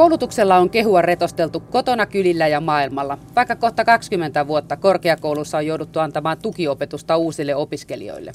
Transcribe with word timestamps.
Koulutuksella 0.00 0.56
on 0.56 0.70
kehua 0.70 1.02
retosteltu 1.02 1.60
kotona, 1.60 2.06
kylillä 2.06 2.48
ja 2.48 2.60
maailmalla. 2.60 3.18
Vaikka 3.36 3.56
kohta 3.56 3.84
20 3.84 4.46
vuotta 4.46 4.76
korkeakoulussa 4.76 5.58
on 5.58 5.66
jouduttu 5.66 5.98
antamaan 5.98 6.38
tukiopetusta 6.42 7.16
uusille 7.16 7.54
opiskelijoille. 7.54 8.32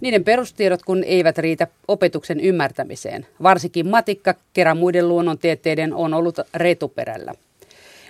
Niiden 0.00 0.24
perustiedot 0.24 0.82
kun 0.82 1.04
eivät 1.04 1.38
riitä 1.38 1.66
opetuksen 1.88 2.40
ymmärtämiseen. 2.40 3.26
Varsinkin 3.42 3.88
matikka 3.88 4.34
kerran 4.52 4.76
muiden 4.76 5.08
luonnontieteiden 5.08 5.94
on 5.94 6.14
ollut 6.14 6.38
retuperällä. 6.54 7.34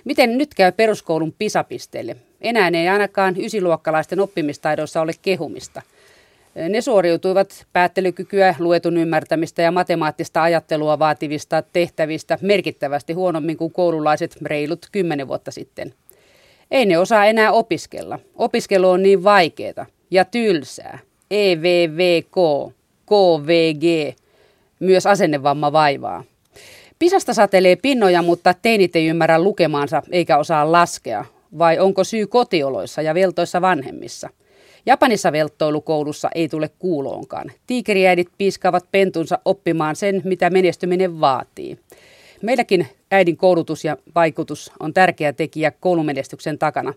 Miten 0.05 0.37
nyt 0.37 0.53
käy 0.53 0.71
peruskoulun 0.71 1.33
pisapisteille? 1.39 2.15
Enää 2.41 2.71
ei 2.73 2.87
ainakaan 2.87 3.35
ysiluokkalaisten 3.37 4.19
oppimistaidoissa 4.19 5.01
ole 5.01 5.11
kehumista– 5.21 5.81
ne 6.69 6.81
suoriutuivat 6.81 7.65
päättelykykyä, 7.73 8.55
luetun 8.59 8.97
ymmärtämistä 8.97 9.61
ja 9.61 9.71
matemaattista 9.71 10.43
ajattelua 10.43 10.99
vaativista 10.99 11.63
tehtävistä 11.73 12.37
merkittävästi 12.41 13.13
huonommin 13.13 13.57
kuin 13.57 13.73
koululaiset 13.73 14.37
reilut 14.41 14.85
kymmenen 14.91 15.27
vuotta 15.27 15.51
sitten. 15.51 15.93
Ei 16.71 16.85
ne 16.85 16.97
osaa 16.97 17.25
enää 17.25 17.51
opiskella. 17.51 18.19
Opiskelu 18.35 18.89
on 18.89 19.03
niin 19.03 19.23
vaikeaa 19.23 19.85
ja 20.11 20.25
tylsää. 20.25 20.99
EVVK, 21.31 22.35
KVG, 23.05 24.15
myös 24.79 25.05
asennevamma 25.05 25.71
vaivaa. 25.71 26.23
Pisasta 26.99 27.33
satelee 27.33 27.75
pinnoja, 27.75 28.21
mutta 28.21 28.53
teinit 28.61 28.95
ei 28.95 29.07
ymmärrä 29.07 29.39
lukemaansa 29.39 30.01
eikä 30.11 30.37
osaa 30.37 30.71
laskea. 30.71 31.25
Vai 31.57 31.79
onko 31.79 32.03
syy 32.03 32.27
kotioloissa 32.27 33.01
ja 33.01 33.13
veltoissa 33.13 33.61
vanhemmissa? 33.61 34.29
Japanissa 34.87 35.31
velttoilukoulussa 35.31 36.29
ei 36.35 36.49
tule 36.49 36.69
kuuloonkaan. 36.79 37.51
Tiikeriäidit 37.67 38.27
piiskaavat 38.37 38.85
pentunsa 38.91 39.39
oppimaan 39.45 39.95
sen, 39.95 40.21
mitä 40.23 40.49
menestyminen 40.49 41.21
vaatii. 41.21 41.79
Meilläkin 42.41 42.87
äidin 43.11 43.37
koulutus 43.37 43.85
ja 43.85 43.97
vaikutus 44.15 44.71
on 44.79 44.93
tärkeä 44.93 45.33
tekijä 45.33 45.71
koulumenestyksen 45.71 46.57
takana. 46.59 46.93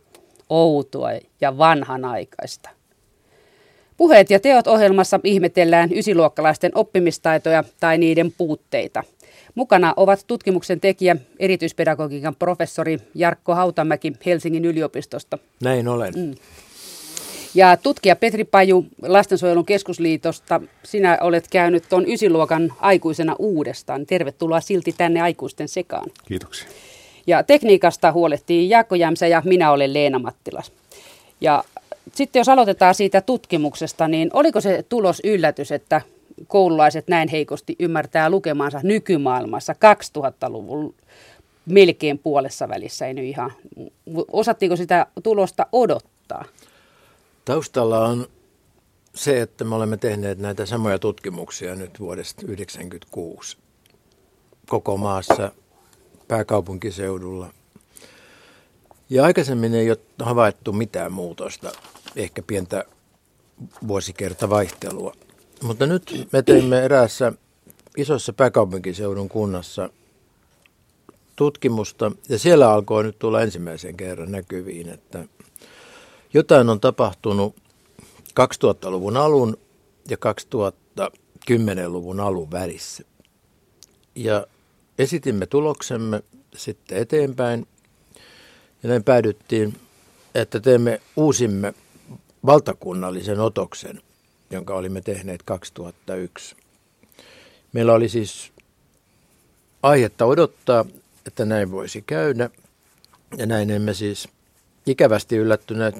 Outoa 0.50 1.10
ja 1.40 1.58
vanhanaikaista. 1.58 2.70
Puheet 3.96 4.30
ja 4.30 4.40
teot 4.40 4.66
ohjelmassa 4.66 5.20
ihmetellään 5.24 5.90
ysiluokkalaisten 5.92 6.72
oppimistaitoja 6.74 7.64
tai 7.80 7.98
niiden 7.98 8.32
puutteita. 8.38 9.04
Mukana 9.54 9.94
ovat 9.96 10.24
tutkimuksen 10.26 10.80
tekijä, 10.80 11.16
erityispedagogiikan 11.38 12.36
professori 12.36 12.98
Jarkko 13.14 13.54
Hautamäki 13.54 14.12
Helsingin 14.26 14.64
yliopistosta. 14.64 15.38
Näin 15.62 15.88
olen. 15.88 16.14
Mm. 16.16 16.34
Ja 17.54 17.76
tutkija 17.76 18.16
Petri 18.16 18.44
Paju 18.44 18.86
Lastensuojelun 19.02 19.66
keskusliitosta, 19.66 20.60
sinä 20.82 21.18
olet 21.20 21.48
käynyt 21.50 21.84
tuon 21.88 22.08
ysiluokan 22.08 22.72
aikuisena 22.80 23.36
uudestaan. 23.38 24.06
Tervetuloa 24.06 24.60
silti 24.60 24.94
tänne 24.98 25.20
aikuisten 25.20 25.68
sekaan. 25.68 26.10
Kiitoksia. 26.28 26.68
Ja 27.26 27.42
tekniikasta 27.42 28.12
huolehtii 28.12 28.70
Jaakko 28.70 28.94
Jämsä 28.94 29.26
ja 29.26 29.42
minä 29.44 29.72
olen 29.72 29.94
Leena 29.94 30.18
Mattilas. 30.18 30.72
Ja 31.40 31.64
sitten 32.14 32.40
jos 32.40 32.48
aloitetaan 32.48 32.94
siitä 32.94 33.20
tutkimuksesta, 33.20 34.08
niin 34.08 34.30
oliko 34.32 34.60
se 34.60 34.84
tulos 34.88 35.20
yllätys, 35.24 35.72
että 35.72 36.00
koululaiset 36.46 37.08
näin 37.08 37.28
heikosti 37.28 37.76
ymmärtää 37.78 38.30
lukemaansa 38.30 38.80
nykymaailmassa 38.82 39.72
2000-luvun 39.72 40.94
melkein 41.66 42.18
puolessa 42.18 42.68
välissä, 42.68 43.06
ei 43.06 43.14
nyt 43.14 43.24
ihan. 43.24 43.52
Osattiinko 44.32 44.76
sitä 44.76 45.06
tulosta 45.22 45.66
odottaa? 45.72 46.44
Taustalla 47.50 47.98
on 48.06 48.26
se, 49.14 49.40
että 49.40 49.64
me 49.64 49.74
olemme 49.74 49.96
tehneet 49.96 50.38
näitä 50.38 50.66
samoja 50.66 50.98
tutkimuksia 50.98 51.74
nyt 51.74 52.00
vuodesta 52.00 52.40
1996 52.40 53.56
koko 54.68 54.96
maassa 54.96 55.52
pääkaupunkiseudulla. 56.28 57.52
Ja 59.08 59.24
aikaisemmin 59.24 59.74
ei 59.74 59.90
ole 59.90 59.98
havaittu 60.18 60.72
mitään 60.72 61.12
muutosta, 61.12 61.72
ehkä 62.16 62.42
pientä 62.42 62.84
vuosikertavaihtelua. 63.88 65.14
Mutta 65.62 65.86
nyt 65.86 66.28
me 66.32 66.42
teimme 66.42 66.84
eräässä 66.84 67.32
isossa 67.96 68.32
pääkaupunkiseudun 68.32 69.28
kunnassa 69.28 69.90
tutkimusta, 71.36 72.12
ja 72.28 72.38
siellä 72.38 72.72
alkoi 72.72 73.02
nyt 73.02 73.18
tulla 73.18 73.42
ensimmäisen 73.42 73.96
kerran 73.96 74.32
näkyviin, 74.32 74.88
että– 74.88 75.24
jotain 76.34 76.68
on 76.68 76.80
tapahtunut 76.80 77.56
2000-luvun 78.40 79.16
alun 79.16 79.56
ja 80.08 80.16
2010-luvun 80.16 82.20
alun 82.20 82.50
välissä. 82.50 83.04
Ja 84.14 84.46
esitimme 84.98 85.46
tuloksemme 85.46 86.22
sitten 86.56 86.98
eteenpäin 86.98 87.66
ja 88.82 88.88
näin 88.88 89.04
päädyttiin, 89.04 89.76
että 90.34 90.60
teemme 90.60 91.00
uusimme 91.16 91.74
valtakunnallisen 92.46 93.40
otoksen, 93.40 94.02
jonka 94.50 94.74
olimme 94.74 95.00
tehneet 95.00 95.42
2001. 95.42 96.56
Meillä 97.72 97.92
oli 97.92 98.08
siis 98.08 98.52
aihetta 99.82 100.24
odottaa, 100.24 100.84
että 101.26 101.44
näin 101.44 101.70
voisi 101.70 102.02
käydä. 102.02 102.50
Ja 103.36 103.46
näin 103.46 103.70
emme 103.70 103.94
siis 103.94 104.28
ikävästi 104.86 105.36
yllättyneet 105.36 105.94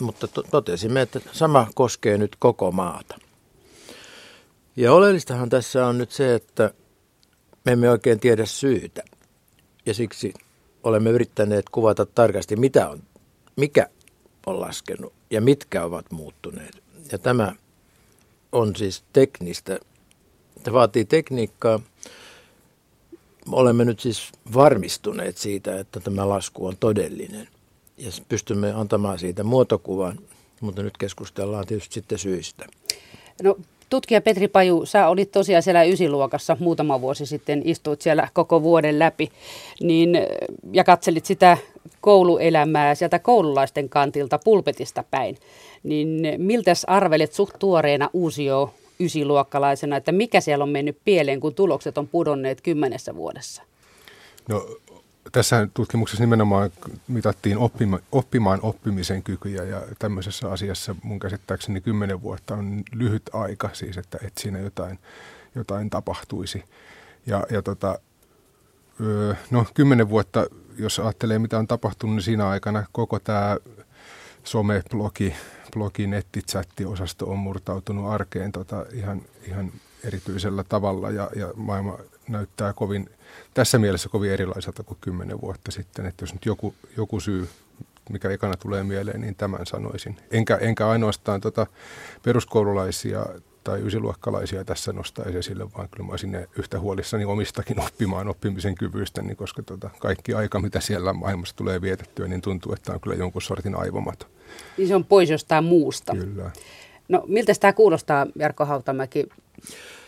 mutta 0.00 0.28
to- 0.28 0.42
totesimme, 0.42 1.02
että 1.02 1.20
sama 1.32 1.68
koskee 1.74 2.18
nyt 2.18 2.36
koko 2.38 2.72
maata. 2.72 3.18
Ja 4.76 4.92
oleellistahan 4.92 5.48
tässä 5.48 5.86
on 5.86 5.98
nyt 5.98 6.10
se, 6.10 6.34
että 6.34 6.74
me 7.64 7.72
emme 7.72 7.90
oikein 7.90 8.20
tiedä 8.20 8.46
syytä. 8.46 9.02
Ja 9.86 9.94
siksi 9.94 10.34
olemme 10.82 11.10
yrittäneet 11.10 11.68
kuvata 11.68 12.06
tarkasti, 12.06 12.56
mitä 12.56 12.88
on, 12.88 13.02
mikä 13.56 13.88
on 14.46 14.60
laskenut 14.60 15.12
ja 15.30 15.40
mitkä 15.40 15.84
ovat 15.84 16.10
muuttuneet. 16.10 16.82
Ja 17.12 17.18
tämä 17.18 17.54
on 18.52 18.76
siis 18.76 19.04
teknistä. 19.12 19.78
Tämä 20.62 20.74
vaatii 20.74 21.04
tekniikkaa. 21.04 21.80
Olemme 23.52 23.84
nyt 23.84 24.00
siis 24.00 24.32
varmistuneet 24.54 25.38
siitä, 25.38 25.78
että 25.78 26.00
tämä 26.00 26.28
lasku 26.28 26.66
on 26.66 26.76
todellinen 26.76 27.48
ja 27.98 28.10
pystymme 28.28 28.72
antamaan 28.72 29.18
siitä 29.18 29.44
muotokuvan, 29.44 30.18
mutta 30.60 30.82
nyt 30.82 30.98
keskustellaan 30.98 31.66
tietysti 31.66 31.94
sitten 31.94 32.18
syistä. 32.18 32.66
No, 33.42 33.56
tutkija 33.88 34.20
Petri 34.20 34.48
Paju, 34.48 34.86
sä 34.86 35.08
olit 35.08 35.30
tosiaan 35.30 35.62
siellä 35.62 35.84
ysiluokassa 35.84 36.56
muutama 36.60 37.00
vuosi 37.00 37.26
sitten, 37.26 37.62
istuit 37.64 38.02
siellä 38.02 38.28
koko 38.32 38.62
vuoden 38.62 38.98
läpi 38.98 39.32
niin, 39.80 40.10
ja 40.72 40.84
katselit 40.84 41.26
sitä 41.26 41.58
kouluelämää 42.00 42.94
sieltä 42.94 43.18
koululaisten 43.18 43.88
kantilta 43.88 44.38
pulpetista 44.44 45.04
päin. 45.10 45.36
Niin 45.82 46.22
miltäs 46.36 46.84
arvelet 46.84 47.32
suht 47.32 47.54
tuoreena 47.58 48.10
uusio 48.12 48.74
ysiluokkalaisena, 49.00 49.96
että 49.96 50.12
mikä 50.12 50.40
siellä 50.40 50.62
on 50.62 50.68
mennyt 50.68 50.98
pieleen, 51.04 51.40
kun 51.40 51.54
tulokset 51.54 51.98
on 51.98 52.08
pudonneet 52.08 52.60
kymmenessä 52.60 53.14
vuodessa? 53.14 53.62
No 54.48 54.66
tässä 55.32 55.68
tutkimuksessa 55.74 56.22
nimenomaan 56.22 56.70
mitattiin 57.08 57.58
oppima, 57.58 57.98
oppimaan 58.12 58.58
oppimisen 58.62 59.22
kykyjä 59.22 59.64
ja 59.64 59.82
tämmöisessä 59.98 60.50
asiassa 60.50 60.96
mun 61.02 61.18
käsittääkseni 61.18 61.80
kymmenen 61.80 62.22
vuotta 62.22 62.54
on 62.54 62.82
lyhyt 62.92 63.30
aika 63.32 63.70
siis, 63.72 63.96
että, 63.96 64.18
että 64.22 64.40
siinä 64.40 64.58
jotain, 64.58 64.98
jotain 65.54 65.90
tapahtuisi. 65.90 66.64
Ja, 67.26 67.46
ja 67.50 67.62
tota, 67.62 67.98
no 69.50 69.66
kymmenen 69.74 70.08
vuotta, 70.08 70.46
jos 70.78 70.98
ajattelee 70.98 71.38
mitä 71.38 71.58
on 71.58 71.66
tapahtunut, 71.66 72.16
niin 72.16 72.22
siinä 72.22 72.48
aikana 72.48 72.84
koko 72.92 73.18
tämä 73.18 73.56
someblogi, 74.44 75.34
blogi, 75.72 76.06
nettitsatti-osasto 76.06 77.26
on 77.26 77.38
murtautunut 77.38 78.12
arkeen 78.12 78.52
tota 78.52 78.86
ihan, 78.92 79.22
ihan 79.42 79.72
erityisellä 80.04 80.64
tavalla 80.64 81.10
ja, 81.10 81.30
ja 81.36 81.52
maailma 81.56 81.98
näyttää 82.28 82.72
kovin, 82.72 83.10
tässä 83.54 83.78
mielessä 83.78 84.08
kovin 84.08 84.32
erilaiselta 84.32 84.82
kuin 84.82 84.98
kymmenen 85.00 85.40
vuotta 85.40 85.70
sitten. 85.70 86.06
Että 86.06 86.22
jos 86.22 86.32
nyt 86.32 86.46
joku, 86.46 86.74
joku 86.96 87.20
syy, 87.20 87.48
mikä 88.10 88.30
ekana 88.30 88.56
tulee 88.56 88.84
mieleen, 88.84 89.20
niin 89.20 89.34
tämän 89.34 89.66
sanoisin. 89.66 90.16
Enkä, 90.30 90.56
enkä 90.56 90.88
ainoastaan 90.88 91.40
tota 91.40 91.66
peruskoululaisia 92.22 93.26
tai 93.64 93.80
ysiluokkalaisia 93.86 94.64
tässä 94.64 94.92
nostaisi 94.92 95.38
esille, 95.38 95.72
vaan 95.72 95.88
kyllä 95.88 96.06
mä 96.06 96.10
olisin 96.10 96.46
yhtä 96.58 96.80
huolissani 96.80 97.24
omistakin 97.24 97.80
oppimaan 97.80 98.28
oppimisen 98.28 98.74
kyvyistä, 98.74 99.22
niin 99.22 99.36
koska 99.36 99.62
tota, 99.62 99.90
kaikki 99.98 100.34
aika, 100.34 100.60
mitä 100.60 100.80
siellä 100.80 101.12
maailmassa 101.12 101.56
tulee 101.56 101.80
vietettyä, 101.80 102.28
niin 102.28 102.40
tuntuu, 102.40 102.72
että 102.72 102.92
on 102.92 103.00
kyllä 103.00 103.16
jonkun 103.16 103.42
sortin 103.42 103.74
aivomato. 103.74 104.26
Niin 104.78 104.88
se 104.88 104.94
on 104.94 105.04
pois 105.04 105.30
jostain 105.30 105.64
muusta. 105.64 106.12
Kyllä. 106.12 106.50
No 107.08 107.24
miltä 107.26 107.52
tämä 107.60 107.72
kuulostaa, 107.72 108.26
Jarkko 108.38 108.64
Hautamäki, 108.64 109.28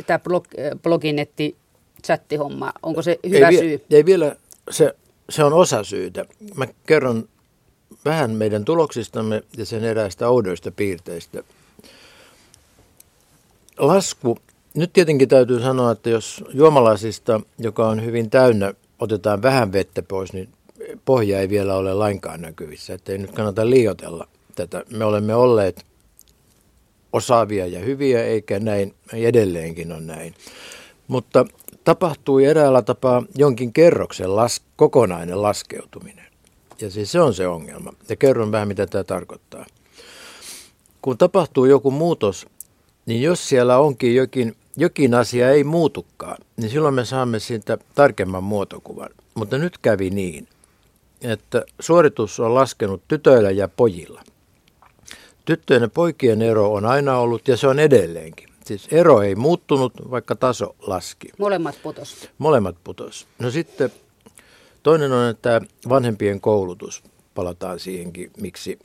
tämä 0.06 0.19
blog, 0.19 0.46
bloginetti 0.82 1.56
chattihomma? 2.00 2.73
Onko 2.82 3.02
se 3.02 3.19
hyvä 3.29 3.49
ei, 3.49 3.58
syy? 3.58 3.85
Ei 3.91 4.06
vielä, 4.06 4.37
se, 4.70 4.94
se 5.31 5.44
on 5.44 5.52
osa 5.52 5.85
syytä. 5.85 6.25
Mä 6.55 6.67
kerron 6.87 7.29
vähän 8.05 8.31
meidän 8.31 8.64
tuloksistamme 8.64 9.43
ja 9.56 9.67
sen 9.67 9.85
eräistä 9.85 10.29
oudoista 10.29 10.70
piirteistä. 10.70 11.43
Lasku. 13.79 14.38
Nyt 14.75 14.93
tietenkin 14.93 15.29
täytyy 15.29 15.61
sanoa, 15.61 15.93
että 15.93 16.11
jos 16.11 16.44
juomalasista, 16.55 17.41
joka 17.58 17.88
on 17.88 18.05
hyvin 18.05 18.31
täynnä 18.31 18.75
otetaan 18.99 19.43
vähän 19.43 19.73
vettä 19.73 20.03
pois, 20.03 20.32
niin 20.32 20.49
pohja 21.05 21.41
ei 21.41 21.49
vielä 21.49 21.76
ole 21.76 21.94
lainkaan 21.94 22.41
näkyvissä. 22.41 22.94
Että 22.94 23.12
ei 23.12 23.19
nyt 23.19 23.32
kannata 23.32 23.70
liioitella 23.70 24.29
tätä. 24.55 24.85
Me 24.91 25.05
olemme 25.05 25.35
olleet 25.35 25.85
osaavia 27.12 27.67
ja 27.67 27.81
hyviä, 27.81 28.25
eikä 28.25 28.61
näin 28.61 28.94
edelleenkin 29.12 29.93
on 29.93 30.06
näin. 30.06 30.35
Mutta 31.08 31.46
tapahtui 31.85 32.44
eräällä 32.44 32.82
tapaa 32.82 33.23
jonkin 33.35 33.73
kerroksen 33.73 34.37
las, 34.37 34.62
kokonainen 34.77 35.43
laskeutuminen. 35.43 36.27
Ja 36.81 36.91
siis 36.91 37.12
se 37.12 37.21
on 37.21 37.35
se 37.35 37.47
ongelma. 37.49 37.93
Ja 38.09 38.17
kerron 38.17 38.53
vähän, 38.53 38.69
mitä 38.69 38.87
tämä 38.87 39.05
tarkoittaa. 39.05 39.67
Kun 41.03 41.19
tapahtuu 41.19 41.65
joku 41.65 41.91
muutos, 41.91 42.47
niin 43.06 43.23
jos 43.23 43.49
siellä 43.49 43.79
onkin 43.79 44.15
jokin, 44.15 44.56
jokin 44.77 45.15
asia 45.15 45.50
ei 45.50 45.65
muutukaan, 45.65 46.37
niin 46.56 46.71
silloin 46.71 46.94
me 46.94 47.05
saamme 47.05 47.38
siitä 47.38 47.79
tarkemman 47.94 48.44
muotokuvan. 48.44 49.11
Mutta 49.35 49.59
nyt 49.59 49.79
kävi 49.79 50.11
niin, 50.11 50.49
että 51.23 51.65
suoritus 51.81 52.41
on 52.41 52.55
laskenut 52.55 53.03
tytöillä 53.09 53.50
ja 53.50 53.69
pojilla. 53.69 54.23
Tyttöjen 55.44 55.82
ja 55.82 55.88
poikien 55.88 56.43
ero 56.43 56.73
on 56.73 56.87
aina 56.87 57.19
ollut 57.19 57.49
ja 57.49 57.56
se 57.56 57.67
on 57.67 57.79
edelleenkin. 57.79 58.50
Siis 58.70 58.88
ero 58.90 59.22
ei 59.22 59.34
muuttunut, 59.34 59.93
vaikka 60.11 60.37
taso 60.37 60.76
laski. 60.87 61.28
Molemmat 61.38 61.78
putos. 61.82 62.28
Molemmat 62.38 62.76
putos. 62.84 63.26
No 63.38 63.50
sitten 63.50 63.93
toinen 64.82 65.12
on, 65.12 65.28
että 65.28 65.61
vanhempien 65.88 66.40
koulutus, 66.40 67.02
palataan 67.34 67.78
siihenkin, 67.78 68.31
miksi 68.40 68.78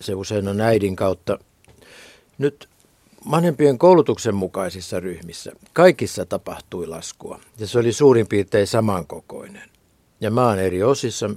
se 0.00 0.14
usein 0.14 0.48
on 0.48 0.60
äidin 0.60 0.96
kautta. 0.96 1.38
Nyt 2.38 2.68
vanhempien 3.30 3.78
koulutuksen 3.78 4.34
mukaisissa 4.34 5.00
ryhmissä 5.00 5.52
kaikissa 5.72 6.26
tapahtui 6.26 6.86
laskua 6.86 7.40
ja 7.58 7.66
se 7.66 7.78
oli 7.78 7.92
suurin 7.92 8.26
piirtein 8.26 8.66
samankokoinen. 8.66 9.70
Ja 10.20 10.30
maan 10.30 10.58
eri 10.58 10.82
osissa 10.82 11.30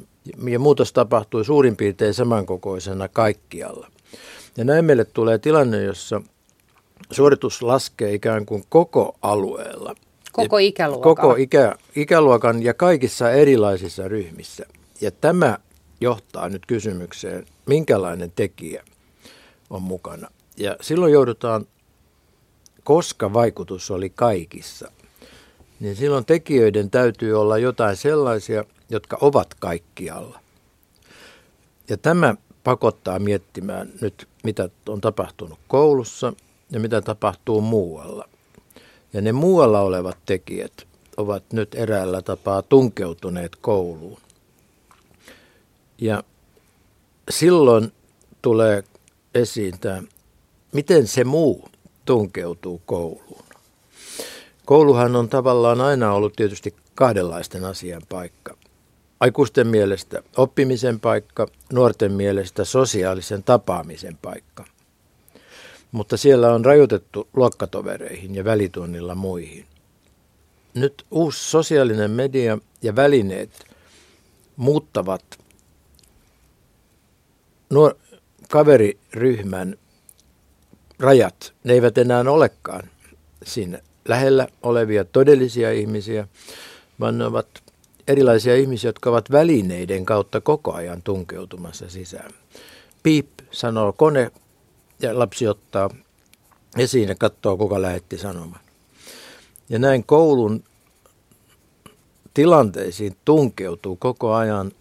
ja 0.49 0.59
muutos 0.59 0.93
tapahtui 0.93 1.45
suurin 1.45 1.77
piirtein 1.77 2.13
samankokoisena 2.13 3.07
kaikkialla. 3.07 3.91
Ja 4.57 4.63
näin 4.65 4.85
meille 4.85 5.05
tulee 5.05 5.37
tilanne, 5.37 5.83
jossa 5.83 6.21
suoritus 7.11 7.61
laskee 7.61 8.13
ikään 8.13 8.45
kuin 8.45 8.63
koko 8.69 9.15
alueella. 9.21 9.95
Koko 10.31 10.57
ikäluokan. 10.57 11.15
Koko 11.15 11.35
ikä, 11.35 11.75
ikäluokan 11.95 12.63
ja 12.63 12.73
kaikissa 12.73 13.31
erilaisissa 13.31 14.07
ryhmissä. 14.07 14.65
Ja 15.01 15.11
tämä 15.11 15.57
johtaa 16.01 16.49
nyt 16.49 16.65
kysymykseen, 16.65 17.45
minkälainen 17.65 18.31
tekijä 18.35 18.83
on 19.69 19.81
mukana. 19.81 20.27
Ja 20.57 20.75
silloin 20.81 21.13
joudutaan, 21.13 21.65
koska 22.83 23.33
vaikutus 23.33 23.91
oli 23.91 24.09
kaikissa, 24.09 24.91
niin 25.79 25.95
silloin 25.95 26.25
tekijöiden 26.25 26.89
täytyy 26.89 27.41
olla 27.41 27.57
jotain 27.57 27.95
sellaisia, 27.95 28.63
jotka 28.89 29.17
ovat 29.21 29.53
kaikkialla. 29.53 30.39
Ja 31.89 31.97
tämä 31.97 32.35
pakottaa 32.63 33.19
miettimään 33.19 33.89
nyt, 34.01 34.27
mitä 34.43 34.69
on 34.89 35.01
tapahtunut 35.01 35.59
koulussa 35.67 36.33
ja 36.71 36.79
mitä 36.79 37.01
tapahtuu 37.01 37.61
muualla. 37.61 38.29
Ja 39.13 39.21
ne 39.21 39.31
muualla 39.31 39.81
olevat 39.81 40.17
tekijät 40.25 40.87
ovat 41.17 41.43
nyt 41.53 41.75
eräällä 41.75 42.21
tapaa 42.21 42.61
tunkeutuneet 42.61 43.55
kouluun. 43.55 44.19
Ja 45.97 46.23
silloin 47.29 47.91
tulee 48.41 48.83
esiin 49.35 49.79
tämä, 49.79 50.03
miten 50.71 51.07
se 51.07 51.23
muu 51.23 51.69
tunkeutuu 52.05 52.81
kouluun. 52.85 53.43
Kouluhan 54.65 55.15
on 55.15 55.29
tavallaan 55.29 55.81
aina 55.81 56.13
ollut 56.13 56.33
tietysti 56.35 56.75
kahdenlaisten 56.95 57.65
asian 57.65 58.01
paikka. 58.09 58.57
Aikuisten 59.19 59.67
mielestä 59.67 60.23
oppimisen 60.37 60.99
paikka, 60.99 61.47
nuorten 61.73 62.11
mielestä 62.11 62.65
sosiaalisen 62.65 63.43
tapaamisen 63.43 64.17
paikka. 64.21 64.65
Mutta 65.97 66.17
siellä 66.17 66.53
on 66.53 66.65
rajoitettu 66.65 67.27
luokkatovereihin 67.33 68.35
ja 68.35 68.43
välitunnilla 68.43 69.15
muihin. 69.15 69.65
Nyt 70.73 71.05
uusi 71.11 71.49
sosiaalinen 71.49 72.11
media 72.11 72.57
ja 72.81 72.95
välineet 72.95 73.65
muuttavat 74.55 75.23
nuor- 77.69 77.95
kaveriryhmän 78.49 79.77
rajat. 80.99 81.53
Ne 81.63 81.73
eivät 81.73 81.97
enää 81.97 82.19
olekaan 82.19 82.83
siinä 83.43 83.79
lähellä 84.07 84.47
olevia 84.63 85.05
todellisia 85.05 85.71
ihmisiä, 85.71 86.27
vaan 86.99 87.17
ne 87.17 87.25
ovat 87.25 87.47
erilaisia 88.07 88.55
ihmisiä, 88.55 88.89
jotka 88.89 89.09
ovat 89.09 89.31
välineiden 89.31 90.05
kautta 90.05 90.41
koko 90.41 90.73
ajan 90.73 91.01
tunkeutumassa 91.01 91.89
sisään. 91.89 92.31
Piip 93.03 93.27
sanoo 93.51 93.93
kone 93.93 94.31
ja 95.01 95.19
lapsi 95.19 95.47
ottaa 95.47 95.89
esiin 96.77 97.09
ja 97.09 97.15
katsoo, 97.15 97.57
kuka 97.57 97.81
lähetti 97.81 98.17
sanoman. 98.17 98.59
Ja 99.69 99.79
näin 99.79 100.03
koulun 100.03 100.63
tilanteisiin 102.33 103.17
tunkeutuu 103.25 103.95
koko 103.95 104.33
ajan 104.33 104.71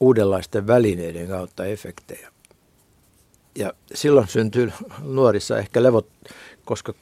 uudenlaisten 0.00 0.66
välineiden 0.66 1.28
kautta 1.28 1.64
efektejä. 1.64 2.32
Ja 3.54 3.72
silloin 3.94 4.28
syntyy 4.28 4.72
nuorissa 5.02 5.58
ehkä 5.58 5.82
levot, 5.82 6.06
koska, 6.64 6.94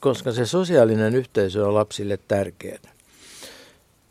koska 0.00 0.32
se 0.32 0.46
sosiaalinen 0.46 1.14
yhteisö 1.14 1.66
on 1.66 1.74
lapsille 1.74 2.18
tärkeää 2.28 2.92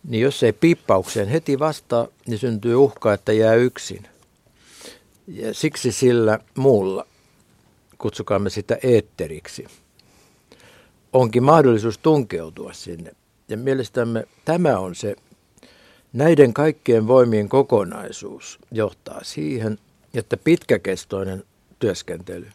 niin 0.04 0.22
jos 0.22 0.44
ei 0.44 0.54
piippaukseen 0.54 1.28
heti 1.28 1.60
vastaa, 1.60 2.08
niin 2.28 2.40
syntyy 2.40 2.76
uhka, 2.76 3.14
että 3.14 3.34
jää 3.34 3.56
yksin. 3.56 4.08
Ja 5.28 5.54
siksi 5.54 5.92
sillä 5.92 6.40
muulla, 6.58 7.06
kutsukaamme 8.02 8.50
sitä 8.50 8.78
eetteriksi, 8.84 9.66
onkin 11.14 11.44
mahdollisuus 11.44 11.98
tunkeutua 11.98 12.74
sinne. 12.74 13.12
Ja 13.50 13.58
mielestämme 13.58 14.28
tämä 14.46 14.80
on 14.80 14.96
se, 14.96 15.16
näiden 16.14 16.54
kaikkien 16.54 17.08
voimien 17.08 17.50
kokonaisuus 17.50 18.60
johtaa 18.72 19.20
siihen, 19.24 19.78
että 20.14 20.38
pitkäkestoinen 20.38 21.44
työskentely 21.80 22.48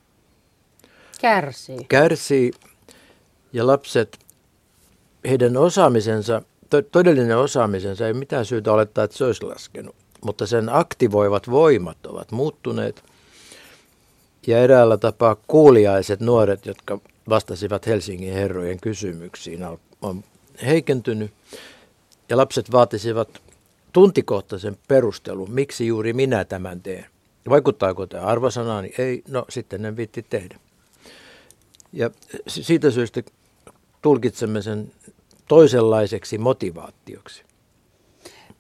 kärsii. 1.20 1.84
Kärsii 1.88 2.50
ja 3.52 3.66
lapset, 3.66 4.18
heidän 5.24 5.56
osaamisensa– 5.56 6.42
to, 6.70 6.82
todellinen 6.82 7.38
osaamisensa 7.38 8.06
ei 8.06 8.14
mitään 8.14 8.44
syytä 8.44 8.72
olettaa, 8.72 9.04
että 9.04 9.16
se 9.16 9.24
olisi 9.24 9.44
laskenut, 9.44 9.94
mutta 10.24 10.46
sen 10.46 10.68
aktivoivat 10.68 11.50
voimat 11.50 12.06
ovat 12.06 12.32
muuttuneet. 12.32 13.04
Ja 14.46 14.58
eräällä 14.58 14.96
tapaa 14.96 15.36
kuuliaiset 15.46 16.20
nuoret, 16.20 16.66
jotka 16.66 16.98
vastasivat 17.28 17.86
Helsingin 17.86 18.34
herrojen 18.34 18.80
kysymyksiin, 18.80 19.60
on 20.02 20.24
heikentynyt. 20.66 21.30
Ja 22.28 22.36
lapset 22.36 22.72
vaatisivat 22.72 23.42
tuntikohtaisen 23.92 24.76
perustelun, 24.88 25.50
miksi 25.50 25.86
juuri 25.86 26.12
minä 26.12 26.44
tämän 26.44 26.80
teen. 26.80 27.06
Vaikuttaako 27.48 28.06
tämä 28.06 28.22
arvosanaani? 28.22 28.92
Ei, 28.98 29.22
no 29.28 29.44
sitten 29.48 29.84
en 29.84 29.96
viitti 29.96 30.26
tehdä. 30.30 30.58
Ja 31.92 32.10
siitä 32.46 32.90
syystä 32.90 33.22
tulkitsemme 34.02 34.62
sen 34.62 34.92
toisenlaiseksi 35.48 36.38
motivaatioksi. 36.38 37.42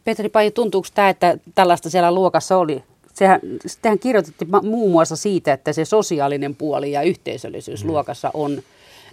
Petri 0.04 0.28
Paji, 0.28 0.50
tuntuuko 0.50 0.88
tämä, 0.94 1.08
että 1.08 1.38
tällaista 1.54 1.90
siellä 1.90 2.12
luokassa 2.12 2.56
oli? 2.56 2.84
Sehän, 3.16 3.40
tehän 3.82 3.98
kirjoitettiin 3.98 4.50
muun 4.62 4.90
muassa 4.90 5.16
siitä, 5.16 5.52
että 5.52 5.72
se 5.72 5.84
sosiaalinen 5.84 6.54
puoli 6.54 6.92
ja 6.92 7.02
yhteisöllisyys 7.02 7.84
mm. 7.84 7.90
luokassa 7.90 8.30
on 8.34 8.62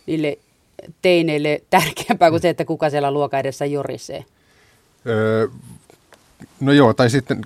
niille 0.05 0.38
teineille 1.01 1.62
tärkeämpää 1.69 2.29
kuin 2.29 2.41
se, 2.41 2.50
että 2.50 2.65
kuka 2.65 2.89
siellä 2.89 3.12
luokan 3.12 3.39
edessä 3.39 3.65
jorisee. 3.65 4.25
Öö, 5.07 5.48
no 6.60 6.72
joo, 6.72 6.93
tai 6.93 7.10
sitten 7.10 7.41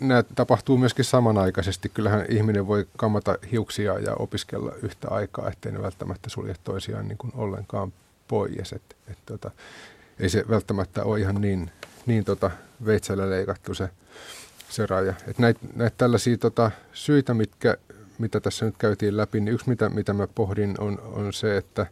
nämä 0.00 0.22
tapahtuu 0.34 0.78
myöskin 0.78 1.04
samanaikaisesti. 1.04 1.88
Kyllähän 1.88 2.26
ihminen 2.28 2.66
voi 2.66 2.86
kammata 2.96 3.38
hiuksia 3.52 3.98
ja 3.98 4.14
opiskella 4.14 4.72
yhtä 4.82 5.08
aikaa, 5.10 5.48
ettei 5.48 5.72
ne 5.72 5.82
välttämättä 5.82 6.30
sulje 6.30 6.54
toisiaan 6.64 7.08
niin 7.08 7.18
kuin 7.18 7.32
ollenkaan 7.36 7.92
pois. 8.28 8.72
Et, 8.72 8.96
et 9.10 9.18
tota, 9.26 9.50
ei 10.20 10.28
se 10.28 10.44
välttämättä 10.48 11.04
ole 11.04 11.20
ihan 11.20 11.40
niin, 11.40 11.70
niin 12.06 12.24
tota 12.24 12.50
veitsellä 12.86 13.30
leikattu 13.30 13.74
se, 13.74 13.88
se 14.72 14.86
raja. 14.86 15.14
Et 15.26 15.38
näitä 15.38 15.60
näit 15.76 15.94
tällaisia 15.98 16.38
tota, 16.38 16.70
syitä, 16.92 17.34
mitkä, 17.34 17.76
mitä 18.18 18.40
tässä 18.40 18.64
nyt 18.64 18.76
käytiin 18.78 19.16
läpi, 19.16 19.40
niin 19.40 19.54
yksi 19.54 19.68
mitä, 19.68 19.88
mitä 19.88 20.12
mä 20.12 20.26
pohdin 20.26 20.74
on, 20.78 20.98
on 21.00 21.32
se, 21.32 21.56
että 21.56 21.86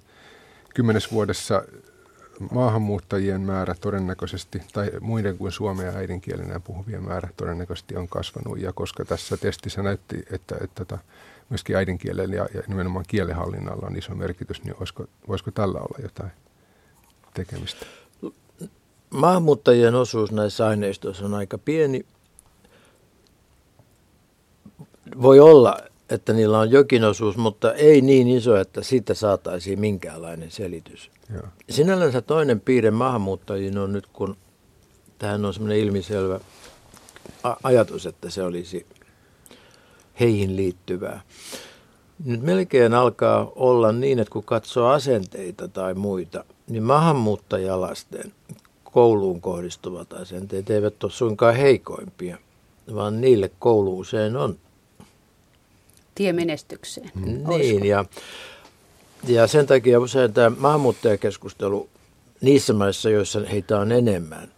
kymmenes 0.75 1.13
vuodessa 1.13 1.63
maahanmuuttajien 2.51 3.41
määrä 3.41 3.75
todennäköisesti, 3.81 4.63
tai 4.73 4.91
muiden 5.01 5.39
kuin 5.39 5.53
suomea 5.53 5.93
äidinkielenä 5.93 6.61
puhuvien 6.61 7.05
määrä 7.05 7.29
todennäköisesti 7.37 7.97
on 7.97 8.09
kasvanut. 8.09 8.61
Ja 8.61 8.73
koska 8.73 9.05
tässä 9.05 9.37
testissä 9.37 9.83
näytti, 9.83 10.19
että, 10.19 10.35
että, 10.35 10.55
että 10.61 10.85
tota, 10.85 10.99
myöskin 11.51 11.77
äidinkielellä 11.77 12.35
ja, 12.35 12.49
ja 12.55 12.63
nimenomaan 12.67 13.05
kielenhallinnalla 13.09 13.87
on 13.87 13.97
iso 13.97 14.15
merkitys, 14.15 14.65
niin 14.65 14.75
olisiko, 14.79 15.07
voisiko 15.29 15.51
tällä 15.51 15.79
olla 15.79 15.99
jotain 16.03 16.31
tekemistä? 17.35 17.87
maahanmuuttajien 19.11 19.95
osuus 19.95 20.33
näissä 20.33 20.67
aineistoissa 20.67 21.25
on 21.25 21.35
aika 21.35 21.59
pieni. 21.59 22.07
Voi 25.23 25.41
olla, 25.41 25.79
että 26.11 26.33
niillä 26.33 26.59
on 26.59 26.71
jokin 26.71 27.05
osuus, 27.05 27.37
mutta 27.37 27.75
ei 27.75 28.01
niin 28.01 28.29
iso, 28.29 28.57
että 28.57 28.83
siitä 28.83 29.15
saataisiin 29.15 29.81
minkäänlainen 29.81 30.51
selitys. 30.51 31.11
Joo. 31.35 31.43
Sinällänsä 31.71 32.23
toinen 32.23 32.61
piirre 32.61 32.91
maahanmuuttajiin 32.91 33.79
on 33.79 33.93
nyt, 33.93 34.07
kun 34.07 34.37
tähän 35.19 35.45
on 35.45 35.55
semmoinen 35.55 35.79
ilmiselvä 35.79 36.41
ajatus, 37.63 38.07
että 38.07 38.31
se 38.31 38.43
olisi 38.43 38.87
heihin 40.21 40.57
liittyvää. 40.57 41.21
Nyt 42.25 42.43
melkein 42.43 42.95
alkaa 42.95 43.53
olla 43.57 43.93
niin, 43.93 44.19
että 44.19 44.33
kun 44.33 44.45
katsoo 44.45 44.89
asenteita 44.89 45.69
tai 45.69 45.95
muita, 45.95 46.45
niin 46.69 46.83
maahanmuuttajalasten 46.83 48.33
kouluun 48.85 49.41
kohdistuvat 49.41 50.13
asenteet 50.13 50.71
eivät 50.71 51.05
ole 51.05 51.13
suinkaan 51.13 51.57
heikoimpia, 51.57 52.39
vaan 52.95 53.21
niille 53.21 53.51
koulu 53.59 53.99
usein 53.99 54.37
on. 54.37 54.57
Tie 56.21 56.33
menestykseen. 56.33 57.11
Mm. 57.15 57.49
Niin, 57.49 57.87
ja, 57.87 58.05
ja 59.27 59.47
sen 59.47 59.67
takia 59.67 60.01
usein 60.01 60.33
tämä 60.33 60.57
maahanmuuttajakeskustelu 60.59 61.89
niissä 62.41 62.73
maissa, 62.73 63.11
joissa 63.11 63.41
heitä 63.53 63.79
on 63.79 63.93
enemmän, 63.93 64.53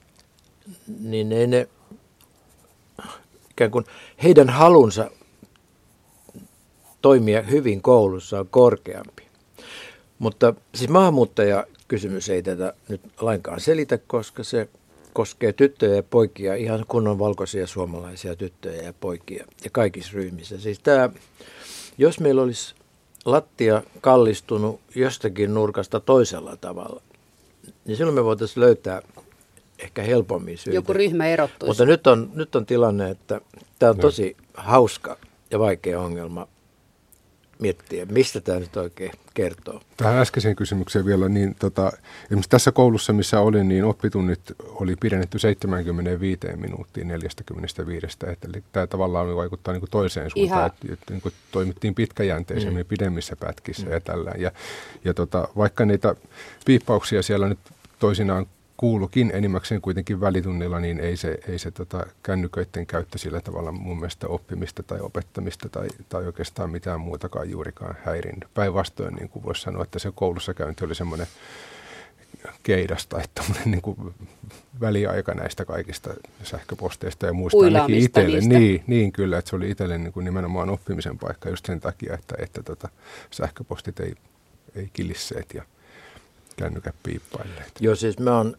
niin 1.01 1.33
ei 1.33 1.47
ne, 1.47 1.69
ikään 3.51 3.71
kuin 3.71 3.85
heidän 4.23 4.49
halunsa 4.49 5.11
toimia 7.03 7.43
hyvin 7.43 7.83
koulussa 7.83 8.41
on 8.41 8.49
korkeampi. 8.49 9.23
Mutta 10.19 10.55
siis 10.75 10.91
maahanmuuttajakysymys 10.91 12.29
ei 12.29 12.43
tätä 12.43 12.75
nyt 12.89 13.01
lainkaan 13.21 13.61
selitä, 13.61 13.99
koska 13.99 14.45
se 14.45 14.69
koskee 15.13 15.53
tyttöjä 15.53 15.95
ja 15.95 16.03
poikia, 16.03 16.55
ihan 16.55 16.85
kunnon 16.89 17.19
valkoisia 17.19 17.67
suomalaisia 17.67 18.37
tyttöjä 18.37 18.83
ja 18.83 18.93
poikia 18.93 19.45
ja 19.65 19.71
kaikissa 19.71 20.13
ryhmissä. 20.15 20.61
Siis 20.61 20.79
tämä, 20.79 21.11
jos 21.99 22.21
meillä 22.21 22.43
olisi 22.43 22.75
lattia 23.25 23.83
kallistunut 24.01 24.81
jostakin 24.95 25.55
nurkasta 25.55 26.01
toisella 26.01 26.57
tavalla, 26.57 27.03
niin 27.85 27.97
silloin 27.97 28.15
me 28.15 28.25
voitaisiin 28.25 28.61
löytää 28.61 29.03
ehkä 29.79 30.03
helpommin 30.03 30.59
syitä. 30.59 30.77
Joku 30.77 30.93
ryhmä 30.93 31.27
erottuisi. 31.27 31.71
Mutta 31.71 31.85
nyt 31.85 32.07
on, 32.07 32.31
nyt 32.35 32.57
on 32.57 32.67
tilanne, 32.67 33.11
että 33.11 33.41
tämä 33.79 33.91
on 33.91 33.99
tosi 33.99 34.37
hauska 34.55 35.17
ja 35.51 35.59
vaikea 35.59 36.01
ongelma 36.01 36.49
miettiä, 37.63 38.07
mistä 38.07 38.41
tämä 38.41 38.59
nyt 38.59 38.77
oikein 38.77 39.13
kertoo. 39.35 39.81
Tähän 39.97 40.19
äskeiseen 40.19 40.57
kysymykseen 40.57 41.05
vielä, 41.05 41.29
niin 41.29 41.57
tota, 41.59 41.93
esimerkiksi 42.25 42.51
tässä 42.51 42.73
koulussa, 42.73 43.13
missä 43.13 43.41
olin, 43.41 43.69
niin 43.69 43.85
oppitunnit 43.85 44.41
oli 44.65 44.97
pidennetty 45.01 45.39
75 45.39 46.41
minuuttiin 46.57 47.09
45, 47.09 48.07
että 48.07 48.49
eli 48.49 48.63
tämä 48.73 48.87
tavallaan 48.87 49.37
vaikuttaa 49.37 49.73
niin 49.73 49.81
kuin 49.81 49.91
toiseen 49.91 50.31
suuntaan, 50.31 50.67
että, 50.67 50.93
että 50.93 51.13
niin 51.13 51.23
kuin 51.23 51.35
toimittiin 51.53 51.95
pitkäjänteisemmin 51.95 52.85
mm. 52.85 52.89
pidemmissä 52.89 53.37
pätkissä 53.37 53.87
mm. 53.87 53.93
ja 53.93 54.01
tällä. 54.01 54.33
Ja, 54.39 54.51
ja 55.05 55.15
tota, 55.15 55.49
vaikka 55.57 55.85
niitä 55.85 56.15
piippauksia 56.65 57.23
siellä 57.23 57.49
nyt 57.49 57.59
toisinaan 57.99 58.47
kuulukin 58.83 59.31
enimmäkseen 59.35 59.81
kuitenkin 59.81 60.21
välitunnilla, 60.21 60.81
niin 60.81 61.01
ei 61.01 61.17
se, 61.17 61.39
ei 61.49 61.59
se 61.59 61.71
tota 61.71 62.07
kännyköiden 62.23 62.87
käyttö 62.87 63.19
sillä 63.19 63.41
tavalla 63.41 63.73
mun 63.73 63.97
mielestä 63.97 64.29
oppimista 64.29 64.83
tai 64.83 65.01
opettamista 65.01 65.69
tai, 65.69 65.89
tai 66.09 66.27
oikeastaan 66.27 66.71
mitään 66.71 67.01
muutakaan 67.01 67.51
juurikaan 67.51 67.97
häirinnyt. 68.05 68.49
Päinvastoin 68.55 69.15
niin 69.15 69.29
kuin 69.29 69.43
voisi 69.43 69.63
sanoa, 69.63 69.83
että 69.83 69.99
se 69.99 70.13
koulussa 70.15 70.55
käynti 70.55 70.85
oli 70.85 70.95
semmoinen 70.95 71.27
keidas 72.63 73.07
tai 73.07 73.23
niin 73.65 73.83
kuin 73.83 74.15
väliaika 74.81 75.35
näistä 75.35 75.65
kaikista 75.65 76.15
sähköposteista 76.43 77.27
ja 77.27 77.33
muista 77.33 77.65
ainakin 77.65 77.99
itselle. 77.99 78.41
Niin, 78.41 78.85
niin 78.87 79.13
kyllä, 79.13 79.39
että 79.39 79.49
se 79.51 79.57
oli 79.57 79.71
itselle 79.71 79.99
niin 79.99 80.13
kuin 80.13 80.25
nimenomaan 80.25 80.71
oppimisen 80.71 81.19
paikka 81.19 81.49
just 81.49 81.67
sen 81.67 81.81
takia, 81.81 82.15
että, 82.15 82.35
että 82.39 82.63
tota, 82.63 82.89
sähköpostit 83.31 84.01
ei, 84.01 84.15
ei 84.75 84.91
kilisseet 84.93 85.55
ja 85.55 85.63
kännykät 86.57 86.95
piippailleet. 87.03 87.73
Joo, 87.81 87.95
siis 87.95 88.19
mä 88.19 88.37
oon 88.37 88.57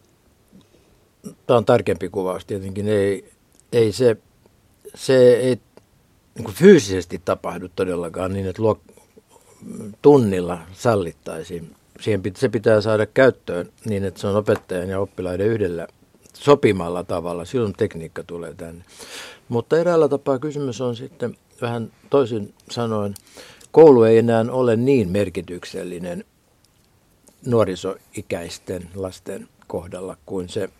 tämä 1.46 1.58
on 1.58 1.64
tarkempi 1.64 2.08
kuvaus 2.08 2.44
tietenkin, 2.44 2.88
ei, 2.88 3.30
ei 3.72 3.92
se, 3.92 4.16
se 4.94 5.34
ei 5.34 5.58
niin 6.34 6.44
kuin 6.44 6.54
fyysisesti 6.54 7.22
tapahdu 7.24 7.68
todellakaan 7.76 8.32
niin, 8.32 8.46
että 8.46 8.62
luok, 8.62 8.80
tunnilla 10.02 10.58
sallittaisiin. 10.72 11.74
Siihen 12.00 12.22
pit, 12.22 12.36
se 12.36 12.48
pitää 12.48 12.80
saada 12.80 13.06
käyttöön 13.06 13.72
niin, 13.84 14.04
että 14.04 14.20
se 14.20 14.26
on 14.26 14.36
opettajan 14.36 14.88
ja 14.88 15.00
oppilaiden 15.00 15.46
yhdellä 15.46 15.88
sopimalla 16.32 17.04
tavalla. 17.04 17.44
Silloin 17.44 17.72
tekniikka 17.72 18.22
tulee 18.22 18.54
tänne. 18.54 18.84
Mutta 19.48 19.78
eräällä 19.78 20.08
tapaa 20.08 20.38
kysymys 20.38 20.80
on 20.80 20.96
sitten 20.96 21.36
vähän 21.60 21.92
toisin 22.10 22.54
sanoen, 22.70 23.14
koulu 23.70 24.02
ei 24.02 24.18
enää 24.18 24.44
ole 24.50 24.76
niin 24.76 25.08
merkityksellinen 25.08 26.24
nuorisoikäisten 27.46 28.90
lasten 28.94 29.48
kohdalla 29.66 30.16
kuin 30.26 30.48
se 30.48 30.70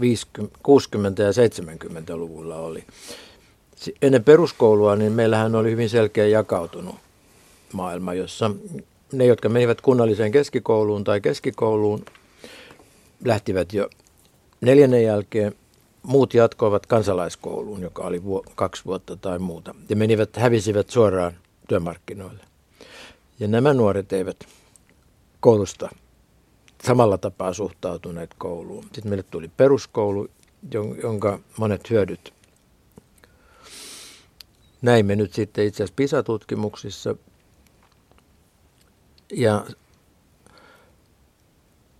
50, 0.00 0.58
60- 0.58 1.22
ja 1.22 1.30
70-luvulla 1.30 2.56
oli. 2.56 2.84
Ennen 4.02 4.24
peruskoulua 4.24 4.96
niin 4.96 5.12
meillähän 5.12 5.54
oli 5.54 5.70
hyvin 5.70 5.90
selkeä 5.90 6.26
jakautunut 6.26 6.96
maailma, 7.72 8.14
jossa 8.14 8.50
ne, 9.12 9.26
jotka 9.26 9.48
menivät 9.48 9.80
kunnalliseen 9.80 10.32
keskikouluun 10.32 11.04
tai 11.04 11.20
keskikouluun, 11.20 12.04
lähtivät 13.24 13.72
jo 13.72 13.88
neljännen 14.60 15.04
jälkeen. 15.04 15.54
Muut 16.02 16.34
jatkoivat 16.34 16.86
kansalaiskouluun, 16.86 17.82
joka 17.82 18.02
oli 18.02 18.24
vu- 18.24 18.44
kaksi 18.54 18.84
vuotta 18.84 19.16
tai 19.16 19.38
muuta, 19.38 19.74
ja 19.88 19.96
menivät, 19.96 20.36
hävisivät 20.36 20.90
suoraan 20.90 21.32
työmarkkinoille. 21.68 22.44
Ja 23.40 23.48
nämä 23.48 23.74
nuoret 23.74 24.12
eivät 24.12 24.36
koulusta 25.40 25.88
samalla 26.86 27.18
tapaa 27.18 27.52
suhtautuneet 27.52 28.34
kouluun. 28.38 28.82
Sitten 28.82 29.08
meille 29.08 29.22
tuli 29.22 29.48
peruskoulu, 29.48 30.28
jonka 31.02 31.38
monet 31.58 31.90
hyödyt 31.90 32.34
näimme 34.84 35.16
nyt 35.16 35.32
sitten 35.34 35.66
itse 35.66 35.82
asiassa 35.82 35.94
PISA-tutkimuksissa. 35.96 37.16
Ja 39.32 39.66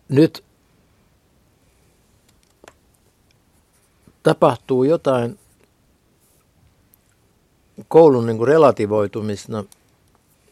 nyt 0.08 0.44
tapahtuu 4.22 4.84
jotain 4.84 5.38
koulun 7.88 8.26
niin 8.26 8.36
kuin 8.38 8.48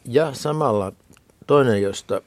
ja 0.04 0.34
samalla 0.34 0.92
toinen, 1.46 1.82
josta 1.82 2.22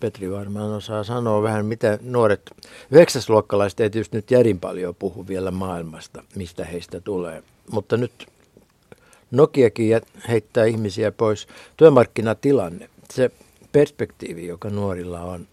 Petri 0.00 0.32
varmaan 0.32 0.72
osaa 0.72 1.04
sanoa 1.04 1.42
vähän, 1.42 1.66
mitä 1.66 1.98
nuoret, 2.02 2.50
yhdeksäsluokkalaiset 2.90 3.80
ei 3.80 3.90
tietysti 3.90 4.16
nyt 4.16 4.30
järin 4.30 4.60
paljon 4.60 4.94
puhu 4.94 5.28
vielä 5.28 5.50
maailmasta, 5.50 6.22
mistä 6.34 6.64
heistä 6.64 7.00
tulee. 7.00 7.42
Mutta 7.70 7.96
nyt 7.96 8.26
Nokiakin 9.30 10.00
heittää 10.28 10.64
ihmisiä 10.64 11.12
pois. 11.12 11.46
Työmarkkinatilanne, 11.76 12.90
se 13.12 13.30
perspektiivi, 13.72 14.46
joka 14.46 14.70
nuorilla 14.70 15.20
on 15.20 15.46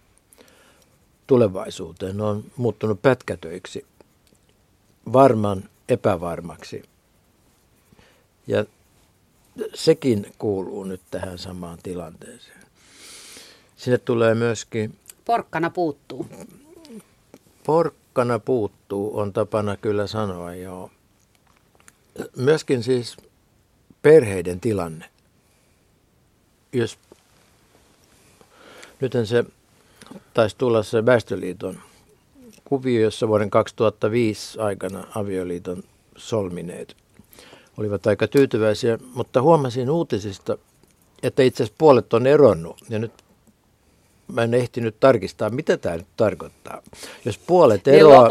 tulevaisuuteen, 1.26 2.20
on 2.20 2.44
muuttunut 2.56 3.02
pätkätöiksi 3.02 3.86
varman 5.12 5.64
epävarmaksi. 5.88 6.82
Ja 8.46 8.64
sekin 9.74 10.32
kuuluu 10.38 10.84
nyt 10.84 11.00
tähän 11.10 11.38
samaan 11.38 11.78
tilanteeseen. 11.82 12.63
Sinne 13.84 13.98
tulee 13.98 14.34
myöskin... 14.34 14.98
Porkkana 15.24 15.70
puuttuu. 15.70 16.26
Porkkana 17.66 18.38
puuttuu, 18.38 19.18
on 19.18 19.32
tapana 19.32 19.76
kyllä 19.76 20.06
sanoa, 20.06 20.54
joo. 20.54 20.90
Myöskin 22.36 22.82
siis 22.82 23.16
perheiden 24.02 24.60
tilanne. 24.60 25.10
Jos 26.72 26.98
nythän 29.00 29.26
se 29.26 29.44
taisi 30.34 30.56
tulla 30.58 30.82
se 30.82 31.06
Väestöliiton 31.06 31.78
kuvio, 32.64 33.00
jossa 33.00 33.28
vuoden 33.28 33.50
2005 33.50 34.58
aikana 34.58 35.06
avioliiton 35.14 35.82
solmineet 36.16 36.96
olivat 37.76 38.06
aika 38.06 38.28
tyytyväisiä, 38.28 38.98
mutta 39.14 39.42
huomasin 39.42 39.90
uutisista, 39.90 40.58
että 41.22 41.42
itse 41.42 41.62
asiassa 41.62 41.76
puolet 41.78 42.14
on 42.14 42.26
eronnut. 42.26 42.76
Ja 42.88 42.98
nyt 42.98 43.23
mä 44.32 44.42
en 44.42 44.54
ehtinyt 44.54 44.96
tarkistaa, 45.00 45.50
mitä 45.50 45.76
tämä 45.76 45.96
nyt 45.96 46.06
tarkoittaa. 46.16 46.82
Jos 47.24 47.38
puolet 47.38 47.88
eroa, 47.88 48.28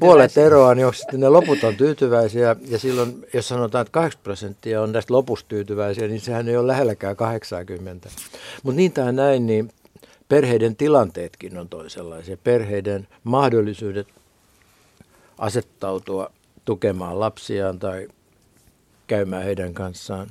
puolet 0.00 0.38
eroa 0.38 0.74
niin 0.74 0.86
onko 0.86 0.96
sitten 0.96 1.20
ne 1.20 1.28
loput 1.28 1.64
on 1.64 1.76
tyytyväisiä, 1.76 2.56
ja 2.68 2.78
silloin, 2.78 3.26
jos 3.34 3.48
sanotaan, 3.48 3.82
että 3.82 3.92
80 3.92 4.24
prosenttia 4.24 4.82
on 4.82 4.92
näistä 4.92 5.14
lopusta 5.14 5.48
tyytyväisiä, 5.48 6.08
niin 6.08 6.20
sehän 6.20 6.48
ei 6.48 6.56
ole 6.56 6.66
lähelläkään 6.66 7.16
80. 7.16 8.08
Mutta 8.62 8.76
niin 8.76 8.92
tai 8.92 9.12
näin, 9.12 9.46
niin 9.46 9.72
perheiden 10.28 10.76
tilanteetkin 10.76 11.58
on 11.58 11.68
toisenlaisia. 11.68 12.36
Perheiden 12.36 13.08
mahdollisuudet 13.24 14.08
asettautua 15.38 16.30
tukemaan 16.64 17.20
lapsiaan 17.20 17.78
tai 17.78 18.08
käymään 19.06 19.44
heidän 19.44 19.74
kanssaan 19.74 20.30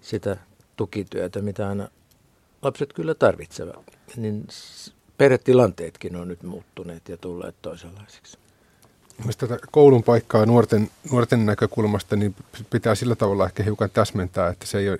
sitä 0.00 0.36
tukityötä, 0.76 1.42
mitä 1.42 1.68
aina 1.68 1.88
lapset 2.62 2.92
kyllä 2.92 3.14
tarvitsevat. 3.14 3.92
Niin 4.16 4.46
perhetilanteetkin 5.18 6.16
on 6.16 6.28
nyt 6.28 6.42
muuttuneet 6.42 7.08
ja 7.08 7.16
tulleet 7.16 7.54
toisenlaisiksi. 7.62 8.38
Mielestäni 9.18 9.48
tätä 9.48 9.66
koulun 9.70 10.02
paikkaa 10.02 10.46
nuorten, 10.46 10.90
nuorten 11.10 11.46
näkökulmasta 11.46 12.16
niin 12.16 12.34
pitää 12.70 12.94
sillä 12.94 13.16
tavalla 13.16 13.46
ehkä 13.46 13.62
hiukan 13.62 13.90
täsmentää, 13.90 14.48
että 14.48 14.66
se, 14.66 14.78
ei 14.78 14.88
ole, 14.88 14.98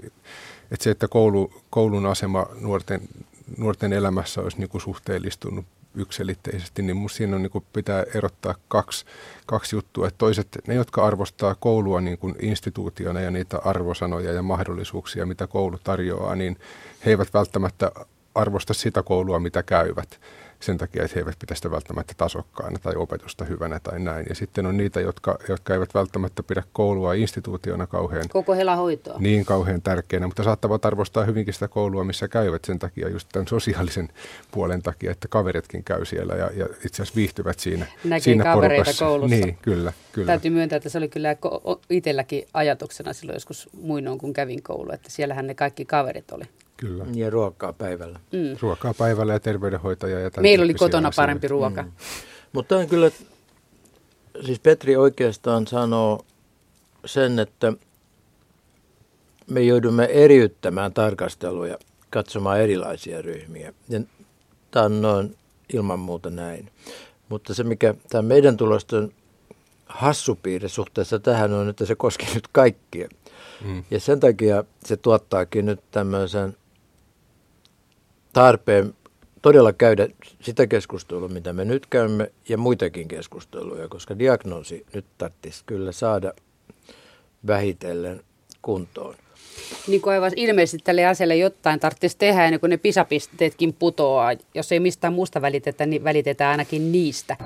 että, 0.71 0.85
se, 0.85 0.91
että 0.91 1.09
koulu, 1.09 1.53
koulun 1.71 2.07
asema 2.07 2.47
nuorten, 2.61 3.01
nuorten 3.57 3.93
elämässä 3.93 4.41
olisi 4.41 4.59
niin 4.59 4.69
kuin 4.69 4.81
suhteellistunut 4.81 5.67
yksilitteisesti, 5.99 6.83
niin 6.83 6.97
minusta 6.97 7.17
siinä 7.17 7.37
on, 7.37 7.43
niin 7.43 7.51
kuin 7.51 7.65
pitää 7.73 8.05
erottaa 8.15 8.55
kaksi, 8.69 9.05
kaksi 9.47 9.77
juttua. 9.77 10.09
Että 10.09 10.19
toiset, 10.19 10.49
ne 10.67 10.75
jotka 10.75 11.07
arvostaa 11.07 11.55
koulua 11.55 12.01
niin 12.01 12.19
kuin 12.19 12.35
instituutiona 12.41 13.21
ja 13.21 13.31
niitä 13.31 13.59
arvosanoja 13.65 14.33
ja 14.33 14.43
mahdollisuuksia, 14.43 15.27
mitä 15.27 15.47
koulu 15.47 15.79
tarjoaa, 15.85 16.35
niin 16.35 16.57
he 17.05 17.11
eivät 17.11 17.35
välttämättä 17.35 17.93
arvosta 18.35 18.75
sitä 18.75 19.03
koulua, 19.03 19.41
mitä 19.41 19.63
käyvät 19.63 20.21
sen 20.61 20.79
takia, 20.79 21.05
että 21.05 21.15
he 21.15 21.21
eivät 21.21 21.37
pidä 21.39 21.55
sitä 21.55 21.71
välttämättä 21.71 22.15
tasokkaana 22.17 22.79
tai 22.79 22.95
opetusta 22.97 23.45
hyvänä 23.45 23.81
tai 23.81 24.01
näin. 24.01 24.27
Ja 24.29 24.35
sitten 24.35 24.67
on 24.67 24.77
niitä, 24.77 25.01
jotka, 25.01 25.39
jotka 25.49 25.75
eivät 25.75 25.95
välttämättä 25.95 26.43
pidä 26.43 26.63
koulua 26.73 27.15
instituutiona 27.15 27.87
kauhean... 27.87 28.29
Koko 28.29 28.55
hoitoa. 28.77 29.17
Niin 29.19 29.45
kauhean 29.45 29.83
tärkeänä, 29.83 30.27
mutta 30.27 30.43
saattavat 30.43 30.85
arvostaa 30.85 31.25
hyvinkin 31.25 31.55
sitä 31.55 31.69
koulua, 31.69 32.05
missä 32.05 32.29
käyvät 32.29 32.65
sen 32.65 32.79
takia, 32.79 33.09
just 33.09 33.29
tämän 33.33 33.49
sosiaalisen 33.49 34.09
puolen 34.51 34.83
takia, 34.83 35.11
että 35.11 35.29
kaveritkin 35.29 35.85
käy 35.85 36.05
siellä 36.05 36.35
ja, 36.35 36.51
ja 36.55 36.67
itse 36.67 37.03
asiassa 37.03 37.17
viihtyvät 37.17 37.59
siinä, 37.59 37.87
Näkee 38.05 38.21
siinä 38.21 38.45
kavereita 38.45 38.85
porukassa. 38.85 39.05
koulussa. 39.05 39.37
Niin, 39.37 39.59
kyllä, 39.63 39.93
kyllä. 40.13 40.27
Täytyy 40.27 40.51
myöntää, 40.51 40.77
että 40.77 40.89
se 40.89 40.99
oli 40.99 41.09
kyllä 41.09 41.37
itselläkin 41.91 42.45
ajatuksena 42.55 43.13
silloin 43.13 43.37
joskus 43.37 43.69
muinoin, 43.81 44.19
kun 44.19 44.33
kävin 44.33 44.63
koulu, 44.63 44.93
että 44.93 45.11
siellähän 45.11 45.47
ne 45.47 45.55
kaikki 45.55 45.85
kaverit 45.85 46.33
oli. 46.33 46.45
Kyllä. 46.81 47.07
Ja 47.15 47.31
ruokaa 47.31 47.73
päivällä. 47.73 48.21
Mm. 48.33 48.57
Ruokaa 48.61 48.95
päivällä 48.95 49.33
ja 49.33 49.41
terveydenhoitaja. 49.41 50.21
Ja 50.21 50.31
Meillä 50.41 50.63
oli 50.65 50.75
kotona 50.75 51.09
asioita. 51.09 51.23
parempi 51.23 51.49
ruoka. 51.49 51.83
Mm. 51.83 51.93
Mutta 52.53 52.77
on 52.77 52.87
kyllä, 52.89 53.11
siis 54.47 54.61
Petri 54.61 54.97
oikeastaan 54.97 55.67
sanoo 55.67 56.25
sen, 57.05 57.39
että 57.39 57.73
me 59.51 59.61
joudumme 59.61 60.05
eriyttämään 60.05 60.93
tarkasteluja, 60.93 61.79
katsomaan 62.11 62.61
erilaisia 62.61 63.23
ryhmiä. 63.23 63.73
Ja 63.89 64.01
tämä 64.71 64.85
on 64.87 65.03
noin 65.03 65.37
ilman 65.73 65.99
muuta 65.99 66.31
näin. 66.31 66.71
Mutta 67.29 67.55
se, 67.55 67.65
mikä 67.65 67.95
tämä 68.09 68.23
meidän 68.23 68.57
tulosten 68.57 69.13
hassupiirre 69.87 70.69
suhteessa 70.69 71.19
tähän 71.19 71.53
on, 71.53 71.69
että 71.69 71.87
se 71.87 71.95
koskee 71.95 72.35
nyt 72.35 72.49
kaikkia. 72.53 73.09
Mm. 73.65 73.85
Ja 73.91 74.01
sen 74.01 74.21
takia 74.21 74.65
se 74.85 74.97
tuottaakin 74.97 75.67
nyt 75.67 75.81
tämmöisen 75.91 76.57
tarpeen 78.33 78.95
todella 79.43 79.73
käydä 79.73 80.09
sitä 80.41 80.67
keskustelua, 80.67 81.29
mitä 81.29 81.53
me 81.53 81.65
nyt 81.65 81.87
käymme, 81.87 82.33
ja 82.49 82.59
muitakin 82.59 83.09
keskusteluja, 83.09 83.89
koska 83.89 84.19
diagnoosi 84.19 84.87
nyt 84.95 85.05
tarvitsisi 85.19 85.63
kyllä 85.67 85.93
saada 85.93 86.33
vähitellen 87.47 88.21
kuntoon. 88.63 89.15
Niin 89.87 90.01
kuin 90.01 90.15
aivan 90.15 90.33
ilmeisesti 90.37 90.79
tälle 90.85 91.07
asialle 91.07 91.37
jotain 91.37 91.81
tarvitsisi 91.81 92.19
tehdä 92.19 92.45
ennen 92.45 92.61
kuin 92.61 92.71
ne 92.71 92.77
pisapisteetkin 92.77 93.73
putoaa. 93.73 94.33
Jos 94.55 94.73
ei 94.73 94.81
mistään 94.81 95.13
muusta 95.13 95.43
välitetä, 95.43 95.87
niin 95.87 96.05
välitetään 96.05 96.51
ainakin 96.51 96.93
niistä. 96.93 97.37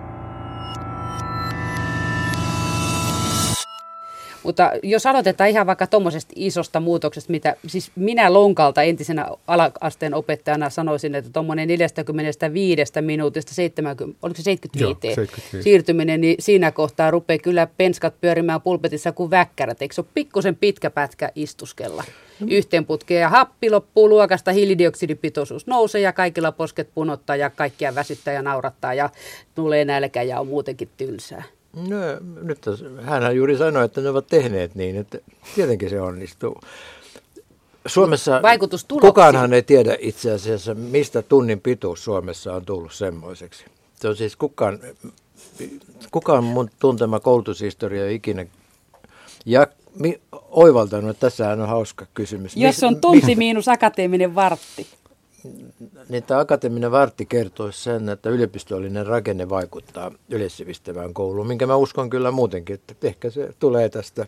Mutta 4.42 4.70
jos 4.83 5.07
aloitetaan 5.07 5.50
ihan 5.50 5.66
vaikka 5.66 5.87
tuommoisesta 5.87 6.33
isosta 6.37 6.81
muutoksesta, 6.81 7.31
mitä 7.31 7.57
siis 7.66 7.90
minä 7.96 8.33
lonkalta 8.33 8.83
entisenä 8.83 9.28
alaasteen 9.46 10.14
opettajana 10.14 10.70
sanoisin, 10.70 11.14
että 11.14 11.31
tuommoinen 11.33 11.68
45 11.68 12.92
minuutista 13.00 13.55
70, 13.55 14.18
oliko 14.22 14.37
se 14.37 14.42
75, 14.42 15.07
Joo, 15.07 15.14
75, 15.14 15.62
siirtyminen, 15.62 16.20
niin 16.20 16.37
siinä 16.38 16.72
kohtaa 16.72 17.11
rupeaa 17.11 17.38
kyllä 17.38 17.68
penskat 17.76 18.20
pyörimään 18.20 18.61
pulpetissa 18.61 19.12
kuin 19.12 19.31
väkkärät. 19.31 19.83
Eikö 19.83 19.94
se 19.94 20.00
ole 20.00 20.09
pikkusen 20.14 20.57
pitkä 20.57 20.90
pätkä 20.90 21.33
istuskella 21.35 22.05
mm. 22.40 22.48
yhteen 22.50 22.87
putkeen 22.87 23.20
ja 23.20 23.28
happi 23.28 23.70
loppuu 23.70 24.09
luokasta, 24.09 24.52
hiilidioksidipitoisuus 24.52 25.66
nousee 25.66 26.00
ja 26.00 26.12
kaikilla 26.12 26.52
posket 26.52 26.88
punottaa 26.94 27.37
ja 27.37 27.50
kaikkia 27.50 27.94
väsyttää 27.94 28.35
ja 28.35 28.42
naurattaa 28.42 28.94
ja 28.94 29.11
tulee 29.55 29.85
nälkä 29.85 30.22
ja 30.22 30.40
on 30.40 30.46
muutenkin 30.46 30.88
tylsää. 30.96 31.42
No, 31.77 31.97
nyt 32.43 32.59
hän 33.03 33.37
juuri 33.37 33.59
sanoi, 33.59 33.85
että 33.85 34.01
ne 34.01 34.09
ovat 34.09 34.27
tehneet 34.27 34.75
niin, 34.75 34.97
että 34.97 35.19
tietenkin 35.55 35.91
se 35.91 36.01
onnistuu. 36.01 36.61
Suomessa 37.87 38.41
kukaanhan 39.01 39.53
ei 39.53 39.63
tiedä 39.63 39.97
itse 40.01 40.33
asiassa, 40.33 40.75
mistä 40.75 41.23
tunnin 41.23 41.61
pituus 41.61 42.05
Suomessa 42.05 42.55
on 42.55 42.65
tullut 42.65 42.93
semmoiseksi. 42.93 43.65
Se 43.95 44.09
on 44.09 44.17
siis 44.17 44.37
kukaan, 44.37 44.79
kukaan 46.11 46.45
mun 46.45 46.71
tuntema 46.79 47.21
koulutushistoria 47.21 48.11
ikinä 48.11 48.47
ja 49.47 49.67
mi, 49.99 50.21
oivaltanut, 50.51 51.11
että 51.11 51.21
tässähän 51.21 51.61
on 51.61 51.69
hauska 51.69 52.07
kysymys. 52.15 52.57
Jos 52.57 52.83
on 52.83 53.01
tunti 53.01 53.35
miinus 53.35 53.69
akateeminen 53.69 54.35
vartti 54.35 54.87
niin 56.09 56.22
tämä 56.22 56.40
akateeminen 56.40 56.90
vartti 56.90 57.26
kertoisi 57.26 57.83
sen, 57.83 58.09
että 58.09 58.31
yliopistollinen 58.31 59.07
rakenne 59.07 59.48
vaikuttaa 59.48 60.12
yleissivistävään 60.28 61.14
kouluun, 61.14 61.46
minkä 61.46 61.66
mä 61.66 61.76
uskon 61.76 62.11
kyllä 62.11 62.31
muutenkin, 62.31 62.74
että 62.74 63.07
ehkä 63.07 63.31
se 63.31 63.55
tulee 63.59 63.88
tästä 63.88 64.26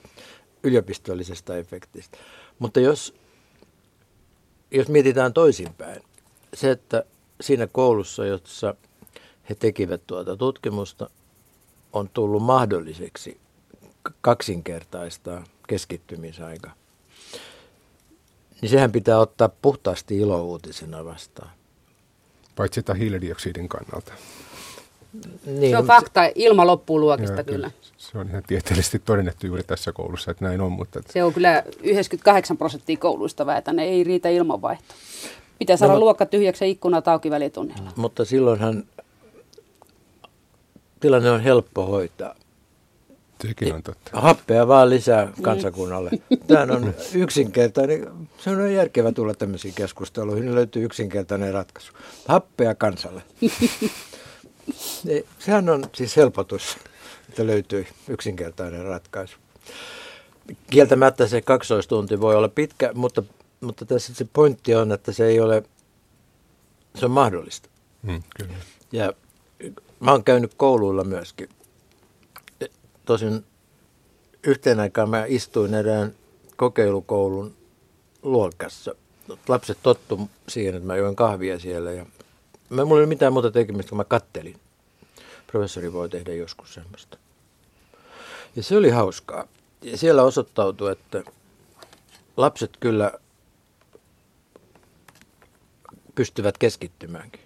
yliopistollisesta 0.63 1.57
efektistä. 1.57 2.19
Mutta 2.59 2.81
jos, 2.81 3.15
jos 4.71 4.89
mietitään 4.89 5.33
toisinpäin, 5.33 6.03
se, 6.55 6.71
että 6.71 7.05
siinä 7.41 7.67
koulussa, 7.67 8.27
jossa 8.27 8.75
he 9.51 9.55
tekivät 9.55 10.01
tuota 10.07 10.37
tutkimusta, 10.37 11.11
on 11.93 12.09
tullut 12.09 12.43
mahdolliseksi 12.43 13.41
kaksinkertaista 14.21 15.43
keskittymisaika– 15.69 16.71
niin 18.65 18.71
sehän 18.71 18.93
pitää 18.93 19.19
ottaa 19.19 19.49
puhtaasti 19.49 20.19
ilouutisena 20.19 21.05
vastaan. 21.05 21.51
Paitsi 22.57 22.81
sitä 22.81 22.95
hiilidioksidin 22.95 23.69
kannalta. 23.69 24.13
Niin, 25.47 25.71
se 25.71 25.79
on 25.79 25.87
fakta, 25.87 26.21
ilma 26.35 26.67
loppuu 26.67 27.01
luokista 27.01 27.37
joo, 27.37 27.45
kyllä. 27.45 27.71
Se 27.97 28.19
on 28.19 28.29
ihan 28.29 28.43
tieteellisesti 28.47 28.99
todennettu 28.99 29.47
juuri 29.47 29.63
tässä 29.63 29.93
koulussa, 29.93 30.31
että 30.31 30.45
näin 30.45 30.61
on. 30.61 30.73
Mutta... 30.73 31.01
Se 31.11 31.25
on 31.25 31.35
kyllä 31.35 31.63
98 31.83 32.57
prosenttia 32.57 32.97
kouluista 32.97 33.47
väitän, 33.47 33.79
ei 33.79 34.05
riitä 34.05 34.29
ilmanvaihto. 34.29 34.95
Pitää 35.59 35.77
saada 35.77 35.95
no, 35.95 36.01
luokka 36.01 36.27
tyhjäksi 36.27 36.65
ja 36.65 36.69
ikkunat 36.69 37.09
auki 37.09 37.31
välitunnilla. 37.31 37.93
Mutta 37.97 38.25
silloinhan 38.25 38.85
tilanne 41.01 41.31
on 41.31 41.41
helppo 41.41 41.87
hoitaa. 41.87 42.35
Sekin 43.47 43.75
on 43.75 43.83
totta. 43.83 44.21
Happea 44.21 44.69
vaan 44.69 44.91
lisää 44.91 45.33
kansakunnalle. 45.43 46.11
Tämä 46.47 46.75
on 46.75 46.95
yksinkertainen, 47.15 48.09
se 48.39 48.51
on 48.51 48.75
järkevä 48.75 49.13
tulla 49.13 49.35
tämmöisiin 49.35 49.75
keskusteluihin, 49.75 50.45
niin 50.45 50.55
löytyy 50.55 50.85
yksinkertainen 50.85 51.55
ratkaisu. 51.55 51.93
Happea 52.29 52.75
kansalle. 52.75 53.23
Sehän 55.39 55.69
on 55.69 55.85
siis 55.95 56.17
helpotus, 56.17 56.77
että 57.29 57.47
löytyy 57.47 57.87
yksinkertainen 58.09 58.85
ratkaisu. 58.85 59.37
Kieltämättä 60.71 61.27
se 61.27 61.41
kaksoistunti 61.41 62.21
voi 62.21 62.35
olla 62.35 62.49
pitkä, 62.49 62.91
mutta, 62.95 63.23
mutta 63.61 63.85
tässä 63.85 64.15
se 64.15 64.27
pointti 64.33 64.75
on, 64.75 64.93
että 64.93 65.13
se 65.13 65.27
ei 65.27 65.41
ole, 65.41 65.63
se 66.95 67.05
on 67.05 67.11
mahdollista. 67.11 67.69
Mm, 68.03 68.23
kyllä. 68.37 68.55
Ja 68.93 69.13
mä 70.01 70.11
oon 70.11 70.25
käynyt 70.25 70.55
kouluilla 70.55 71.05
myöskin 71.05 71.49
Tosin 73.05 73.45
yhteen 74.43 74.81
aikaan 74.81 75.11
mä 75.11 75.25
istuin 75.29 75.75
erään 75.75 76.15
kokeilukoulun 76.57 77.57
luokassa. 78.23 78.95
Lapset 79.49 79.79
tottu 79.83 80.31
siihen, 80.49 80.75
että 80.75 80.87
mä 80.87 80.97
join 80.97 81.17
kahvia 81.17 81.59
siellä 81.59 81.93
ja 81.93 82.07
mä, 82.71 82.85
mulla 82.85 83.01
ei 83.01 83.05
ole 83.05 83.09
mitään 83.09 83.33
muuta 83.33 83.51
tekemistä, 83.51 83.89
kun 83.91 83.99
mä 83.99 84.05
kattelin. 84.05 84.61
Professori 85.47 85.93
voi 85.93 86.09
tehdä 86.09 86.35
joskus 86.35 86.75
semmoista. 86.75 87.19
Ja 88.57 88.63
se 88.63 88.77
oli 88.77 88.91
hauskaa. 88.91 89.49
Ja 89.83 89.99
siellä 89.99 90.23
osoittautui, 90.23 90.93
että 90.93 91.25
lapset 92.37 92.77
kyllä 92.81 93.13
pystyvät 96.15 96.59
keskittymäänkin. 96.59 97.41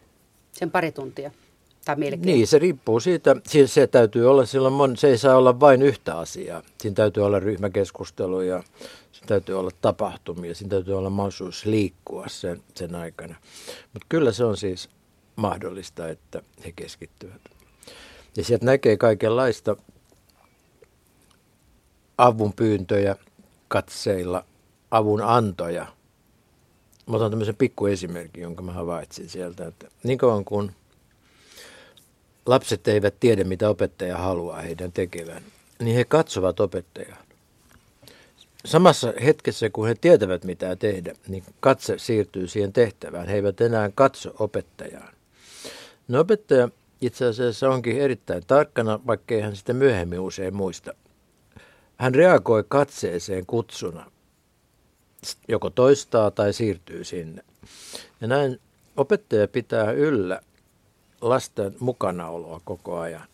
Sen 0.52 0.70
pari 0.70 0.92
tuntia 0.92 1.30
tai 1.88 1.96
melkein. 1.96 2.22
Niin, 2.22 2.46
se 2.46 2.58
riippuu 2.58 3.00
siitä. 3.00 3.36
Siis 3.46 3.74
se 3.74 3.86
täytyy 3.86 4.30
olla 4.30 4.46
silloin, 4.46 4.74
mon, 4.74 4.96
se 4.96 5.08
ei 5.08 5.18
saa 5.18 5.36
olla 5.36 5.60
vain 5.60 5.82
yhtä 5.82 6.18
asiaa. 6.18 6.62
Siinä 6.78 6.94
täytyy 6.94 7.24
olla 7.24 7.40
ryhmäkeskusteluja, 7.40 8.62
siinä 9.12 9.26
täytyy 9.26 9.58
olla 9.58 9.70
tapahtumia, 9.82 10.54
siinä 10.54 10.70
täytyy 10.70 10.98
olla 10.98 11.10
mahdollisuus 11.10 11.66
liikkua 11.66 12.24
sen, 12.28 12.62
sen 12.74 12.94
aikana. 12.94 13.34
Mutta 13.92 14.06
kyllä 14.08 14.32
se 14.32 14.44
on 14.44 14.56
siis 14.56 14.88
mahdollista, 15.36 16.08
että 16.08 16.42
he 16.64 16.72
keskittyvät. 16.76 17.40
Ja 18.36 18.44
sieltä 18.44 18.64
näkee 18.64 18.96
kaikenlaista. 18.96 19.76
avun 22.18 22.52
pyyntöjä 22.52 23.16
katseilla, 23.68 24.44
avun 24.90 25.22
antoja. 25.22 25.86
Mä 27.06 27.16
otan 27.16 27.30
tämmöisen 27.30 27.56
pikkuesimerkin, 27.56 28.42
jonka 28.42 28.62
mä 28.62 28.72
havaitsin 28.72 29.28
sieltä, 29.28 29.66
että 29.66 29.88
niin 30.02 30.18
kauan 30.18 30.44
kuin 30.44 30.72
lapset 32.48 32.88
eivät 32.88 33.14
tiedä, 33.20 33.44
mitä 33.44 33.68
opettaja 33.68 34.18
haluaa 34.18 34.60
heidän 34.60 34.92
tekevän, 34.92 35.42
niin 35.80 35.96
he 35.96 36.04
katsovat 36.04 36.60
opettajaa. 36.60 37.22
Samassa 38.64 39.12
hetkessä, 39.24 39.70
kun 39.70 39.86
he 39.86 39.94
tietävät, 39.94 40.44
mitä 40.44 40.76
tehdä, 40.76 41.14
niin 41.28 41.44
katse 41.60 41.98
siirtyy 41.98 42.46
siihen 42.46 42.72
tehtävään. 42.72 43.28
He 43.28 43.34
eivät 43.34 43.60
enää 43.60 43.90
katso 43.94 44.34
opettajaan. 44.38 45.14
No 46.08 46.20
opettaja 46.20 46.68
itse 47.00 47.26
asiassa 47.26 47.70
onkin 47.70 48.00
erittäin 48.00 48.42
tarkkana, 48.46 49.00
vaikkei 49.06 49.40
hän 49.40 49.56
sitä 49.56 49.72
myöhemmin 49.72 50.20
usein 50.20 50.54
muista. 50.54 50.94
Hän 51.96 52.14
reagoi 52.14 52.64
katseeseen 52.68 53.46
kutsuna, 53.46 54.10
joko 55.48 55.70
toistaa 55.70 56.30
tai 56.30 56.52
siirtyy 56.52 57.04
sinne. 57.04 57.44
Ja 58.20 58.26
näin 58.26 58.60
opettaja 58.96 59.48
pitää 59.48 59.92
yllä 59.92 60.40
lasten 61.20 61.76
mukanaoloa 61.80 62.60
koko 62.64 62.98
ajan. 62.98 63.28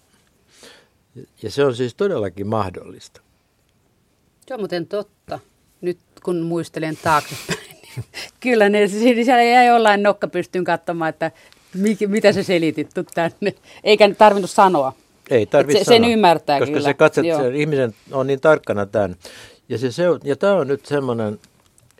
Ja 1.42 1.50
se 1.50 1.64
on 1.64 1.76
siis 1.76 1.94
todellakin 1.94 2.46
mahdollista. 2.46 3.20
Se 4.46 4.54
on 4.54 4.60
muuten 4.60 4.86
totta. 4.86 5.38
Nyt 5.80 5.98
kun 6.22 6.40
muistelen 6.40 6.98
taaksepäin, 7.02 7.58
niin 7.82 8.04
kyllä 8.40 8.68
ne, 8.68 8.88
siellä 8.88 9.42
jäi 9.42 9.66
jollain 9.66 10.02
nokka 10.02 10.28
pystyyn 10.28 10.64
katsomaan, 10.64 11.08
että 11.08 11.30
mitä 12.08 12.32
se 12.32 12.42
selitit 12.42 12.90
tänne. 13.14 13.54
Eikä 13.84 14.14
tarvinnut 14.18 14.50
sanoa. 14.50 14.92
Ei 15.30 15.46
tarvitse 15.46 15.84
se, 15.84 15.88
Sen 15.88 16.04
ymmärtää 16.04 16.58
koska 16.58 16.72
kyllä. 16.72 16.88
se 16.88 16.94
katset, 16.94 17.24
se 17.24 17.48
ihmisen 17.54 17.94
on 18.12 18.26
niin 18.26 18.40
tarkkana 18.40 18.86
tämän. 18.86 19.16
Ja, 19.68 19.78
se, 19.78 19.92
se, 19.92 20.04
ja 20.24 20.36
tämä 20.36 20.52
on 20.52 20.68
nyt 20.68 20.86
semmoinen 20.86 21.38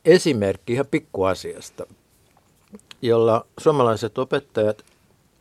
esimerkki 0.05 0.73
ihan 0.73 0.87
pikkuasiasta, 0.87 1.87
jolla 3.03 3.47
suomalaiset 3.59 4.19
opettajat, 4.19 4.85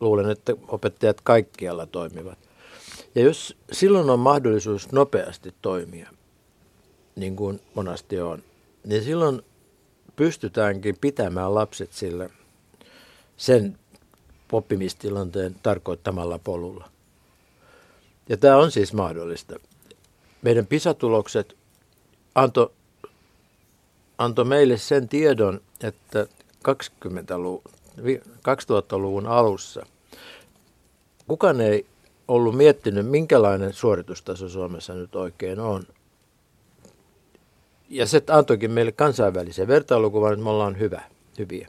luulen, 0.04 0.30
että 0.30 0.54
opettajat 0.68 1.22
kaikkialla 1.22 1.86
toimivat. 1.86 2.40
Ja 3.16 3.22
jos 3.22 3.58
silloin 3.72 4.10
on 4.10 4.20
mahdollisuus 4.20 4.92
nopeasti 4.92 5.54
toimia, 5.62 6.10
niin 7.16 7.36
kuin 7.36 7.60
monasti 7.74 8.20
on, 8.20 8.44
niin 8.86 9.04
silloin 9.04 9.42
pystytäänkin 10.16 10.98
pitämään 11.02 11.56
lapset 11.56 11.94
sille 11.94 12.30
sen 13.38 13.80
oppimistilanteen 14.52 15.56
tarkoittamalla 15.64 16.40
polulla. 16.40 16.90
Ja 18.30 18.38
tämä 18.38 18.58
on 18.58 18.72
siis 18.72 18.94
mahdollista. 18.94 19.56
Meidän 20.42 20.68
pisatulokset 20.68 21.58
antoi 22.36 22.72
anto 24.18 24.46
meille 24.46 24.78
sen 24.78 25.10
tiedon, 25.10 25.62
että 25.84 26.28
20-luvun, 26.70 27.62
2000-luvun 28.38 29.28
alussa 29.28 29.86
kukaan 31.34 31.62
ei 31.62 31.86
ollut 32.28 32.58
miettinyt, 32.58 33.08
minkälainen 33.08 33.74
suoritustaso 33.74 34.50
Suomessa 34.50 34.94
nyt 34.94 35.16
oikein 35.16 35.60
on. 35.60 35.84
Ja 37.90 38.06
se 38.06 38.24
antoikin 38.30 38.72
meille 38.72 38.92
kansainvälisen 38.92 39.68
vertailukuvan, 39.68 40.34
että 40.34 40.44
me 40.44 40.50
ollaan 40.50 40.80
hyvä, 40.80 41.02
hyviä. 41.40 41.68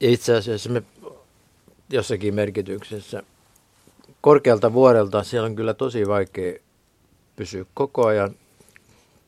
Ja 0.00 0.10
itse 0.10 0.36
asiassa 0.36 0.70
me 0.70 0.82
jossakin 1.90 2.34
merkityksessä 2.34 3.22
korkealta 4.20 4.72
vuorelta 4.72 5.24
siellä 5.24 5.46
on 5.46 5.56
kyllä 5.56 5.74
tosi 5.74 6.08
vaikea 6.08 6.58
pysyä 7.36 7.64
koko 7.74 8.06
ajan. 8.06 8.34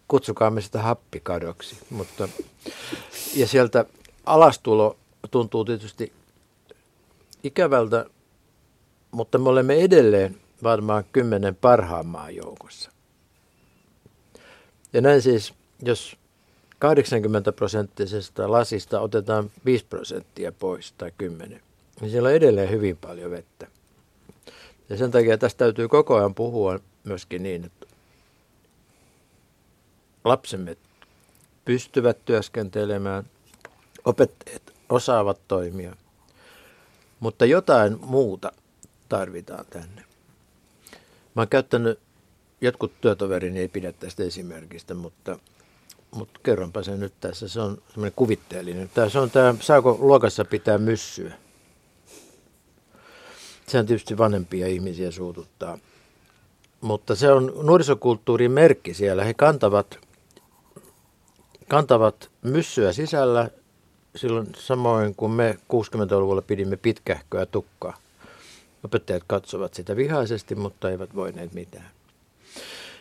Kutsukaamme 0.09 0.61
sitä 0.61 0.83
happikadoksi. 0.83 1.77
Mutta, 1.91 2.29
ja 3.35 3.47
sieltä 3.47 3.85
alastulo 4.27 4.97
tuntuu 5.31 5.65
tietysti 5.65 6.13
ikävältä, 7.43 8.07
mutta 9.15 9.39
me 9.39 9.49
olemme 9.49 9.75
edelleen 9.75 10.37
varmaan 10.63 11.05
kymmenen 11.13 11.55
parhaan 11.55 12.07
maan 12.07 12.37
joukossa. 12.37 12.91
Ja 14.93 15.01
näin 15.01 15.23
siis, 15.23 15.55
jos 15.83 16.17
80 16.79 17.53
prosenttisesta 17.53 18.51
lasista 18.51 19.01
otetaan 19.01 19.51
5 19.65 19.85
prosenttia 19.85 20.53
pois 20.53 20.93
tai 20.99 21.13
10, 21.19 21.61
niin 22.01 22.11
siellä 22.11 22.29
on 22.29 22.35
edelleen 22.35 22.71
hyvin 22.71 22.97
paljon 22.97 23.31
vettä. 23.31 23.67
Ja 24.89 24.97
sen 24.97 25.11
takia 25.11 25.39
tästä 25.39 25.59
täytyy 25.59 25.89
koko 25.89 26.17
ajan 26.17 26.35
puhua 26.35 26.79
myöskin 27.05 27.43
niin, 27.43 27.65
että 27.65 27.87
lapsemme 30.25 30.77
pystyvät 31.65 32.25
työskentelemään, 32.25 33.25
opettajat 34.05 34.63
osaavat 34.89 35.41
toimia, 35.49 35.97
mutta 37.21 37.45
jotain 37.45 37.99
muuta 38.01 38.53
tarvitaan 39.19 39.67
tänne. 39.71 40.05
Mä 41.35 41.43
oon 41.43 41.49
käyttänyt, 41.49 41.99
jotkut 42.61 42.93
työtoverini 43.01 43.61
ei 43.61 43.69
pidä 43.69 43.93
tästä 43.93 44.23
esimerkistä, 44.23 44.95
mutta, 44.95 45.39
mutta 46.11 46.41
kerronpa 46.43 46.83
sen 46.83 47.01
nyt 47.01 47.13
tässä. 47.21 47.49
Se 47.49 47.61
on 47.61 47.83
semmoinen 47.89 48.13
kuvitteellinen. 48.17 48.91
Tämä, 48.95 49.09
se 49.09 49.19
on 49.19 49.31
tämä, 49.31 49.55
saako 49.61 49.97
luokassa 50.01 50.45
pitää 50.45 50.79
myssyä. 50.79 51.33
Sehän 53.67 53.87
tietysti 53.87 54.19
vanhempia 54.19 54.67
ihmisiä 54.67 55.11
suututtaa. 55.11 55.79
Mutta 56.81 57.15
se 57.15 57.33
on 57.33 57.53
nuorisokulttuurin 57.63 58.51
merkki 58.51 58.95
siellä. 58.95 59.25
He 59.25 59.35
kantavat, 59.35 59.99
kantavat 61.69 62.31
myssyä 62.43 62.93
sisällä 62.93 63.51
silloin 64.17 64.47
samoin 64.57 65.15
kuin 65.15 65.33
me 65.33 65.59
60-luvulla 65.73 66.43
pidimme 66.43 66.77
pitkähköä 66.77 67.47
tukkaa. 67.47 68.04
Opettajat 68.85 69.23
katsovat 69.27 69.75
sitä 69.75 69.97
vihaisesti, 69.97 70.55
mutta 70.55 70.91
eivät 70.91 71.15
voineet 71.15 71.55
mitään. 71.55 71.91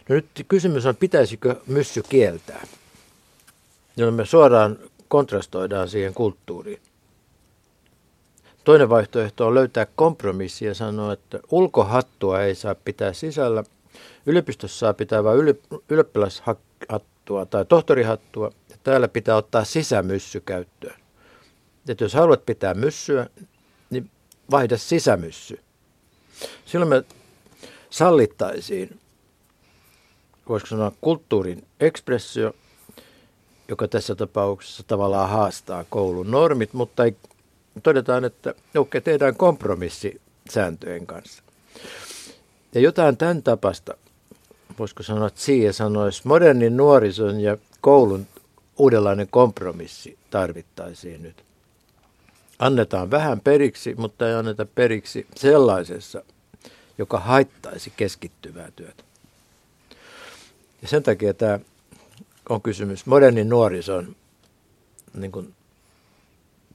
No 0.10 0.16
nyt 0.16 0.26
kysymys 0.48 0.86
on, 0.86 0.96
pitäisikö 0.96 1.56
myssy 1.68 2.04
kieltää? 2.10 2.68
Jolloin 3.98 4.16
me 4.16 4.26
suoraan 4.26 4.80
kontrastoidaan 5.08 5.90
siihen 5.90 6.14
kulttuuriin. 6.14 6.82
Toinen 8.64 8.90
vaihtoehto 8.90 9.48
on 9.48 9.56
löytää 9.56 9.88
kompromissi 9.96 10.66
ja 10.66 10.74
sanoa, 10.74 11.14
että 11.14 11.40
ulkohattua 11.52 12.42
ei 12.42 12.56
saa 12.56 12.76
pitää 12.76 13.14
sisällä. 13.14 13.64
Yliopistossa 14.26 14.80
saa 14.80 14.94
pitää 14.94 15.24
vain 15.24 15.40
ylioppilashattua 15.90 17.46
tai 17.46 17.66
tohtorihattua. 17.66 18.52
Ja 18.70 18.76
täällä 18.84 19.08
pitää 19.08 19.36
ottaa 19.36 19.64
sisämyssy 19.64 20.40
käyttöön. 20.40 20.96
Että 21.88 22.04
jos 22.04 22.14
haluat 22.14 22.46
pitää 22.46 22.74
myssyä, 22.74 23.28
niin 23.90 24.12
vaihda 24.52 24.78
sisämyssy. 24.78 25.63
Silloin 26.66 26.90
me 26.90 27.04
sallittaisiin, 27.90 29.00
voisiko 30.50 30.68
sanoa, 30.68 30.92
kulttuurin 31.02 31.66
ekspressio, 31.80 32.56
joka 33.68 33.88
tässä 33.88 34.16
tapauksessa 34.16 34.84
tavallaan 34.84 35.30
haastaa 35.30 35.86
koulun 35.90 36.32
normit, 36.32 36.74
mutta 36.74 37.04
ei 37.04 37.16
todetaan, 37.84 38.26
että 38.26 38.56
okay, 38.78 39.02
tehdään 39.02 39.36
kompromissi 39.36 40.22
sääntöjen 40.50 41.08
kanssa. 41.08 41.44
Ja 42.76 42.82
jotain 42.82 43.18
tämän 43.18 43.44
tapasta, 43.44 43.98
voisiko 44.80 45.04
sanoa, 45.04 45.28
että 45.28 45.42
Siia 45.42 45.74
sanoisi, 45.74 46.22
modernin 46.26 46.78
nuorison 46.78 47.40
ja 47.40 47.58
koulun 47.82 48.28
uudenlainen 48.78 49.28
kompromissi 49.28 50.18
tarvittaisiin 50.30 51.24
nyt. 51.24 51.44
Annetaan 52.64 53.12
vähän 53.12 53.42
periksi, 53.42 53.96
mutta 53.98 54.30
ei 54.30 54.36
anneta 54.36 54.66
periksi 54.66 55.28
sellaisessa, 55.36 56.24
joka 56.98 57.20
haittaisi 57.20 57.94
keskittyvää 57.98 58.72
työtä. 58.76 59.04
Ja 60.82 60.88
sen 60.88 61.04
takia 61.04 61.34
tämä 61.34 61.60
on 62.50 62.62
kysymys 62.62 63.06
modernin 63.06 63.50
nuorison 63.50 64.16
niin 65.14 65.32
kuin 65.32 65.54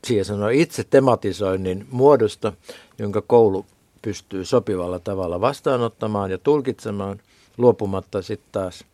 siihen 0.05 0.25
sanoo 0.25 0.49
itse 0.49 0.85
tematisoinnin 0.85 1.87
muodosta, 1.91 2.53
jonka 2.99 3.23
koulu 3.23 3.67
pystyy 4.03 4.45
sopivalla 4.45 4.99
tavalla 4.99 5.41
vastaanottamaan 5.41 6.31
ja 6.31 6.39
tulkitsemaan, 6.39 7.21
luopumatta 7.59 8.23
sitten 8.23 8.53
taas 8.53 8.85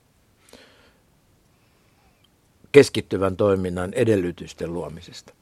keskittyvän 2.73 3.37
toiminnan 3.37 3.95
edellytysten 3.95 4.73
luomisesta. 4.73 5.35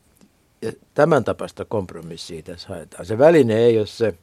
Ja 0.62 0.72
tämän 0.94 1.24
tapasta 1.24 1.64
kompromissia 1.64 2.42
tässä 2.42 2.68
haetaan. 2.68 3.06
Se 3.06 3.18
väline 3.18 3.58
ei 3.58 3.78
ole 3.78 3.86
se 3.86 4.14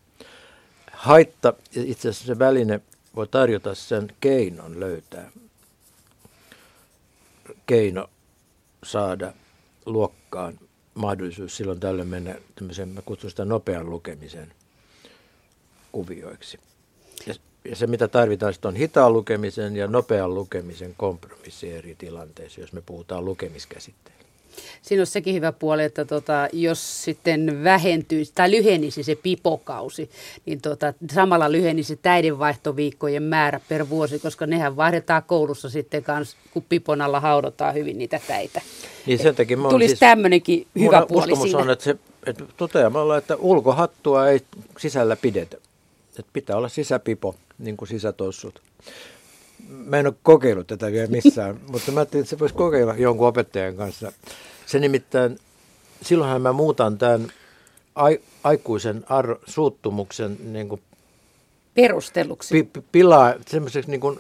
haitta, 0.91 1.54
itse 1.75 2.10
asiassa 2.10 2.28
se 2.28 2.39
väline 2.39 2.82
voi 3.15 3.28
tarjota 3.28 3.75
sen 3.75 4.13
keinon 4.19 4.80
löytää, 4.80 5.32
keino 7.65 8.10
saada 8.84 9.34
luokkaan 9.86 10.60
mahdollisuus 10.93 11.58
silloin 11.58 11.80
tällöin 11.80 12.08
mennä 12.08 12.36
tämmöisen, 12.56 12.89
mä 12.89 13.02
kutsun 13.02 13.30
sitä 13.30 13.45
nopean 13.45 13.89
lukemisen 13.89 14.54
kuvioiksi. 15.91 16.60
Ja 17.28 17.34
ja 17.65 17.75
se, 17.75 17.88
mitä 17.88 18.08
tarvitaan, 18.08 18.54
on 18.63 18.75
hitaan 18.75 19.13
lukemisen 19.13 19.75
ja 19.75 19.88
nopean 19.88 20.36
lukemisen 20.36 20.95
kompromissi 20.97 21.71
eri 21.71 21.95
tilanteissa, 21.95 22.62
jos 22.62 22.73
me 22.73 22.82
puhutaan 22.82 23.25
lukemiskäsitteellä. 23.25 24.19
Siinä 24.82 25.02
on 25.02 25.08
sekin 25.08 25.36
hyvä 25.36 25.52
puoli, 25.52 25.84
että 25.84 26.06
tota, 26.06 26.48
jos 26.54 27.04
sitten 27.04 27.63
vähentyisi 27.63 28.32
tai 28.36 28.52
lyhenisi 28.52 29.04
se 29.04 29.15
pipokausi, 29.15 30.10
niin 30.45 30.62
tota, 30.62 30.93
samalla 31.13 31.52
lyhenisi 31.52 31.95
täidenvaihtoviikkojen 31.95 33.24
määrä 33.24 33.60
per 33.69 33.89
vuosi, 33.89 34.19
koska 34.19 34.48
nehän 34.48 34.76
vaihdetaan 34.76 35.24
koulussa 35.24 35.69
sitten 35.69 36.04
kanssa, 36.04 36.38
kun 36.54 36.65
pipon 36.69 37.02
alla 37.02 37.19
haudotaan 37.19 37.74
hyvin 37.74 37.98
niitä 37.98 38.19
täitä. 38.28 38.62
Niin 39.06 39.19
sen 39.19 39.36
takia 39.36 39.58
Tulisi 39.69 39.88
siis, 39.88 40.00
tämmöinenkin 40.00 40.67
hyvä 40.80 41.06
puoli 41.08 41.36
siinä. 41.36 41.58
on, 41.58 41.69
että, 41.69 41.84
se, 41.84 41.95
että 42.26 42.43
toteamalla, 42.58 43.17
että 43.17 43.36
ulkohattua 43.36 44.30
ei 44.30 44.41
sisällä 44.78 45.15
pidetä. 45.15 45.58
Että 46.19 46.32
pitää 46.34 46.58
olla 46.58 46.69
sisäpipo, 46.69 47.36
niin 47.60 47.78
kuin 47.78 47.89
sisätossut. 47.89 48.62
Mä 49.70 49.98
en 49.98 50.08
ole 50.08 50.16
kokeillut 50.24 50.68
tätä 50.68 50.92
vielä 50.92 51.08
missään, 51.08 51.60
mutta 51.72 51.92
mä 51.92 52.00
ajattelin, 52.00 52.24
että 52.24 52.30
se 52.30 52.40
voisi 52.40 52.56
kokeilla 52.56 52.96
jonkun 52.96 53.28
opettajan 53.28 53.76
kanssa. 53.76 54.12
Se 54.66 54.80
nimittäin, 54.80 55.40
silloinhan 56.02 56.42
mä 56.42 56.54
muutan 56.54 56.98
tämän 56.98 57.32
aikuisen 58.44 59.06
ar- 59.10 59.40
suuttumuksen 59.46 60.38
niin 60.54 60.70
kuin 60.70 60.82
perusteluksi. 61.74 62.56
Pi, 62.56 62.64
pi, 62.64 62.88
pilaa 62.92 63.34
semmoiseksi 63.48 63.92
niin 63.92 64.02
kuin 64.02 64.20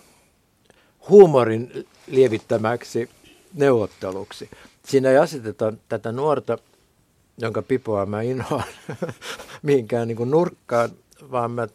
huumorin 1.09 1.87
lievittämäksi 2.07 3.09
neuvotteluksi. 3.53 4.49
Siinä 4.85 5.09
ei 5.09 5.17
aseteta 5.17 5.73
tätä 5.89 6.11
nuorta, 6.11 6.57
jonka 7.37 7.61
pipoa 7.61 8.05
mä 8.05 8.21
inhoan, 8.21 8.63
mihinkään 9.61 10.07
niin 10.07 10.15
kuin 10.15 10.31
nurkkaan, 10.31 10.89
vaan 11.31 11.51
mä 11.51 11.67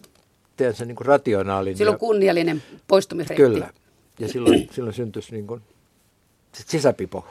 teen 0.56 0.74
sen 0.74 0.88
niin 0.88 0.96
kuin 0.96 1.06
rationaalinen. 1.06 1.76
Silloin 1.76 1.98
kunniallinen 1.98 2.62
poistumisreitti. 2.88 3.42
Kyllä. 3.42 3.70
Ja 4.18 4.28
silloin, 4.28 4.68
silloin 4.72 4.94
syntyisi 4.94 5.32
niin 5.32 5.46
kuin 5.46 5.62
sisäpipo. 6.52 7.26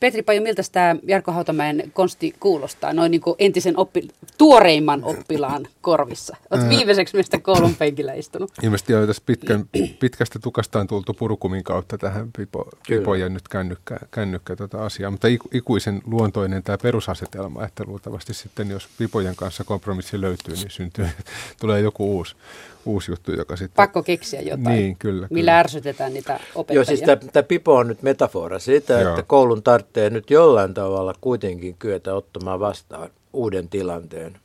Petri 0.00 0.22
Paju, 0.22 0.42
miltä 0.42 0.62
tämä 0.72 0.96
Jarkko 1.02 1.32
Hautamäen 1.32 1.90
konsti 1.92 2.34
kuulostaa 2.40 2.92
noin 2.92 3.10
niin 3.10 3.22
entisen 3.38 3.78
oppi, 3.78 4.08
tuoreimman 4.38 5.04
oppilaan 5.04 5.66
korvissa? 5.80 6.36
Olet 6.50 6.68
viimeiseksi 6.68 7.16
meistä 7.16 7.38
koulun 7.38 7.74
penkillä 7.74 8.12
istunut. 8.12 8.52
Ilmeisesti 8.62 8.94
on 8.94 9.06
tässä 9.06 9.22
pitkän, 9.26 9.64
pitkästä 10.00 10.38
tukastaan 10.38 10.86
tultu 10.86 11.14
purukumin 11.14 11.64
kautta 11.64 11.98
tähän 11.98 12.32
pipo, 12.36 12.68
pipo 12.88 13.14
ja 13.14 13.28
nyt 13.28 13.48
kännykkä, 13.48 13.98
kännykkä 14.10 14.56
tota 14.56 14.84
asiaa, 14.84 15.10
mutta 15.10 15.28
ikuisen 15.52 16.02
luontoinen 16.06 16.62
tämä 16.62 16.78
perusasetelma, 16.82 17.64
että 17.64 17.84
luultavasti 17.86 18.34
sitten 18.34 18.70
jos 18.70 18.88
pipojen 18.98 19.36
kanssa 19.36 19.64
kompromissi 19.64 20.20
löytyy, 20.20 20.54
niin 20.54 20.70
syntyy, 20.70 21.08
tulee 21.60 21.80
joku 21.80 22.16
uusi 22.16 22.36
uusi 22.84 23.12
juttu, 23.12 23.32
joka 23.32 23.56
sitten... 23.56 23.76
Pakko 23.76 24.02
keksiä 24.02 24.40
jotain, 24.40 24.64
niin, 24.64 24.96
kyllä, 24.96 25.26
millä 25.30 25.50
kyllä. 25.50 25.58
ärsytetään 25.58 26.14
niitä 26.14 26.40
opettajia. 26.54 26.76
Joo, 26.76 26.84
siis 26.84 27.00
tämä 27.32 27.42
Pipo 27.42 27.76
on 27.76 27.88
nyt 27.88 28.02
metafora 28.02 28.58
siitä, 28.58 29.00
Joo. 29.00 29.10
että 29.10 29.22
koulun 29.40 29.62
tarvitsee 29.62 30.10
nyt 30.10 30.30
jollain 30.30 30.74
tavalla 30.74 31.14
kuitenkin 31.20 31.76
kyetä 31.76 32.14
ottamaan 32.14 32.60
vastaan 32.60 33.10
uuden 33.32 33.68
tilanteen. 33.68 34.40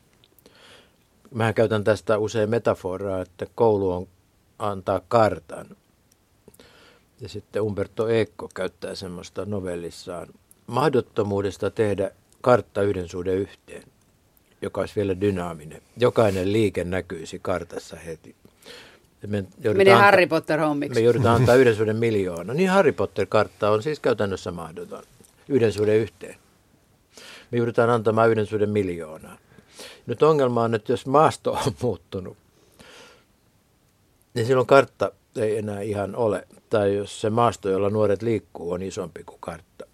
Mä 1.32 1.54
käytän 1.54 1.84
tästä 1.84 2.18
usein 2.18 2.50
metaforaa, 2.50 3.22
että 3.22 3.46
koulu 3.56 3.92
on 3.92 4.08
antaa 4.60 5.02
kartan. 5.08 5.68
Ja 7.22 7.30
sitten 7.30 7.62
Umberto 7.62 8.08
Eco 8.08 8.50
käyttää 8.54 8.96
semmoista 8.96 9.46
novellissaan 9.46 10.28
mahdottomuudesta 10.68 11.72
tehdä 11.72 12.12
kartta 12.42 12.82
yhden 12.82 13.10
suhde 13.10 13.34
yhteen 13.34 13.84
joka 14.62 14.82
olisi 14.82 14.96
vielä 14.96 15.22
dynaaminen. 15.22 15.82
Jokainen 15.98 16.54
liike 16.54 16.84
näkyisi 16.84 17.40
kartassa 17.42 17.96
heti. 17.96 18.36
Me 19.28 19.38
antaa, 19.70 19.98
Harry 19.98 20.28
Potter 20.28 20.60
hommiksi. 20.60 21.00
Me 21.00 21.06
joudutaan 21.06 21.36
antaa 21.36 21.56
yhden 21.56 21.76
suhden 21.76 21.98
miljoona. 21.98 22.54
Niin 22.54 22.70
Harry 22.70 22.92
Potter-kartta 22.92 23.70
on 23.70 23.84
siis 23.84 24.00
käytännössä 24.00 24.52
mahdoton. 24.52 25.04
Yhden 25.50 25.74
suhden 25.74 25.96
yhteen. 25.96 26.36
Me 27.52 27.58
joudutaan 27.58 27.90
antamaan 27.90 28.30
yhden 28.30 28.46
suhden 28.46 28.70
miljoonaa. 28.70 29.38
Nyt 30.06 30.24
ongelma 30.24 30.64
on, 30.64 30.76
että 30.76 30.94
jos 30.94 31.06
maasto 31.06 31.52
on 31.52 31.74
muuttunut, 31.82 32.38
niin 34.34 34.46
silloin 34.46 34.68
kartta 34.68 35.12
ei 35.36 35.58
enää 35.58 35.82
ihan 35.82 36.16
ole. 36.16 36.48
Tai 36.70 36.96
jos 36.96 37.22
se 37.22 37.30
maasto, 37.30 37.70
jolla 37.70 37.90
nuoret 37.90 38.22
liikkuu, 38.22 38.72
on 38.72 38.82
isompi 38.82 39.24
kuin 39.24 39.40
kartta. 39.40 39.86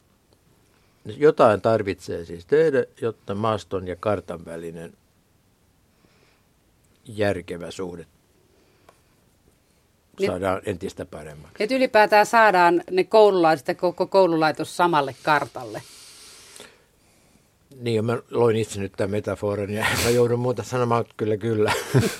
Jotain 1.05 1.61
tarvitsee 1.61 2.25
siis 2.25 2.45
tehdä, 2.45 2.85
jotta 3.01 3.35
maaston 3.35 3.87
ja 3.87 3.95
kartan 3.95 4.45
välinen 4.45 4.93
järkevä 7.05 7.71
suhde 7.71 8.05
saadaan 10.27 10.61
entistä 10.65 11.05
paremmaksi. 11.05 11.63
Että 11.63 11.75
ylipäätään 11.75 12.25
saadaan 12.25 12.83
ne 12.91 13.03
koululaiset 13.03 13.67
ja 13.67 13.75
koko 13.75 14.07
koululaitos 14.07 14.77
samalle 14.77 15.15
kartalle. 15.23 15.81
Niin, 17.79 18.05
mä 18.05 18.17
loin 18.31 18.55
itse 18.55 18.79
nyt 18.79 18.93
tämän 18.97 19.11
metaforan 19.11 19.69
ja 19.69 19.85
mä 20.03 20.09
joudun 20.09 20.39
muuta 20.39 20.63
sanomaan 20.63 21.05
kyllä 21.17 21.37
kyllä. 21.37 21.73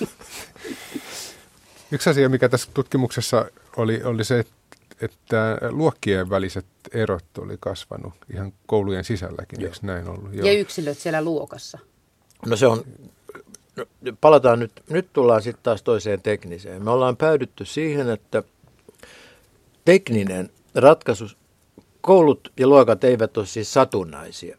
Yksi 1.92 2.10
asia, 2.10 2.28
mikä 2.28 2.48
tässä 2.48 2.70
tutkimuksessa 2.74 3.50
oli, 3.76 4.02
oli 4.04 4.24
se, 4.24 4.44
että 5.00 5.58
luokkien 5.70 6.30
väliset 6.30 6.66
erot 6.92 7.38
oli 7.38 7.56
kasvanut 7.60 8.14
ihan 8.34 8.52
koulujen 8.66 9.04
sisälläkin, 9.04 9.60
Joo. 9.60 9.68
eikö 9.68 9.86
näin 9.86 10.08
ollut? 10.08 10.34
Joo. 10.34 10.46
Ja 10.46 10.52
yksilöt 10.52 10.98
siellä 10.98 11.22
luokassa. 11.22 11.78
No 12.46 12.56
se 12.56 12.66
on, 12.66 12.84
no, 13.76 13.86
palataan 14.20 14.58
nyt, 14.58 14.72
nyt 14.90 15.12
tullaan 15.12 15.42
sitten 15.42 15.62
taas 15.62 15.82
toiseen 15.82 16.22
tekniseen. 16.22 16.84
Me 16.84 16.90
ollaan 16.90 17.16
päädytty 17.16 17.64
siihen, 17.64 18.10
että 18.10 18.42
tekninen 19.84 20.50
ratkaisu, 20.74 21.24
koulut 22.00 22.52
ja 22.60 22.66
luokat 22.66 23.04
eivät 23.04 23.36
ole 23.36 23.46
siis 23.46 23.72
satunnaisia. 23.72 24.58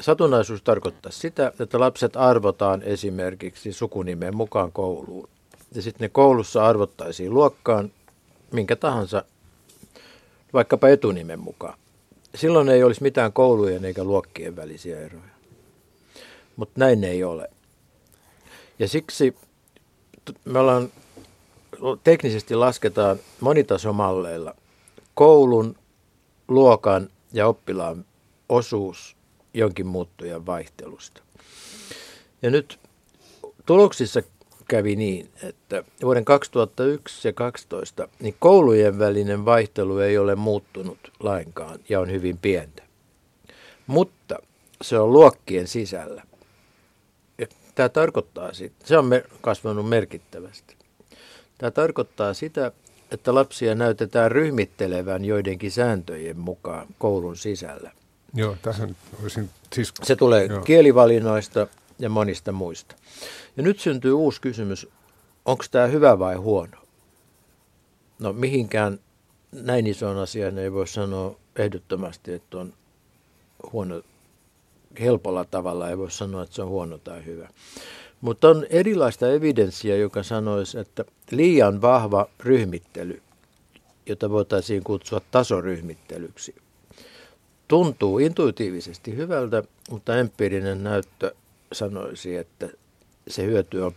Satunnaisuus 0.00 0.62
tarkoittaa 0.62 1.12
sitä, 1.12 1.52
että 1.60 1.80
lapset 1.80 2.16
arvotaan 2.16 2.82
esimerkiksi 2.82 3.72
sukunimen 3.72 4.36
mukaan 4.36 4.72
kouluun. 4.72 5.28
Ja 5.74 5.82
sitten 5.82 6.04
ne 6.04 6.08
koulussa 6.08 6.66
arvottaisiin 6.66 7.34
luokkaan 7.34 7.90
minkä 8.52 8.76
tahansa 8.76 9.24
vaikkapa 10.52 10.88
etunimen 10.88 11.40
mukaan. 11.40 11.78
Silloin 12.34 12.68
ei 12.68 12.82
olisi 12.82 13.02
mitään 13.02 13.32
koulujen 13.32 13.84
eikä 13.84 14.04
luokkien 14.04 14.56
välisiä 14.56 15.00
eroja. 15.00 15.22
Mutta 16.56 16.80
näin 16.80 17.04
ei 17.04 17.24
ole. 17.24 17.50
Ja 18.78 18.88
siksi 18.88 19.36
me 20.44 20.58
ollaan, 20.58 20.92
teknisesti 22.04 22.54
lasketaan 22.54 23.18
monitasomalleilla 23.40 24.54
koulun, 25.14 25.76
luokan 26.48 27.08
ja 27.32 27.46
oppilaan 27.46 28.04
osuus 28.48 29.16
jonkin 29.54 29.86
muuttujan 29.86 30.46
vaihtelusta. 30.46 31.22
Ja 32.42 32.50
nyt 32.50 32.78
tuloksissa 33.66 34.22
kävi 34.68 34.96
niin, 34.96 35.30
että 35.42 35.84
vuoden 36.02 36.24
2001 36.24 37.28
ja 37.28 37.32
2012 37.32 38.08
niin 38.20 38.36
koulujen 38.38 38.98
välinen 38.98 39.44
vaihtelu 39.44 39.98
ei 39.98 40.18
ole 40.18 40.34
muuttunut 40.34 41.12
lainkaan 41.20 41.78
ja 41.88 42.00
on 42.00 42.10
hyvin 42.10 42.38
pientä. 42.38 42.82
Mutta 43.86 44.38
se 44.82 44.98
on 44.98 45.12
luokkien 45.12 45.68
sisällä. 45.68 46.22
Tämä 47.78 47.88
tarkoittaa 47.88 48.52
sitä, 48.52 48.74
se 48.84 48.98
on 48.98 49.10
kasvanut 49.40 49.88
merkittävästi. 49.88 50.76
Tämä 51.58 51.70
tarkoittaa 51.70 52.34
sitä, 52.34 52.72
että 53.10 53.34
lapsia 53.34 53.74
näytetään 53.74 54.32
ryhmittelevän 54.32 55.24
joidenkin 55.24 55.70
sääntöjen 55.70 56.38
mukaan 56.38 56.86
koulun 56.98 57.36
sisällä. 57.36 57.92
Joo, 58.34 58.56
tässä 58.62 58.88
olisin, 59.22 59.50
siis, 59.72 59.92
se 60.02 60.16
tulee 60.16 60.44
joo. 60.44 60.60
kielivalinnoista 60.60 61.66
ja 61.98 62.08
monista 62.08 62.52
muista. 62.52 62.94
Ja 63.56 63.62
nyt 63.62 63.80
syntyy 63.80 64.12
uusi 64.12 64.40
kysymys, 64.40 64.88
onko 65.44 65.64
tämä 65.70 65.86
hyvä 65.86 66.18
vai 66.18 66.34
huono? 66.36 66.78
No 68.18 68.32
mihinkään 68.32 68.98
näin 69.52 69.86
isoon 69.86 70.18
asiaan 70.18 70.58
ei 70.58 70.72
voi 70.72 70.88
sanoa 70.88 71.36
ehdottomasti, 71.56 72.32
että 72.32 72.58
on 72.58 72.72
huono, 73.72 74.02
helpolla 75.00 75.44
tavalla 75.44 75.90
ei 75.90 75.98
voi 75.98 76.10
sanoa, 76.10 76.42
että 76.42 76.54
se 76.54 76.62
on 76.62 76.68
huono 76.68 76.98
tai 76.98 77.24
hyvä. 77.24 77.48
Mutta 78.20 78.48
on 78.48 78.66
erilaista 78.70 79.32
evidenssiä, 79.32 79.96
joka 79.96 80.22
sanoisi, 80.22 80.78
että 80.78 81.04
liian 81.30 81.82
vahva 81.82 82.28
ryhmittely, 82.40 83.22
jota 84.06 84.30
voitaisiin 84.30 84.84
kutsua 84.84 85.20
tasoryhmittelyksi, 85.30 86.54
tuntuu 87.68 88.18
intuitiivisesti 88.18 89.16
hyvältä, 89.16 89.62
mutta 89.90 90.16
empiirinen 90.16 90.84
näyttö 90.84 91.34
sanoisi, 91.72 92.36
että 92.36 92.68
se 93.28 93.46
hyöty 93.46 93.80
on 93.80 93.92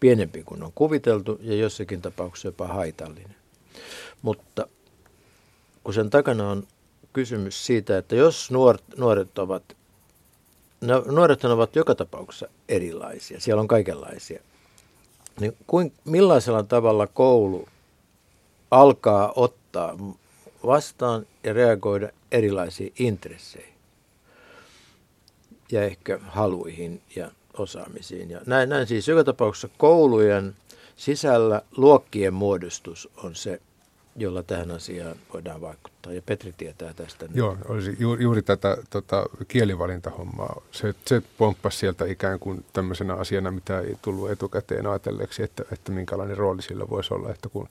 pienempi 0.00 0.42
kuin 0.42 0.62
on 0.62 0.72
kuviteltu 0.74 1.38
ja 1.42 1.54
jossakin 1.54 2.02
tapauksessa 2.02 2.48
jopa 2.48 2.66
haitallinen. 2.66 3.36
Mutta 4.22 4.68
kun 5.84 5.94
sen 5.94 6.10
takana 6.10 6.50
on 6.50 6.66
kysymys 7.12 7.66
siitä, 7.66 7.98
että 7.98 8.16
jos 8.16 8.50
nuoret, 8.50 8.84
nuoret 8.96 9.38
ovat, 9.38 9.62
no, 10.80 11.04
nuoret 11.06 11.44
ovat 11.44 11.76
joka 11.76 11.94
tapauksessa 11.94 12.48
erilaisia, 12.68 13.40
siellä 13.40 13.60
on 13.60 13.68
kaikenlaisia. 13.68 14.40
niin 15.40 15.56
kuin, 15.66 15.92
millaisella 16.04 16.62
tavalla 16.62 17.06
koulu 17.06 17.68
alkaa 18.70 19.32
ottaa 19.36 19.96
vastaan 20.66 21.26
ja 21.44 21.52
reagoida 21.52 22.08
erilaisiin 22.32 22.92
intresseihin 22.98 23.74
ja 25.72 25.84
ehkä 25.84 26.18
haluihin 26.28 27.02
ja 27.16 27.30
osaamisiin. 27.58 28.30
Ja 28.30 28.40
näin, 28.46 28.68
näin 28.68 28.86
siis 28.86 29.08
joka 29.08 29.24
tapauksessa 29.24 29.68
koulujen 29.78 30.56
sisällä 30.96 31.62
luokkien 31.76 32.34
muodostus 32.34 33.08
on 33.16 33.34
se, 33.34 33.60
jolla 34.18 34.42
tähän 34.42 34.70
asiaan 34.70 35.16
voidaan 35.32 35.60
vaikuttaa. 35.60 36.12
Ja 36.12 36.22
Petri 36.22 36.54
tietää 36.56 36.94
tästä. 36.94 37.26
Joo, 37.34 37.56
olisi 37.68 37.96
juuri, 37.98 38.22
juuri 38.22 38.42
tätä 38.42 38.76
tota, 38.90 39.26
kielivalintahommaa. 39.48 40.62
Se, 40.70 40.94
se 41.06 41.22
pomppasi 41.38 41.78
sieltä 41.78 42.04
ikään 42.04 42.38
kuin 42.38 42.64
tämmöisenä 42.72 43.14
asiana, 43.14 43.50
mitä 43.50 43.80
ei 43.80 43.96
tullut 44.02 44.30
etukäteen 44.30 44.86
ajatelleeksi, 44.86 45.42
että, 45.42 45.64
että 45.72 45.92
minkälainen 45.92 46.36
rooli 46.36 46.62
sillä 46.62 46.88
voisi 46.90 47.14
olla. 47.14 47.30
Että 47.30 47.48
kun 47.48 47.68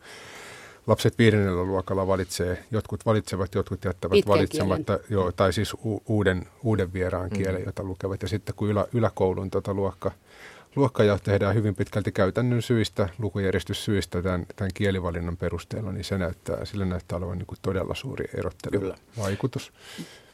lapset 0.88 1.18
viidennellä 1.18 1.64
luokalla 1.64 2.08
valitsee, 2.08 2.64
jotkut 2.72 3.06
valitsevat, 3.06 3.56
jotkut 3.56 3.86
jättävät 3.86 4.12
Pitkän 4.12 4.34
valitsematta, 4.34 5.00
joo, 5.10 5.32
tai 5.32 5.54
siis 5.54 5.74
u, 5.74 6.04
uuden, 6.06 6.48
uuden 6.64 6.94
vieraan 6.94 7.30
kielen, 7.30 7.62
mm. 7.62 7.66
jota 7.66 7.84
lukevat. 7.84 8.22
Ja 8.22 8.28
sitten 8.28 8.56
kun 8.56 8.70
ylä, 8.70 8.88
yläkoulun 8.94 9.50
tota 9.50 9.74
luokka, 9.74 10.12
luokkaja 10.78 11.20
tehdään 11.24 11.56
hyvin 11.56 11.76
pitkälti 11.76 12.12
käytännön 12.12 12.62
syistä, 12.62 13.10
lukujärjestyssyistä 13.20 14.22
tämän, 14.22 14.46
tämän 14.56 14.72
kielivalinnan 14.74 15.38
perusteella, 15.38 15.92
niin 15.92 16.04
se 16.04 16.18
näyttää, 16.18 16.66
sillä 16.66 16.86
näyttää 16.86 17.18
olevan 17.18 17.38
niin 17.38 17.48
kuin 17.48 17.60
todella 17.62 17.96
suuri 17.96 18.26
erotteleva 18.38 18.80
Kyllä. 18.82 18.96
vaikutus. 19.18 19.74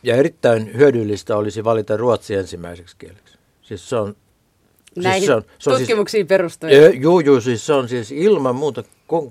Ja 0.04 0.16
erittäin 0.16 0.78
hyödyllistä 0.78 1.38
olisi 1.38 1.64
valita 1.64 1.98
ruotsi 1.98 2.36
ensimmäiseksi 2.36 2.96
kieleksi. 2.98 3.38
Siis 3.62 3.90
se 3.90 3.96
on 3.96 4.16
Siis 4.94 5.04
Näihin 5.04 5.22
siis 5.22 5.28
se 5.28 5.34
on, 5.34 5.44
se 5.60 5.70
on 5.70 5.78
tutkimuksiin 5.78 6.22
siis, 6.22 6.28
perustuen. 6.28 7.02
Joo, 7.02 7.20
joo, 7.20 7.42
siis 7.42 7.66
se 7.66 7.74
on 7.74 7.90
siis 7.90 8.12
ilman 8.12 8.56
muuta, 8.56 8.84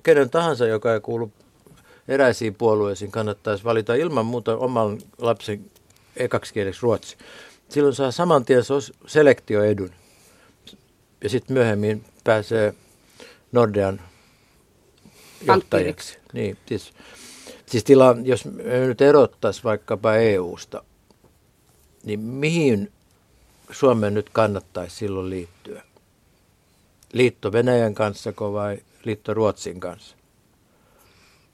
kenen 0.03 0.31
tahansa, 0.31 0.66
joka 0.66 0.94
ei 0.94 1.01
kuulu 1.01 1.33
eräisiin 2.09 2.55
puolueisiin, 2.55 3.11
kannattaisi 3.11 3.64
valita 3.64 3.94
ilman 3.94 4.27
muuta 4.27 4.57
oman 4.57 4.98
lapsen 5.18 5.64
ekaksi 6.16 6.55
kieleksi 6.55 6.83
ruotsi. 6.83 7.16
Silloin 7.68 7.94
saa 7.94 8.11
saman 8.11 8.44
tien 8.44 8.62
selektioedun. 9.07 9.90
Ja 11.23 11.29
sitten 11.29 11.55
myöhemmin 11.55 12.05
pääsee 12.25 12.75
Nordean 13.53 14.01
johtajaksi. 15.47 16.19
Niin, 16.33 16.59
siis, 16.67 16.93
siis 17.67 17.85
tila, 17.85 18.17
jos 18.23 18.45
me 18.45 18.63
nyt 18.63 19.01
erottaisiin 19.01 19.65
vaikkapa 19.65 20.15
EU-sta, 20.15 20.85
niin 22.05 22.21
mihin 22.21 22.93
Suomen 23.71 24.15
nyt 24.15 24.31
kannattaisi 24.31 24.97
silloin 24.97 25.31
liittyä? 25.31 25.83
Liitto 27.13 27.53
Venäjän 27.53 27.95
kanssa 27.95 28.33
vai 28.39 28.79
liitto 29.05 29.35
Ruotsin 29.35 29.81
kanssa? 29.81 30.17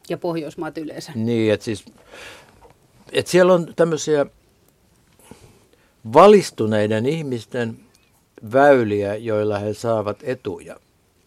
Ja 0.09 0.19
Pohjoismaat 0.19 0.79
yleensä. 0.79 1.13
Niin, 1.15 1.53
että 1.53 1.65
siis, 1.65 1.85
että 3.13 3.31
siellä 3.31 3.55
on 3.55 3.75
tämmöisiä 3.77 4.27
valistuneiden 6.13 7.07
ihmisten 7.07 7.88
väyliä, 8.53 9.17
joilla 9.17 9.59
he 9.59 9.75
saavat 9.75 10.19
etuja 10.23 10.77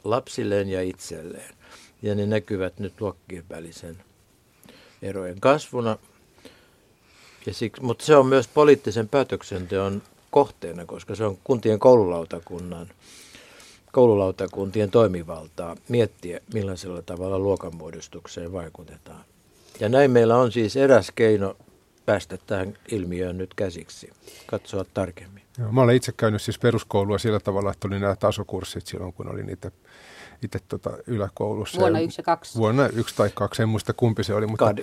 lapsilleen 0.03 0.69
ja 0.69 0.81
itselleen. 0.81 1.55
Ja 2.01 2.15
ne 2.15 2.25
näkyvät 2.25 2.79
nyt 2.79 3.01
luokkien 3.01 3.43
välisen 3.49 3.97
erojen 5.01 5.39
kasvuna. 5.39 5.97
Ja 7.45 7.53
siksi, 7.53 7.81
mutta 7.81 8.05
se 8.05 8.15
on 8.15 8.25
myös 8.25 8.47
poliittisen 8.47 9.09
päätöksenteon 9.09 10.01
kohteena, 10.31 10.85
koska 10.85 11.15
se 11.15 11.23
on 11.23 11.37
kuntien 11.43 11.79
koululautakunnan, 11.79 12.87
koululautakuntien 13.91 14.91
toimivaltaa 14.91 15.77
miettiä, 15.89 16.39
millaisella 16.53 17.01
tavalla 17.01 17.39
luokanmuodostukseen 17.39 18.51
vaikutetaan. 18.51 19.25
Ja 19.79 19.89
näin 19.89 20.11
meillä 20.11 20.37
on 20.37 20.51
siis 20.51 20.75
eräs 20.75 21.11
keino 21.15 21.55
päästä 22.05 22.37
tähän 22.47 22.77
ilmiöön 22.91 23.37
nyt 23.37 23.53
käsiksi, 23.53 24.09
katsoa 24.47 24.85
tarkemmin. 24.93 25.40
Joo, 25.61 25.71
mä 25.71 25.81
olen 25.81 25.95
itse 25.95 26.11
käynyt 26.11 26.41
siis 26.41 26.59
peruskoulua 26.59 27.17
sillä 27.17 27.39
tavalla, 27.39 27.71
että 27.71 27.87
oli 27.87 27.99
nämä 27.99 28.15
tasokurssit 28.15 28.87
silloin, 28.87 29.13
kun 29.13 29.31
oli 29.31 29.43
niitä 29.43 29.71
itse 30.43 30.59
tota 30.67 30.89
yläkoulussa. 31.07 31.79
Vuonna 31.79 31.99
yksi 31.99 32.21
ja 32.21 32.23
kaksi. 32.23 32.59
Vuonna 32.59 32.87
yksi 32.87 33.15
tai 33.15 33.29
kaksi, 33.33 33.61
en 33.61 33.69
muista 33.69 33.93
kumpi 33.93 34.23
se 34.23 34.33
oli, 34.33 34.47
mutta 34.47 34.65
Kad... 34.65 34.79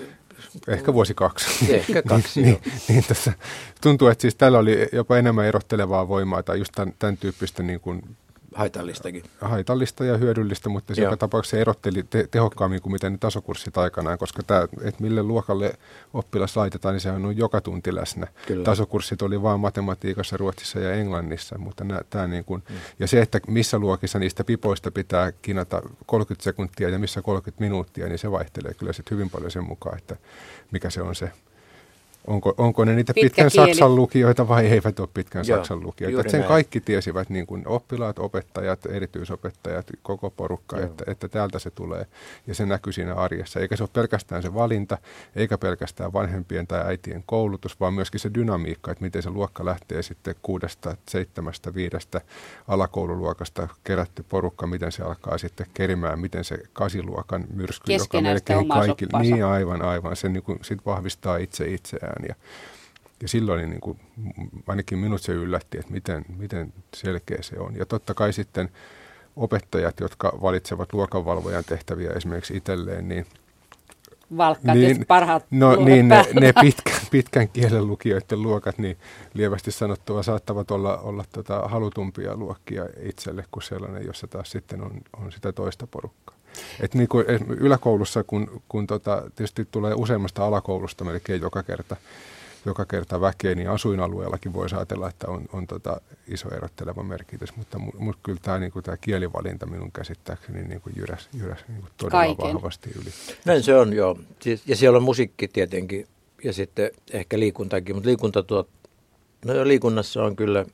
ehkä 0.69 0.93
vuosi 0.93 1.15
kaksi. 1.15 1.75
Ehkä 1.75 2.03
kaksi, 2.09 2.43
niin, 2.43 2.61
niin, 2.65 2.83
niin 2.89 3.05
tässä 3.09 3.33
tuntuu, 3.81 4.09
että 4.09 4.23
siis 4.23 4.35
tällä 4.35 4.59
oli 4.59 4.89
jopa 4.93 5.17
enemmän 5.17 5.47
erottelevaa 5.47 6.09
voimaa 6.09 6.43
tai 6.43 6.59
just 6.59 6.73
tämän, 6.75 6.95
tämän 6.99 7.17
tyyppistä 7.17 7.63
niin 7.63 7.81
kuin 7.81 8.03
Haitallistakin. 8.59 9.23
Haitallista 9.41 10.05
ja 10.05 10.17
hyödyllistä, 10.17 10.69
mutta 10.69 10.95
se 10.95 11.03
joka 11.03 11.17
tapauksessa 11.17 11.57
se 11.57 11.61
erotteli 11.61 12.03
te- 12.03 12.29
tehokkaammin 12.31 12.83
kuin 12.83 12.93
miten 12.93 13.13
ne 13.13 13.19
tasokurssit 13.19 13.79
aikanaan, 13.79 14.19
koska 14.19 14.43
tämä, 14.43 14.69
että 14.83 15.03
mille 15.03 15.23
luokalle 15.23 15.73
oppilas 16.15 16.57
laitetaan, 16.57 16.95
niin 16.95 17.01
sehän 17.01 17.25
on 17.25 17.37
joka 17.37 17.61
tunti 17.61 17.95
läsnä. 17.95 18.27
Kyllä. 18.47 18.65
Tasokurssit 18.65 19.23
oli 19.23 19.43
vain 19.43 19.61
matematiikassa, 19.61 20.37
ruotsissa 20.37 20.81
ja 20.81 20.93
englannissa, 20.93 21.59
mutta 21.59 21.85
nää, 21.85 22.01
tää 22.11 22.27
niin 22.27 22.45
kuin, 22.45 22.63
mm. 22.69 22.77
ja 22.99 23.07
se, 23.07 23.21
että 23.21 23.41
missä 23.49 23.79
luokissa 23.79 24.19
niistä 24.19 24.45
pipoista 24.45 24.91
pitää 24.91 25.33
kinata 25.33 25.83
30 26.07 26.45
sekuntia 26.45 26.89
ja 26.89 26.99
missä 26.99 27.23
30 27.23 27.65
minuuttia, 27.65 28.07
niin 28.07 28.19
se 28.19 28.31
vaihtelee 28.31 28.75
kyllä 28.75 28.93
sitten 28.93 29.19
hyvin 29.19 29.31
paljon 29.31 29.51
sen 29.51 29.65
mukaan, 29.65 29.99
että 29.99 30.17
mikä 30.71 30.91
se 30.91 31.03
on 31.03 31.15
se 31.15 31.33
onko, 32.29 32.55
onko 32.59 32.85
ne 32.85 32.95
niitä 32.95 33.15
Pitkä 33.15 33.27
pitkän 33.27 33.51
kieli. 33.51 33.69
saksan 33.69 33.97
lukijoita 33.97 34.49
vai 34.49 34.67
eivät 34.67 35.01
ole 35.01 35.09
pitkän 35.15 35.45
Joo, 35.47 35.59
saksan 35.59 35.83
lukijoita. 35.83 36.21
Että 36.21 36.31
sen 36.31 36.41
näin. 36.41 36.49
kaikki 36.49 36.81
tiesivät, 36.81 37.31
niin 37.31 37.47
kuin 37.47 37.69
oppilaat, 37.69 38.19
opettajat, 38.19 38.87
erityisopettajat, 38.87 39.87
koko 40.03 40.31
porukka, 40.31 40.81
että, 40.81 41.05
että 41.07 41.29
täältä 41.29 41.59
se 41.59 41.71
tulee. 41.71 42.07
Ja 42.47 42.55
se 42.55 42.67
näkyy 42.67 42.93
siinä 42.93 43.15
arjessa. 43.15 43.61
Eikä 43.61 43.77
se 43.77 43.83
ole 43.83 43.91
pelkästään 43.93 44.43
se 44.43 44.55
valinta, 44.55 44.99
eikä 45.37 45.59
pelkästään 45.59 46.13
vanhempien 46.13 46.67
tai 46.67 46.87
äitien 46.87 47.23
koulutus, 47.27 47.81
vaan 47.81 47.95
myöskin 47.95 48.21
se 48.21 48.31
dynamiikka, 48.35 48.91
että 48.91 49.05
miten 49.05 49.23
se 49.23 49.31
luokka 49.31 49.65
lähtee 49.65 50.03
sitten 50.03 50.35
kuudesta, 50.43 50.97
seitsemästä, 51.09 51.75
viidestä 51.75 52.21
alakoululuokasta 52.69 53.69
kerätty 53.85 54.25
porukka, 54.29 54.67
miten 54.67 54.93
se 54.93 55.03
alkaa 55.03 55.39
sitten 55.39 55.67
kerimään, 55.75 56.19
miten 56.19 56.45
se 56.45 56.59
kasiluokan 56.73 57.45
myrsky, 57.55 57.93
joka 57.93 58.21
melkein 58.21 58.69
kaikille, 58.69 59.21
niin 59.23 59.45
aivan, 59.45 59.83
aivan, 59.83 60.17
se 60.17 60.29
niin 60.29 60.43
kuin 60.43 60.59
sit 60.63 60.87
vahvistaa 60.87 61.37
itse 61.37 61.65
itseään 61.65 62.18
mitään. 62.23 62.39
Ja, 62.39 62.45
ja 63.23 63.29
silloin 63.29 63.71
niin 63.71 63.81
kuin, 63.81 64.01
ainakin 64.67 64.99
minut 64.99 65.23
se 65.23 65.33
yllätti, 65.33 65.79
että 65.79 65.93
miten, 65.93 66.25
miten 66.37 66.73
selkeä 66.95 67.39
se 67.41 67.59
on. 67.59 67.77
Ja 67.77 67.87
totta 67.87 68.15
kai 68.15 68.33
sitten 68.33 68.69
opettajat, 69.37 70.01
jotka 70.01 70.39
valitsevat 70.43 70.93
luokanvalvojan 70.93 71.65
tehtäviä 71.65 72.11
esimerkiksi 72.11 72.57
itselleen, 72.57 73.09
niin 73.09 73.27
Valkkaat 74.37 74.79
niin, 74.79 75.07
parhaat 75.07 75.47
no, 75.51 75.77
niin, 75.77 76.09
ne, 76.09 76.25
ne 76.41 76.53
pitkän, 76.61 77.01
pitkän 77.11 77.49
kielen 77.49 77.87
lukijoiden 77.87 78.43
luokat, 78.43 78.79
niin 78.79 78.97
lievästi 79.35 79.71
sanottua 79.71 80.23
saattavat 80.23 80.71
olla, 80.71 80.99
olla 80.99 81.25
tota 81.33 81.61
halutumpia 81.69 82.37
luokkia 82.37 82.87
itselle 83.03 83.45
kuin 83.51 83.63
sellainen, 83.63 84.07
jossa 84.07 84.27
taas 84.27 84.51
sitten 84.51 84.83
on, 84.83 84.91
on 85.17 85.33
sitä 85.33 85.53
toista 85.53 85.87
porukkaa. 85.87 86.38
Et 86.81 86.95
niin 86.95 87.09
kuin 87.09 87.25
yläkoulussa, 87.49 88.25
kun, 88.25 88.63
kun 88.69 88.87
tota, 88.87 89.23
tietysti 89.37 89.69
tulee 89.71 89.95
useammasta 89.95 90.47
alakoulusta 90.47 91.05
melkein 91.05 91.41
joka 91.41 91.63
kerta, 91.63 91.97
joka 92.67 92.85
kerta 92.85 93.21
väkeä, 93.21 93.55
niin 93.55 93.71
asuinalueellakin 93.71 94.53
voisi 94.53 94.75
ajatella, 94.77 95.09
että 95.09 95.31
on, 95.31 95.45
on 95.53 95.67
tota 95.67 96.01
iso 96.29 96.49
erotteleva 96.55 97.03
merkitys, 97.03 97.57
mutta, 97.57 97.79
mutta 97.79 98.21
kyllä 98.23 98.39
tämä, 98.43 98.59
niin 98.59 98.73
kuin, 98.73 98.83
tämä 98.83 98.97
kielivalinta 98.97 99.67
minun 99.67 99.93
käsittääkseni 99.93 100.63
niin 100.63 100.81
kuin 100.81 100.93
jyräs, 100.97 101.29
jyräs 101.33 101.65
niin 101.69 101.81
kuin 101.81 101.93
todella 101.97 102.37
Kaiken. 102.37 102.55
vahvasti 102.55 102.91
yli. 103.03 103.11
Näin 103.45 103.63
se 103.63 103.77
on, 103.77 103.93
joo. 103.93 104.19
Siis, 104.41 104.63
ja 104.67 104.77
siellä 104.77 104.97
on 104.97 105.03
musiikki 105.03 105.49
tietenkin 105.49 106.07
ja 106.45 106.53
sitten 106.53 106.91
ehkä 107.13 107.39
liikuntakin, 107.39 107.97
mutta 107.97 108.09
liikunta 108.09 108.43
tuo, 108.43 108.69
no 109.45 109.69
liikunnassa 109.69 110.25
on 110.25 110.37
kyllä 110.37 110.65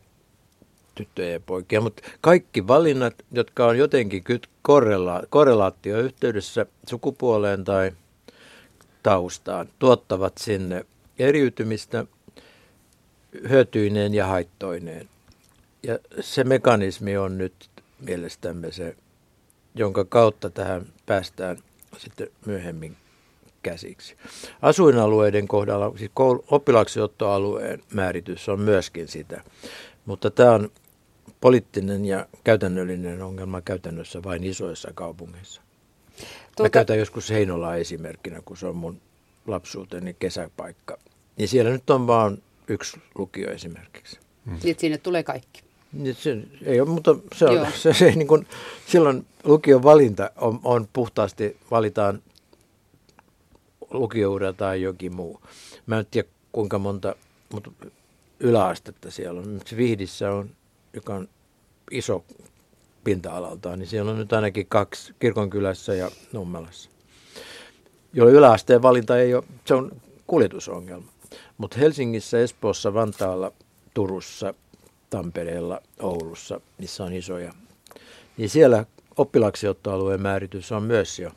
tyttöjä 0.95 1.31
ja 1.31 1.41
poikia, 1.41 1.81
mutta 1.81 2.03
kaikki 2.21 2.67
valinnat, 2.67 3.15
jotka 3.33 3.67
on 3.67 3.79
jotenkin 3.79 4.25
korrela- 4.69 5.27
korrelaatioyhteydessä 5.31 6.67
sukupuoleen 6.89 7.65
tai 7.65 7.93
taustaan, 9.03 9.69
tuottavat 9.79 10.33
sinne 10.39 10.87
eriytymistä 11.19 12.07
hyötyineen 13.49 14.15
ja 14.15 14.27
haittoineen. 14.27 15.09
Ja 15.83 15.99
se 16.21 16.45
mekanismi 16.45 17.17
on 17.17 17.39
nyt 17.39 17.55
mielestämme 18.01 18.73
se, 18.73 18.97
jonka 19.75 20.05
kautta 20.05 20.51
tähän 20.51 20.87
päästään 21.07 21.59
sitten 21.99 22.29
myöhemmin 22.47 22.97
käsiksi. 23.63 24.17
Asuinalueiden 24.63 25.49
kohdalla, 25.49 25.99
siis 25.99 26.11
oppilaksiottoalueen 26.51 27.83
määritys 27.93 28.49
on 28.49 28.61
myöskin 28.61 29.09
sitä, 29.09 29.41
mutta 30.07 30.31
tämä 30.31 30.53
on 30.53 30.71
poliittinen 31.45 32.05
ja 32.05 32.27
käytännöllinen 32.45 33.23
ongelma 33.23 33.61
käytännössä 33.61 34.23
vain 34.23 34.45
isoissa 34.45 34.91
kaupungeissa. 34.95 35.63
Tuota... 36.17 36.63
Mä 36.63 36.69
käytän 36.69 36.99
joskus 36.99 37.31
Heinolaa 37.31 37.77
esimerkkinä, 37.77 38.43
kun 38.45 38.57
se 38.57 38.67
on 38.67 38.77
mun 38.77 39.01
lapsuuteni 39.47 40.17
kesäpaikka. 40.19 40.99
Niin 41.37 41.49
siellä 41.49 41.71
nyt 41.71 41.91
on 41.91 42.07
vaan 42.07 42.39
yksi 42.69 43.01
lukio 43.19 43.51
esimerkiksi. 43.51 44.19
Hmm. 44.47 44.59
Niin, 44.63 44.77
sinne 44.79 44.99
tulee 44.99 45.23
kaikki. 45.23 45.63
Niin 45.93 46.15
se 46.15 46.39
ei 46.63 46.81
ole, 46.81 46.89
mutta 46.89 47.17
se 47.35 47.45
on, 47.45 47.67
se, 47.83 47.93
se 47.93 48.11
niin 48.11 48.29
kuin, 48.29 48.47
silloin 48.87 49.27
lukion 49.45 49.83
valinta 49.83 50.31
on, 50.37 50.61
on 50.65 50.89
puhtaasti, 50.93 51.57
valitaan 51.71 52.23
lukioura 53.91 54.53
tai 54.53 54.83
jokin 54.83 55.15
muu. 55.15 55.41
Mä 55.87 55.99
en 55.99 56.07
tiedä 56.11 56.29
kuinka 56.53 56.79
monta 56.79 57.17
mutta 57.53 57.71
yläastetta 58.41 59.11
siellä 59.11 59.41
on. 59.41 59.61
Vihdissä 59.77 60.33
on, 60.33 60.51
joka 60.95 61.15
on 61.15 61.29
iso 61.91 62.25
pinta-alaltaan, 63.05 63.79
niin 63.79 63.87
siellä 63.87 64.11
on 64.11 64.19
nyt 64.19 64.33
ainakin 64.33 64.67
kaksi 64.67 65.15
kirkonkylässä 65.19 65.95
ja 65.95 66.11
Nummelassa. 66.33 66.91
Jo 68.13 68.29
yläasteen 68.29 68.83
valinta 68.83 69.19
ei 69.19 69.35
ole, 69.35 69.45
se 69.65 69.75
on 69.75 69.93
kuljetusongelma. 70.27 71.13
Mutta 71.59 71.79
Helsingissä, 71.79 72.39
Espoossa, 72.39 72.95
Vantaalla, 72.95 73.53
Turussa, 73.95 74.55
Tampereella, 75.11 75.81
Oulussa, 76.01 76.61
missä 76.79 77.05
on 77.05 77.13
isoja, 77.13 77.53
niin 78.37 78.49
siellä 78.49 78.85
oppilaaksiottoalueen 79.17 80.23
määritys 80.23 80.73
on 80.73 80.83
myös 80.83 81.19
jo 81.19 81.31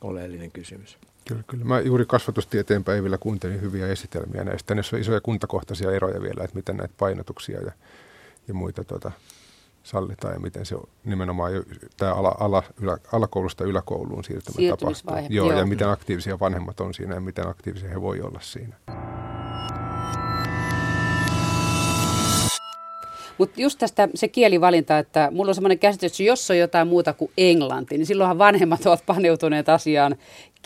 oleellinen 0.00 0.50
kysymys. 0.50 0.98
Kyllä, 1.28 1.42
kyllä. 1.46 1.64
Mä 1.64 1.80
juuri 1.80 2.04
kasvatustieteen 2.06 2.84
päivillä 2.84 3.18
kuuntelin 3.18 3.60
hyviä 3.60 3.86
esitelmiä 3.86 4.44
näistä. 4.44 4.74
Näissä 4.74 4.96
on 4.96 5.00
isoja 5.00 5.20
kuntakohtaisia 5.20 5.92
eroja 5.92 6.22
vielä, 6.22 6.44
että 6.44 6.56
miten 6.56 6.76
näitä 6.76 6.94
painotuksia 6.98 7.60
ja, 7.60 7.72
ja 8.48 8.54
muita 8.54 8.84
tota, 8.84 9.12
sallitaan 9.82 10.34
ja 10.34 10.40
miten 10.40 10.66
se 10.66 10.74
on 10.74 10.88
nimenomaan 11.04 11.54
jo, 11.54 11.62
tämä 11.96 12.14
ala, 12.14 12.36
ala, 12.40 12.62
ylä, 12.80 12.98
alakoulusta 13.12 13.64
yläkouluun 13.64 14.24
siirtymä 14.24 14.70
tapahtuu. 14.70 15.12
Joo, 15.28 15.50
joo, 15.50 15.58
ja 15.58 15.66
miten 15.66 15.88
aktiivisia 15.88 16.40
vanhemmat 16.40 16.80
on 16.80 16.94
siinä 16.94 17.14
ja 17.14 17.20
miten 17.20 17.48
aktiivisia 17.48 17.88
he 17.88 18.00
voi 18.00 18.20
olla 18.20 18.40
siinä. 18.42 18.76
Mutta 23.38 23.60
just 23.60 23.78
tästä 23.78 24.08
se 24.14 24.28
kielivalinta, 24.28 24.98
että 24.98 25.28
mulla 25.30 25.50
on 25.50 25.54
semmoinen 25.54 25.78
käsitys, 25.78 26.12
että 26.12 26.22
jos 26.22 26.50
on 26.50 26.58
jotain 26.58 26.88
muuta 26.88 27.12
kuin 27.12 27.30
englanti, 27.38 27.98
niin 27.98 28.06
silloinhan 28.06 28.38
vanhemmat 28.38 28.86
ovat 28.86 29.06
paneutuneet 29.06 29.68
asiaan 29.68 30.16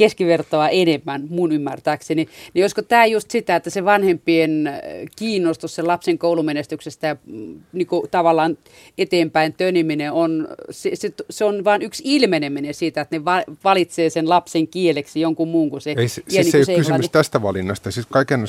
keskivertoa 0.01 0.69
enemmän 0.69 1.27
mun 1.31 1.53
ymmärtääkseni. 1.53 2.29
Niin 2.55 2.65
olisiko 2.65 2.83
tämä 2.83 3.07
just 3.07 3.31
sitä, 3.31 3.57
että 3.57 3.71
se 3.71 3.85
vanhempien 3.85 4.67
äh, 4.67 4.75
kiinnostus 5.17 5.75
sen 5.75 5.87
lapsen 5.87 6.19
koulumenestyksestä 6.19 7.07
ja 7.07 7.17
mm, 7.27 7.61
niin 7.73 7.87
kuin 7.87 8.11
tavallaan 8.11 8.59
eteenpäin 8.99 9.53
töniminen 9.53 10.13
on, 10.13 10.49
se, 10.71 10.91
se, 10.95 11.13
se 11.31 11.45
on 11.45 11.65
vain 11.65 11.83
yksi 11.83 12.03
ilmeneminen 12.07 12.75
siitä, 12.75 13.01
että 13.01 13.17
ne 13.17 13.25
va, 13.25 13.43
valitsee 13.65 14.11
sen 14.11 14.29
lapsen 14.29 14.69
kieleksi 14.69 15.21
jonkun 15.21 15.49
muun 15.49 15.71
kuin 15.71 15.81
se. 15.81 15.95
Ei, 15.97 16.09
se, 16.09 16.23
siis 16.29 16.51
se 16.51 16.59
ei 16.59 16.61
ole 16.61 16.67
kysymys 16.67 16.87
englanti. 16.87 17.09
tästä 17.09 17.43
valinnasta. 17.43 17.91
Siis 17.91 18.07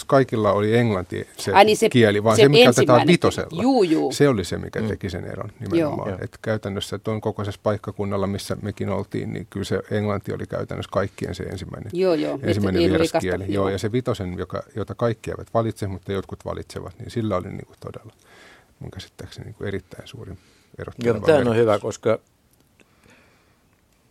kaikilla 0.07 0.51
oli 0.51 0.75
englanti 0.77 1.27
se, 1.37 1.51
Ai 1.51 1.65
niin 1.65 1.77
se 1.77 1.89
kieli, 1.89 2.23
vaan 2.23 2.35
se, 2.35 2.41
se 2.41 2.49
mikä 2.49 2.69
otetaan 2.69 3.07
vitosella. 3.07 3.61
Juu, 3.61 3.83
juu. 3.83 4.11
Se 4.11 4.29
oli 4.29 4.43
se, 4.43 4.57
mikä 4.57 4.81
mm. 4.81 4.87
teki 4.87 5.09
sen 5.09 5.25
eron 5.25 5.51
nimenomaan. 5.59 6.09
Joo. 6.09 6.19
Että 6.21 6.37
käytännössä 6.41 6.99
tuon 6.99 7.21
kokoisessa 7.21 7.61
paikkakunnalla, 7.63 8.27
missä 8.27 8.57
mekin 8.61 8.89
oltiin, 8.89 9.33
niin 9.33 9.47
kyllä 9.49 9.63
se 9.63 9.79
englanti 9.91 10.33
oli 10.33 10.45
käytännössä 10.47 10.91
kaikkien 10.91 11.35
se 11.35 11.40
ensimmäinen, 11.49 11.91
joo, 11.93 12.13
joo. 12.13 12.39
ensimmäinen 12.43 12.89
vieraskieli. 12.89 13.43
Joo. 13.43 13.53
joo, 13.53 13.69
ja 13.69 13.77
se 13.77 13.91
vitosen, 13.91 14.37
joka, 14.37 14.63
jota 14.75 14.95
kaikki 14.95 15.31
eivät 15.31 15.53
valitse, 15.53 15.87
mutta 15.87 16.11
jotkut 16.11 16.45
valitsevat, 16.45 16.99
niin 16.99 17.11
sillä 17.11 17.35
oli 17.35 17.49
niin 17.49 17.65
kuin 17.65 17.77
todella 17.79 18.13
mun 18.79 18.91
käsittääkseni 18.91 19.45
niin 19.45 19.55
kuin 19.55 19.67
erittäin 19.67 20.07
suuri 20.07 20.33
ero. 20.79 20.93
Joo, 21.03 21.19
tämä 21.19 21.49
on 21.49 21.55
hyvä, 21.55 21.79
koska 21.79 22.19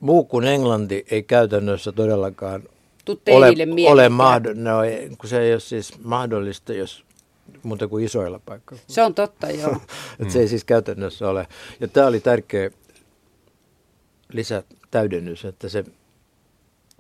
muu 0.00 0.24
kuin 0.24 0.44
englanti 0.44 1.06
ei 1.10 1.22
käytännössä 1.22 1.92
todellakaan 1.92 2.62
ole, 3.30 3.48
ole 3.90 4.08
mahdollista, 4.08 4.62
no, 4.62 4.80
kun 5.18 5.28
se 5.28 5.40
ei 5.40 5.52
ole 5.52 5.60
siis 5.60 6.04
mahdollista, 6.04 6.72
jos 6.72 7.04
muuta 7.62 7.88
kuin 7.88 8.04
isoilla 8.04 8.38
paikoilla. 8.38 8.84
Se 8.86 9.02
on 9.02 9.14
totta, 9.14 9.50
joo. 9.62 9.76
Et 10.18 10.30
se 10.30 10.40
ei 10.40 10.48
siis 10.48 10.64
käytännössä 10.64 11.28
ole. 11.28 11.46
Ja 11.80 11.88
tämä 11.88 12.06
oli 12.06 12.20
tärkeä 12.20 12.70
lisätäydennys, 14.32 15.44
että 15.44 15.68
se 15.68 15.84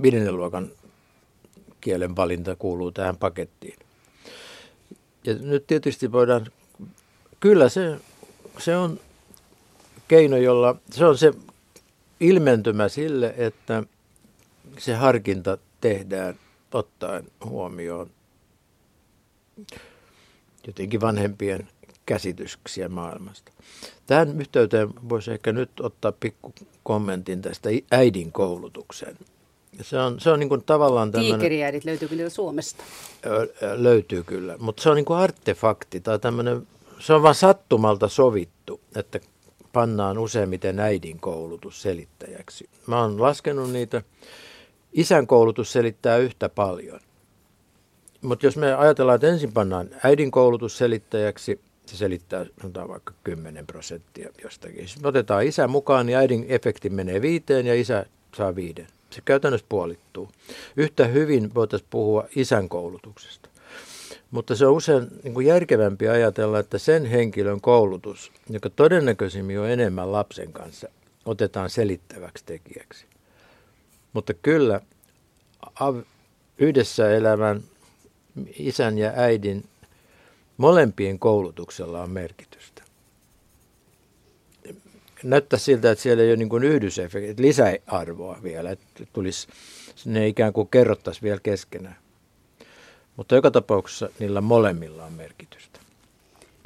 viidennen 0.02 0.36
luokan 0.36 0.70
kielen 1.80 2.16
valinta 2.16 2.56
kuuluu 2.56 2.92
tähän 2.92 3.16
pakettiin. 3.16 3.78
Ja 5.24 5.34
nyt 5.34 5.66
tietysti 5.66 6.12
voidaan, 6.12 6.46
kyllä 7.40 7.68
se, 7.68 8.00
se 8.58 8.76
on 8.76 9.00
keino, 10.08 10.36
jolla, 10.36 10.76
se 10.90 11.04
on 11.04 11.18
se 11.18 11.32
ilmentymä 12.20 12.88
sille, 12.88 13.34
että 13.36 13.82
se 14.78 14.94
harkinta 14.94 15.58
tehdään 15.80 16.34
ottaen 16.72 17.24
huomioon 17.44 18.10
jotenkin 20.66 21.00
vanhempien 21.00 21.68
käsityksiä 22.06 22.88
maailmasta. 22.88 23.52
Tähän 24.06 24.40
yhteyteen 24.40 24.88
voisi 25.08 25.30
ehkä 25.30 25.52
nyt 25.52 25.70
ottaa 25.80 26.12
pikku 26.12 26.54
kommentin 26.82 27.42
tästä 27.42 27.68
äidin 27.90 28.32
koulutukseen. 28.32 29.16
Se 29.82 29.98
on, 29.98 30.20
se 30.20 30.30
on 30.30 30.40
niin 30.40 30.48
kuin 30.48 30.62
tavallaan 30.64 31.12
tämmöinen... 31.12 31.38
Tiikeriäidit 31.38 31.84
löytyy 31.84 32.08
kyllä 32.08 32.30
Suomesta. 32.30 32.84
Löytyy 33.76 34.22
kyllä, 34.22 34.56
mutta 34.58 34.82
se 34.82 34.90
on 34.90 34.96
niin 34.96 35.04
kuin 35.04 35.18
artefakti 35.18 36.00
tai 36.00 36.18
tämmöinen, 36.18 36.66
se 36.98 37.12
on 37.12 37.22
vain 37.22 37.34
sattumalta 37.34 38.08
sovittu, 38.08 38.80
että 38.96 39.20
pannaan 39.72 40.18
useimmiten 40.18 40.80
äidin 40.80 41.20
koulutus 41.20 41.82
selittäjäksi. 41.82 42.68
Mä 42.86 43.00
oon 43.00 43.22
laskenut 43.22 43.70
niitä. 43.70 44.02
Isän 44.92 45.26
koulutus 45.26 45.72
selittää 45.72 46.16
yhtä 46.16 46.48
paljon. 46.48 47.00
Mutta 48.22 48.46
jos 48.46 48.56
me 48.56 48.74
ajatellaan, 48.74 49.14
että 49.14 49.26
ensin 49.26 49.52
pannaan 49.52 49.90
äidin 50.04 50.30
koulutus 50.30 50.78
selittäjäksi, 50.78 51.60
se 51.86 51.96
selittää 51.96 52.46
sanotaan 52.60 52.88
vaikka 52.88 53.14
10 53.24 53.66
prosenttia 53.66 54.28
jostakin. 54.42 54.82
Jos 54.82 55.00
me 55.02 55.08
otetaan 55.08 55.44
isä 55.44 55.68
mukaan, 55.68 56.06
niin 56.06 56.18
äidin 56.18 56.44
efekti 56.48 56.90
menee 56.90 57.22
viiteen 57.22 57.66
ja 57.66 57.74
isä 57.74 58.06
saa 58.36 58.54
viiden. 58.54 58.86
Se 59.10 59.22
käytännössä 59.24 59.66
puolittuu. 59.68 60.28
Yhtä 60.76 61.06
hyvin 61.06 61.54
voitaisiin 61.54 61.88
puhua 61.90 62.26
isän 62.36 62.68
koulutuksesta. 62.68 63.48
Mutta 64.30 64.56
se 64.56 64.66
on 64.66 64.72
usein 64.72 65.08
niin 65.22 65.34
kuin 65.34 65.46
järkevämpi 65.46 66.08
ajatella, 66.08 66.58
että 66.58 66.78
sen 66.78 67.06
henkilön 67.06 67.60
koulutus, 67.60 68.32
joka 68.50 68.70
todennäköisimmin 68.70 69.60
on 69.60 69.70
enemmän 69.70 70.12
lapsen 70.12 70.52
kanssa, 70.52 70.88
otetaan 71.24 71.70
selittäväksi 71.70 72.44
tekijäksi. 72.44 73.06
Mutta 74.12 74.34
kyllä 74.34 74.80
yhdessä 76.58 77.10
elävän 77.10 77.62
isän 78.58 78.98
ja 78.98 79.12
äidin 79.16 79.64
molempien 80.56 81.18
koulutuksella 81.18 82.02
on 82.02 82.10
merkitystä. 82.10 82.79
Näyttää 85.22 85.58
siltä, 85.58 85.90
että 85.90 86.02
siellä 86.02 86.22
ei 86.22 86.30
ole 86.30 86.36
niin 86.36 86.48
kuin 86.48 86.64
yhdysefekti, 86.64 87.42
lisäarvoa 87.42 88.38
vielä, 88.42 88.70
että 88.70 89.04
tulisi, 89.12 89.48
ne 90.04 90.28
ikään 90.28 90.52
kuin 90.52 90.68
kerrottaisiin 90.68 91.22
vielä 91.22 91.40
keskenään. 91.42 91.96
Mutta 93.16 93.34
joka 93.34 93.50
tapauksessa 93.50 94.08
niillä 94.18 94.40
molemmilla 94.40 95.04
on 95.04 95.12
merkitystä. 95.12 95.80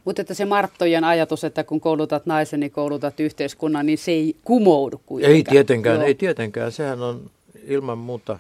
Mutta 0.05 0.23
että 0.23 0.35
se 0.35 0.45
Marttojen 0.45 1.05
ajatus, 1.05 1.45
että 1.45 1.65
kun 1.65 1.81
koulutat 1.81 2.27
naisen, 2.27 2.61
niin 2.61 2.71
koulutat 2.71 3.21
yhteiskunnan, 3.21 3.87
niin 3.87 3.99
se 3.99 4.13
ei 4.13 4.37
kumoudu 4.45 5.01
kuitenkaan. 5.07 5.37
Ei 5.37 5.45
tietenkään, 5.45 5.97
Joo. 5.97 6.07
ei 6.07 6.15
tietenkään. 6.15 6.73
Sehän 6.73 7.03
on 7.03 7.31
ilman 7.67 7.99
muuta 7.99 8.39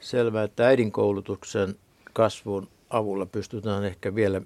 selvää, 0.00 0.44
että 0.44 0.66
äidin 0.66 0.92
koulutuksen 0.92 1.74
kasvun 2.12 2.68
avulla 2.90 3.26
pystytään 3.26 3.84
ehkä 3.84 4.14
vielä... 4.14 4.42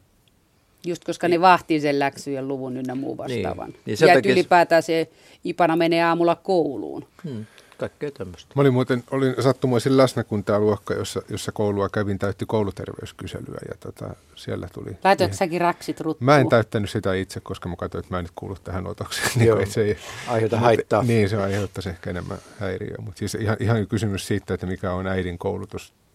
Just 0.86 1.04
koska 1.04 1.28
ne 1.28 1.40
vahtii 1.40 1.80
sen 1.80 1.98
läksyjen 1.98 2.48
luvun 2.48 2.76
ynnä 2.76 2.94
muu 2.94 3.16
vastaavan. 3.16 3.70
Niin, 3.70 3.80
niin 3.86 4.08
ja 4.08 4.14
takia... 4.14 4.32
ylipäätään 4.32 4.82
se 4.82 5.08
Ipana 5.44 5.76
menee 5.76 6.02
aamulla 6.02 6.34
kouluun. 6.36 7.04
Hmm 7.24 7.46
kaikkea 7.82 8.10
tämmöistä. 8.10 8.52
Mä 8.54 8.60
olin 8.60 8.72
muuten 8.72 9.04
olin 9.10 9.34
sattumoisin 9.40 9.96
läsnä, 9.96 10.24
kun 10.24 10.44
tämä 10.44 10.58
luokka, 10.58 10.94
jossa, 10.94 11.22
jossa 11.28 11.52
koulua 11.52 11.88
kävin, 11.88 12.18
täytti 12.18 12.46
kouluterveyskyselyä 12.46 13.58
ja 13.68 13.74
tota, 13.80 14.14
siellä 14.34 14.68
tuli... 14.72 14.96
Laitoit 15.04 15.34
säkin 15.34 15.60
raksit 15.60 16.00
ruttuun? 16.00 16.24
Mä 16.24 16.38
en 16.38 16.48
täyttänyt 16.48 16.90
sitä 16.90 17.14
itse, 17.14 17.40
koska 17.40 17.68
mä 17.68 17.76
katsoin, 17.76 18.04
että 18.04 18.14
mä 18.14 18.18
en 18.18 18.24
nyt 18.24 18.32
kuulu 18.34 18.56
tähän 18.64 18.86
otokseen. 18.86 19.28
niin 19.36 19.48
Joo, 19.48 19.66
se 19.66 19.82
ei, 19.82 19.96
aiheuta 20.28 20.58
haittaa. 20.58 21.02
Niin, 21.02 21.28
se 21.28 21.36
aiheuttaisi 21.36 21.88
ehkä 21.88 22.10
enemmän 22.10 22.38
häiriöä. 22.58 22.96
Mutta 22.98 23.18
siis 23.18 23.34
ihan, 23.34 23.56
ihan 23.60 23.86
kysymys 23.86 24.26
siitä, 24.26 24.54
että 24.54 24.66
mikä 24.66 24.92
on 24.92 25.06
äidin 25.06 25.38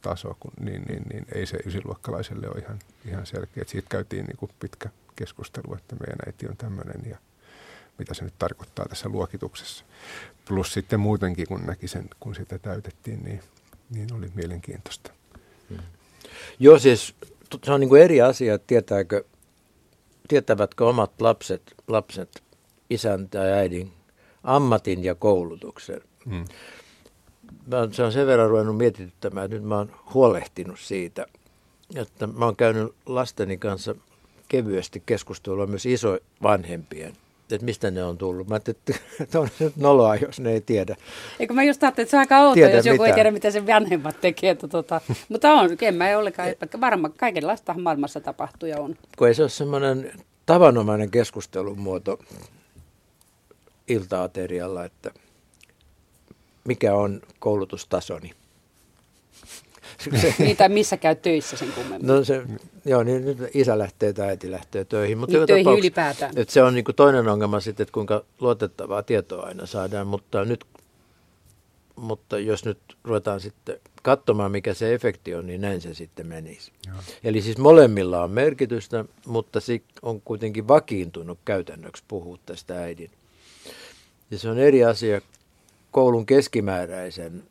koulutustaso, 0.08 0.38
kun, 0.40 0.52
niin, 0.60 0.82
niin, 0.82 1.04
niin, 1.14 1.26
ei 1.36 1.46
se 1.46 1.58
ysiluokkalaiselle 1.66 2.50
ole 2.50 2.60
ihan, 2.60 2.80
ihan 3.06 3.26
selkeä. 3.26 3.62
Et 3.62 3.70
siitä 3.70 3.90
käytiin 3.90 4.26
niin 4.26 4.38
kuin 4.38 4.52
pitkä 4.60 4.90
keskustelu, 5.16 5.76
että 5.76 5.96
meidän 5.96 6.18
äiti 6.26 6.48
on 6.48 6.58
tämmöinen 6.58 7.02
ja 7.10 7.18
mitä 7.98 8.14
se 8.14 8.24
nyt 8.24 8.34
tarkoittaa 8.40 8.86
tässä 8.86 9.10
luokituksessa. 9.10 9.86
Plus 10.48 10.74
sitten 10.74 11.00
muutenkin, 11.00 11.48
kun 11.48 11.66
näki 11.66 11.88
sen, 11.88 12.10
kun 12.20 12.36
sitä 12.36 12.60
täytettiin, 12.60 13.24
niin, 13.24 13.42
niin 13.90 14.14
oli 14.14 14.32
mielenkiintoista. 14.36 15.12
Hmm. 15.70 15.80
Joo, 16.60 16.80
siis 16.80 17.16
se 17.64 17.72
on 17.72 17.80
niin 17.80 17.90
kuin 17.90 18.02
eri 18.02 18.22
asia, 18.22 18.54
että 18.54 18.68
tietääkö, 18.68 19.24
tietävätkö 20.28 20.86
omat 20.86 21.22
lapset, 21.22 21.74
lapset 21.88 22.44
isän 22.90 23.30
tai 23.30 23.52
äidin 23.52 23.94
ammatin 24.44 25.04
ja 25.04 25.16
koulutuksen. 25.16 26.02
Hmm. 26.26 26.46
Mä, 27.68 27.88
se 27.92 28.04
on 28.04 28.12
sen 28.12 28.28
verran 28.28 28.50
ruvennut 28.50 28.78
mietityttämään, 28.78 29.46
että 29.46 29.56
nyt 29.56 29.66
mä 29.66 29.78
oon 29.78 29.92
huolehtinut 30.14 30.80
siitä, 30.80 31.26
että 31.96 32.28
mä 32.28 32.46
oon 32.46 32.56
käynyt 32.56 32.94
lasteni 33.06 33.58
kanssa 33.58 33.96
kevyesti 34.48 35.04
keskustelua 35.06 35.68
myös 35.68 35.86
isovanhempien 35.86 37.14
että 37.56 37.66
mistä 37.66 37.92
ne 37.92 38.04
on 38.04 38.18
tullut. 38.18 38.48
Mä 38.48 38.56
ajattelin, 38.56 38.80
että 39.22 39.40
on 39.40 39.50
nyt 39.60 39.76
noloa, 39.76 40.16
jos 40.16 40.40
ne 40.40 40.52
ei 40.52 40.62
tiedä. 40.62 40.96
Eikö 41.40 41.54
mä 41.54 41.64
just 41.64 41.84
ajattelin, 41.84 42.06
että 42.06 42.12
se 42.12 42.18
on 42.18 42.20
aika 42.20 42.40
outo, 42.40 42.60
jos 42.60 42.86
joku 42.86 42.92
mitään. 42.92 43.10
ei 43.10 43.14
tiedä, 43.14 43.32
mitä 43.32 43.52
se 43.52 43.68
vanhemmat 43.68 44.22
tekee. 44.22 44.50
Että 44.50 44.68
tota, 44.68 45.02
mutta 45.30 45.54
on, 45.54 45.78
en 45.82 45.96
mä 45.96 46.10
ei 46.10 46.16
ollenkaan, 46.16 46.50
varmaan 46.82 47.14
kaikenlaista 47.18 47.74
maailmassa 47.74 48.20
tapahtuu 48.20 48.70
ja 48.70 48.80
on. 48.80 48.96
Kun 49.18 49.28
ei 49.28 49.34
se 49.34 49.42
ole 49.42 49.50
semmoinen 49.50 50.12
tavanomainen 50.46 51.12
keskustelun 51.12 51.80
muoto 51.80 52.20
iltaaterialla, 53.88 54.86
että 54.86 55.12
mikä 56.68 56.96
on 56.96 57.22
koulutustasoni. 57.40 58.32
Se, 60.22 60.36
Niitä 60.40 60.70
missä 60.70 60.98
käy 60.98 61.16
töissä 61.16 61.58
sen 61.58 61.72
kummemmin. 61.72 62.08
No 62.08 62.24
se, 62.24 62.44
joo, 62.86 63.04
niin 63.04 63.26
nyt 63.26 63.38
isä 63.54 63.78
lähtee 63.78 64.14
tai 64.14 64.28
äiti 64.28 64.52
lähtee 64.52 64.86
töihin. 64.86 65.18
Mutta 65.18 65.38
niin 65.38 65.48
töihin 65.48 65.80
ylipäätään. 65.80 66.34
Että 66.36 66.54
se 66.54 66.64
on 66.64 66.74
niin 66.74 66.86
kuin 66.86 66.96
toinen 66.96 67.28
ongelma 67.28 67.60
sitten, 67.60 67.84
että 67.84 67.94
kuinka 67.94 68.24
luotettavaa 68.40 69.04
tietoa 69.04 69.46
aina 69.46 69.66
saadaan. 69.66 70.08
Mutta, 70.08 70.46
nyt, 70.46 70.66
mutta 71.96 72.40
jos 72.40 72.66
nyt 72.66 72.80
ruvetaan 73.04 73.40
sitten 73.40 73.80
katsomaan, 74.02 74.52
mikä 74.52 74.74
se 74.74 74.94
efekti 74.94 75.36
on, 75.36 75.48
niin 75.48 75.62
näin 75.62 75.82
se 75.82 75.94
sitten 75.94 76.28
menisi. 76.28 76.72
Joo. 76.88 76.98
Eli 77.24 77.42
siis 77.42 77.58
molemmilla 77.58 78.24
on 78.24 78.32
merkitystä, 78.32 79.06
mutta 79.26 79.60
se 79.60 79.82
on 80.02 80.22
kuitenkin 80.22 80.68
vakiintunut 80.68 81.40
käytännöksi 81.46 82.04
puhua 82.08 82.38
tästä 82.46 82.80
äidin. 82.80 83.12
Ja 84.32 84.40
se 84.40 84.50
on 84.50 84.60
eri 84.60 84.84
asia 84.84 85.22
koulun 85.92 86.26
keskimääräisen 86.26 87.44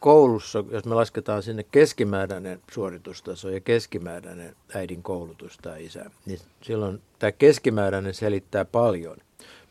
koulussa, 0.00 0.64
jos 0.70 0.84
me 0.84 0.94
lasketaan 0.94 1.42
sinne 1.42 1.62
keskimääräinen 1.62 2.60
suoritustaso 2.72 3.50
ja 3.50 3.60
keskimääräinen 3.60 4.56
äidin 4.74 5.02
koulutus 5.02 5.58
tai 5.62 5.84
isä, 5.84 6.10
niin 6.26 6.38
silloin 6.62 7.00
tämä 7.18 7.32
keskimääräinen 7.32 8.14
selittää 8.14 8.64
paljon. 8.64 9.16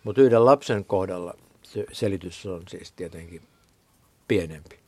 Mutta 0.03 0.21
yhden 0.21 0.45
lapsen 0.45 0.85
kohdalla 0.85 1.33
se 1.63 1.85
selitys 1.91 2.45
on 2.45 2.63
siis 2.69 2.91
tietenkin 2.91 3.41
pienempi. 4.27 4.79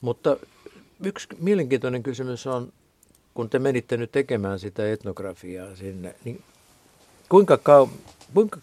Mutta 0.00 0.36
yksi 1.04 1.28
mielenkiintoinen 1.38 2.02
kysymys 2.02 2.46
on, 2.46 2.72
kun 3.34 3.50
te 3.50 3.58
menitte 3.58 3.96
nyt 3.96 4.12
tekemään 4.12 4.58
sitä 4.58 4.92
etnografiaa 4.92 5.76
sinne, 5.76 6.14
niin 6.24 6.42
kuinka, 7.28 7.56
kau- 7.56 8.12
kuinka 8.34 8.58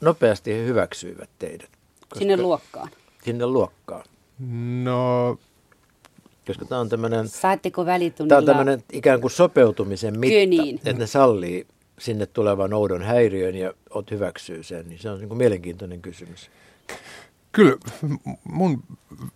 nopeasti 0.00 0.54
he 0.54 0.64
hyväksyivät 0.64 1.30
teidät? 1.38 1.77
Koska 2.08 2.18
sinne 2.18 2.36
luokkaan. 2.36 2.88
Sinne 3.24 3.46
luokkaan. 3.46 4.04
No... 4.84 5.38
Koska 6.46 6.64
tämä 6.64 6.80
on 6.80 6.88
tämmöinen... 6.88 7.28
Saatteko 7.28 7.86
välitunnilla? 7.86 8.28
Tämä 8.28 8.38
on 8.38 8.56
tämmöinen 8.56 8.84
ikään 8.92 9.20
kuin 9.20 9.30
sopeutumisen 9.30 10.18
mitta, 10.18 10.48
niin. 10.48 10.76
että 10.76 10.92
ne 10.92 11.06
sallii 11.06 11.66
sinne 11.98 12.26
tulevan 12.26 12.72
oudon 12.72 13.02
häiriön 13.02 13.54
ja 13.54 13.72
ot 13.90 14.10
hyväksyy 14.10 14.62
sen, 14.62 14.88
niin 14.88 14.98
se 14.98 15.10
on 15.10 15.18
niin 15.18 15.28
kuin 15.28 15.38
mielenkiintoinen 15.38 16.02
kysymys. 16.02 16.50
Kyllä 17.52 17.76
mun 18.44 18.82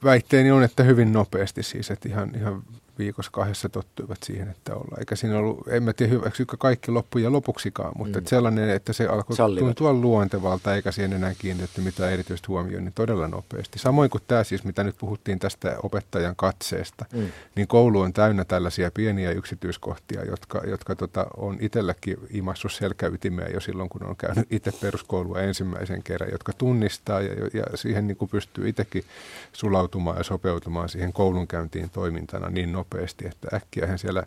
väitteeni 0.04 0.50
on, 0.50 0.62
että 0.62 0.82
hyvin 0.82 1.12
nopeasti 1.12 1.62
siis, 1.62 1.90
että 1.90 2.08
ihan, 2.08 2.34
ihan 2.34 2.62
viikossa 2.98 3.32
kahdessa 3.32 3.68
tottuivat 3.68 4.18
siihen, 4.22 4.48
että 4.48 4.74
ollaan. 4.74 4.98
Eikä 4.98 5.16
siinä 5.16 5.38
ollut, 5.38 5.68
en 5.68 5.82
mä 5.82 5.92
tiedä 5.92 6.12
hyväksyykö 6.12 6.56
kaikki 6.56 6.90
loppuja 6.90 7.32
lopuksikaan, 7.32 7.92
mutta 7.96 8.12
mm. 8.12 8.18
että 8.18 8.30
sellainen, 8.30 8.70
että 8.70 8.92
se 8.92 9.06
alkoi 9.06 9.36
Sallivat. 9.36 9.66
tuntua 9.66 9.92
luontevalta, 9.92 10.74
eikä 10.74 10.92
siihen 10.92 11.12
enää 11.12 11.34
kiinnitetty 11.38 11.80
mitään 11.80 12.12
erityistä 12.12 12.48
huomioon, 12.48 12.84
niin 12.84 12.92
todella 12.94 13.28
nopeasti. 13.28 13.78
Samoin 13.78 14.10
kuin 14.10 14.22
tämä 14.28 14.44
siis, 14.44 14.64
mitä 14.64 14.84
nyt 14.84 14.96
puhuttiin 14.98 15.38
tästä 15.38 15.76
opettajan 15.82 16.36
katseesta, 16.36 17.04
mm. 17.12 17.26
niin 17.56 17.68
koulu 17.68 18.00
on 18.00 18.12
täynnä 18.12 18.44
tällaisia 18.44 18.90
pieniä 18.90 19.30
yksityiskohtia, 19.30 20.24
jotka, 20.24 20.60
jotka 20.66 20.94
tota, 20.94 21.26
on 21.36 21.56
itselläkin 21.60 22.16
imassut 22.30 22.72
selkäytimeä 22.72 23.48
jo 23.48 23.60
silloin, 23.60 23.88
kun 23.88 24.06
on 24.06 24.16
käynyt 24.16 24.46
itse 24.50 24.72
peruskoulua 24.72 25.40
ensimmäisen 25.40 26.02
kerran, 26.02 26.30
jotka 26.32 26.52
tunnistaa 26.52 27.20
ja, 27.20 27.34
ja 27.52 27.76
siihen 27.76 28.06
niin 28.06 28.16
kuin 28.16 28.28
pystyy 28.28 28.68
itsekin 28.68 29.04
sulautumaan 29.52 30.18
ja 30.18 30.24
sopeutumaan 30.24 30.88
siihen 30.88 31.12
koulunkäyntiin 31.12 31.90
toimintana 31.90 32.50
niin 32.50 32.72
nopeasti, 32.72 32.81
että 33.24 33.56
äkkiähän 33.56 33.98
siellä 33.98 34.26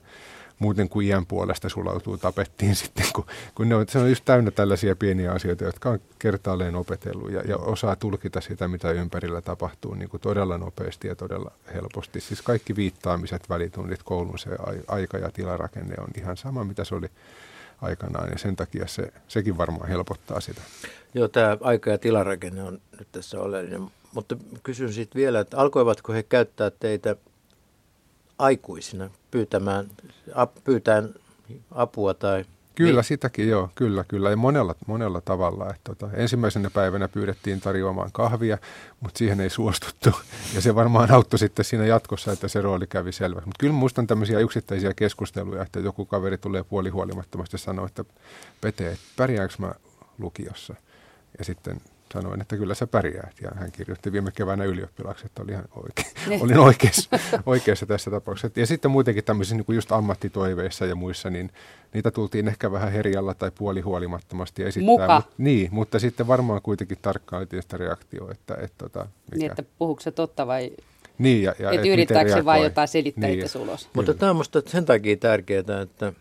muuten 0.59 0.89
kuin 0.89 1.07
iän 1.07 1.25
puolesta 1.25 1.69
sulautuu 1.69 2.17
tapettiin 2.17 2.75
sitten, 2.85 3.05
kun, 3.15 3.25
kun 3.55 3.69
ne 3.69 3.75
on, 3.75 3.85
se 3.89 3.99
on 3.99 4.09
just 4.09 4.25
täynnä 4.25 4.51
tällaisia 4.51 4.95
pieniä 4.95 5.31
asioita, 5.31 5.63
jotka 5.63 5.89
on 5.89 5.99
kertaalleen 6.19 6.75
opetellut 6.75 7.31
ja, 7.31 7.41
ja 7.41 7.57
osaa 7.57 7.95
tulkita 7.95 8.41
sitä, 8.41 8.67
mitä 8.67 8.91
ympärillä 8.91 9.41
tapahtuu 9.41 9.93
niin 9.93 10.09
kuin 10.09 10.21
todella 10.21 10.57
nopeasti 10.57 11.07
ja 11.07 11.15
todella 11.15 11.51
helposti. 11.73 12.21
Siis 12.21 12.41
kaikki 12.41 12.75
viittaamiset, 12.75 13.49
välitunnit, 13.49 14.03
koulun 14.03 14.39
se 14.39 14.49
aika 14.87 15.17
ja 15.17 15.31
tilarakenne 15.31 15.95
on 15.99 16.07
ihan 16.17 16.37
sama, 16.37 16.63
mitä 16.63 16.83
se 16.83 16.95
oli 16.95 17.07
aikanaan 17.81 18.29
ja 18.31 18.37
sen 18.37 18.55
takia 18.55 18.87
se, 18.87 19.13
sekin 19.27 19.57
varmaan 19.57 19.89
helpottaa 19.89 20.39
sitä. 20.39 20.61
Joo, 21.13 21.27
tämä 21.27 21.57
aika 21.61 21.89
ja 21.89 21.97
tilarakenne 21.97 22.63
on 22.63 22.81
nyt 22.99 23.07
tässä 23.11 23.39
oleellinen, 23.39 23.91
mutta 24.13 24.37
kysyn 24.63 24.93
sitten 24.93 25.19
vielä, 25.19 25.39
että 25.39 25.57
alkoivatko 25.57 26.13
he 26.13 26.23
käyttää 26.23 26.71
teitä 26.71 27.15
aikuisina 28.39 29.09
pyytämään, 29.31 29.85
ap, 30.35 30.55
pyytään 30.63 31.13
apua 31.71 32.13
tai 32.13 32.45
Kyllä, 32.75 32.93
niin. 32.93 33.03
sitäkin 33.03 33.49
joo, 33.49 33.69
kyllä, 33.75 34.05
kyllä. 34.07 34.29
Ja 34.29 34.35
monella, 34.35 34.75
monella 34.87 35.21
tavalla. 35.21 35.69
Että 35.69 35.81
tota, 35.83 36.09
ensimmäisenä 36.13 36.69
päivänä 36.69 37.07
pyydettiin 37.07 37.61
tarjoamaan 37.61 38.09
kahvia, 38.13 38.57
mutta 38.99 39.17
siihen 39.17 39.39
ei 39.39 39.49
suostuttu. 39.49 40.09
Ja 40.55 40.61
se 40.61 40.75
varmaan 40.75 41.11
auttoi 41.11 41.39
sitten 41.39 41.65
siinä 41.65 41.85
jatkossa, 41.85 42.31
että 42.31 42.47
se 42.47 42.61
rooli 42.61 42.87
kävi 42.87 43.11
selväksi. 43.11 43.47
Mutta 43.47 43.59
kyllä 43.59 43.73
muistan 43.73 44.07
tämmöisiä 44.07 44.39
yksittäisiä 44.39 44.93
keskusteluja, 44.93 45.61
että 45.61 45.79
joku 45.79 46.05
kaveri 46.05 46.37
tulee 46.37 46.63
puolihuolimattomasti 46.63 47.57
sanoa, 47.57 47.85
että 47.85 48.05
Pete, 48.61 48.97
pärjäänkö 49.17 49.55
mä 49.57 49.73
lukiossa? 50.17 50.75
Ja 51.37 51.45
sitten 51.45 51.81
sanoin, 52.15 52.41
että 52.41 52.57
kyllä 52.57 52.75
sä 52.75 52.87
pärjäät. 52.87 53.35
Ja 53.41 53.51
hän 53.55 53.71
kirjoitti 53.71 54.11
viime 54.11 54.31
keväänä 54.31 54.63
ylioppilaksi, 54.63 55.25
että 55.25 55.43
oli 55.43 55.51
ihan 55.51 55.65
oikein, 55.75 56.07
niin. 56.29 56.43
olin 56.43 56.59
oikeassa, 56.59 57.09
oikeassa 57.45 57.85
tässä 57.85 58.11
tapauksessa. 58.11 58.59
Ja 58.59 58.67
sitten 58.67 58.91
muutenkin 58.91 59.23
tämmöisissä 59.23 59.55
niin 59.55 59.65
kuin 59.65 59.75
just 59.75 59.91
ammattitoiveissa 59.91 60.85
ja 60.85 60.95
muissa, 60.95 61.29
niin 61.29 61.51
niitä 61.93 62.11
tultiin 62.11 62.47
ehkä 62.47 62.71
vähän 62.71 62.91
herjalla 62.91 63.33
tai 63.33 63.51
puolihuolimattomasti 63.51 64.63
esittää. 64.63 64.85
Muka. 64.85 65.15
Mut, 65.15 65.33
niin, 65.37 65.69
mutta 65.71 65.99
sitten 65.99 66.27
varmaan 66.27 66.61
kuitenkin 66.61 66.97
tarkkailtiin 67.01 67.61
sitä 67.61 67.77
reaktioa, 67.77 68.31
että, 68.31 68.53
että, 68.53 68.75
tota, 68.77 68.99
mikä. 68.99 69.37
Niin, 69.37 69.51
että 69.51 69.63
puhuuko 69.77 70.01
se 70.01 70.11
totta 70.11 70.47
vai 70.47 70.71
niin, 71.17 71.43
ja, 71.43 71.55
ja, 71.59 71.71
et 71.71 71.85
yrittääkö 71.85 72.33
se 72.33 72.45
vain 72.45 72.63
jotain 72.63 72.87
selittää 72.87 73.29
niin. 73.29 73.45
ulos. 73.55 73.89
Mutta 73.93 74.13
tämä 74.13 74.29
on 74.29 74.35
minusta 74.35 74.61
sen 74.65 74.85
takia 74.85 75.17
tärkeää, 75.17 75.81
että 75.81 76.13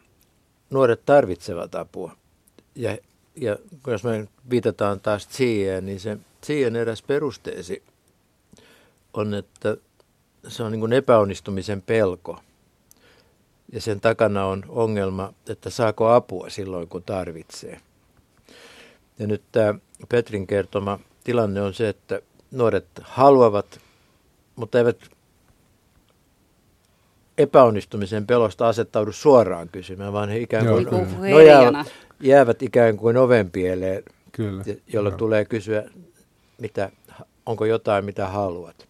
nuoret 0.71 1.05
tarvitsevat 1.07 1.75
apua. 1.75 2.17
Ja 2.75 2.97
ja 3.37 3.57
jos 3.87 4.05
me 4.05 4.29
viitataan 4.51 5.01
taas 5.01 5.29
siihen, 5.31 5.87
niin 5.87 6.01
se 6.01 6.19
siihen 6.45 6.77
eräs 6.77 7.03
perusteesi 7.03 7.83
on, 9.15 9.35
että 9.35 9.77
se 10.49 10.63
on 10.63 10.73
niin 10.73 10.81
kuin 10.81 10.93
epäonnistumisen 10.93 11.83
pelko. 11.83 12.41
Ja 13.73 13.81
sen 13.81 14.01
takana 14.01 14.47
on 14.47 14.65
ongelma, 14.69 15.33
että 15.49 15.71
saako 15.71 16.09
apua 16.09 16.51
silloin, 16.51 16.89
kun 16.89 17.03
tarvitsee. 17.03 17.81
Ja 19.19 19.27
nyt 19.27 19.43
tämä 19.53 19.75
Petrin 20.09 20.47
kertoma 20.47 20.99
tilanne 21.25 21.63
on 21.63 21.75
se, 21.75 21.89
että 21.89 22.21
nuoret 22.51 22.87
haluavat, 23.03 23.81
mutta 24.57 24.79
eivät 24.79 24.99
epäonnistumisen 27.39 28.27
pelosta 28.27 28.69
asettaudu 28.69 29.13
suoraan 29.13 29.69
kysymään, 29.69 30.13
vaan 30.13 30.29
he 30.29 30.39
ikään 30.39 30.67
kuin 30.67 30.87
niin 30.87 31.31
nojaavat, 31.31 31.87
jäävät 32.21 32.63
ikään 32.63 32.97
kuin 32.97 33.17
ovenpieleen, 33.17 34.03
Kyllä. 34.33 34.65
jolla 34.87 35.11
no. 35.11 35.17
tulee 35.17 35.45
kysyä, 35.45 35.91
mitä, 36.59 36.91
onko 37.47 37.65
jotain, 37.65 38.05
mitä 38.05 38.29
haluat. 38.29 38.89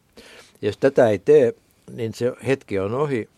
Jos 0.62 0.79
tätä 0.79 1.09
ei 1.09 1.18
tee, 1.18 1.55
niin 1.93 2.14
se 2.14 2.33
hetki 2.47 2.79
on 2.79 2.95
ohi. 2.95 3.29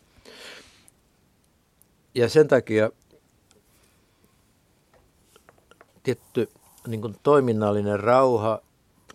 Ja 2.14 2.28
sen 2.28 2.48
takia 2.48 2.90
tietty 6.02 6.48
niin 6.86 7.00
kuin 7.00 7.16
toiminnallinen 7.22 8.00
rauha, 8.00 8.60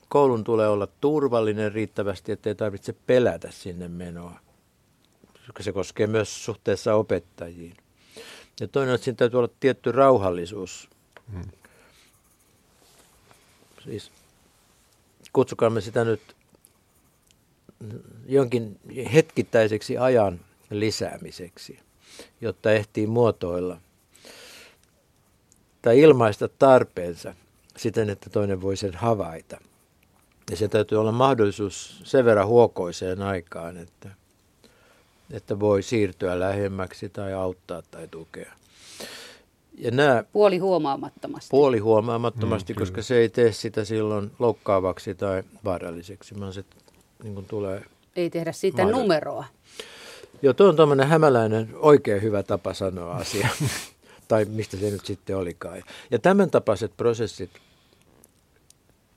koulun 0.09 0.43
tulee 0.43 0.67
olla 0.67 0.88
turvallinen 1.01 1.72
riittävästi, 1.72 2.32
ettei 2.32 2.55
tarvitse 2.55 2.95
pelätä 3.07 3.51
sinne 3.51 3.88
menoa. 3.88 4.39
Se 5.59 5.72
koskee 5.72 6.07
myös 6.07 6.45
suhteessa 6.45 6.95
opettajiin. 6.95 7.80
Ja 8.62 8.68
toinen 8.68 8.89
on, 8.89 8.95
että 8.95 9.05
siinä 9.05 9.18
täytyy 9.18 9.38
olla 9.38 9.53
tietty 9.59 9.91
rauhallisuus. 9.91 10.89
Hmm. 11.32 11.51
Siis 13.84 14.12
kutsukaamme 15.34 15.82
sitä 15.82 16.05
nyt 16.05 16.36
jonkin 18.26 18.80
hetkittäiseksi 19.14 19.97
ajan 19.97 20.39
lisäämiseksi, 20.70 21.80
jotta 22.41 22.72
ehtii 22.72 23.07
muotoilla 23.07 23.78
tai 25.82 25.99
ilmaista 25.99 26.47
tarpeensa 26.47 27.34
siten, 27.78 28.09
että 28.09 28.30
toinen 28.30 28.62
voi 28.62 28.78
sen 28.78 28.93
havaita. 28.93 29.62
Ja 30.51 30.57
se 30.57 30.68
täytyy 30.68 30.99
olla 30.99 31.12
mahdollisuus 31.12 32.01
sen 32.03 32.26
verran 32.26 32.47
huokoiseen 32.47 33.22
aikaan, 33.22 33.78
että 33.78 34.09
että 35.34 35.59
voi 35.59 35.84
siirtyä 35.84 36.39
lähemmäksi 36.39 37.09
tai 37.09 37.34
auttaa 37.34 37.82
tai 37.82 38.07
tukea. 38.07 38.51
Ja 39.77 39.91
nämä 39.91 40.23
Puoli 40.32 40.57
huomaamattomasti. 40.57 41.47
puoli 41.51 41.79
huomaamattomasti, 41.79 42.73
mm, 42.73 42.79
koska 42.79 43.01
se 43.01 43.17
ei 43.17 43.29
tee 43.29 43.51
sitä 43.51 43.86
silloin 43.86 44.32
loukkaavaksi 44.39 45.15
tai 45.15 45.43
vaaralliseksi, 45.65 46.39
vaan 46.39 46.53
se 46.53 46.63
niin 47.23 47.34
kuin 47.36 47.45
tulee 47.45 47.84
Ei 48.15 48.29
tehdä 48.29 48.51
siitä 48.51 48.77
Mahdollista. 48.77 49.01
numeroa. 49.01 49.45
Joo, 50.41 50.53
tuo 50.53 50.67
on 50.67 50.75
tuommoinen 50.75 51.07
hämäläinen 51.07 51.69
oikein 51.75 52.21
hyvä 52.21 52.43
tapa 52.43 52.73
sanoa 52.73 53.15
asia. 53.15 53.47
tai 54.27 54.45
mistä 54.45 54.77
se 54.77 54.89
nyt 54.89 55.05
sitten 55.05 55.38
olikaan. 55.38 55.84
Ja 56.11 56.19
tämän 56.19 56.51
tapaiset 56.51 56.91
prosessit, 56.97 57.49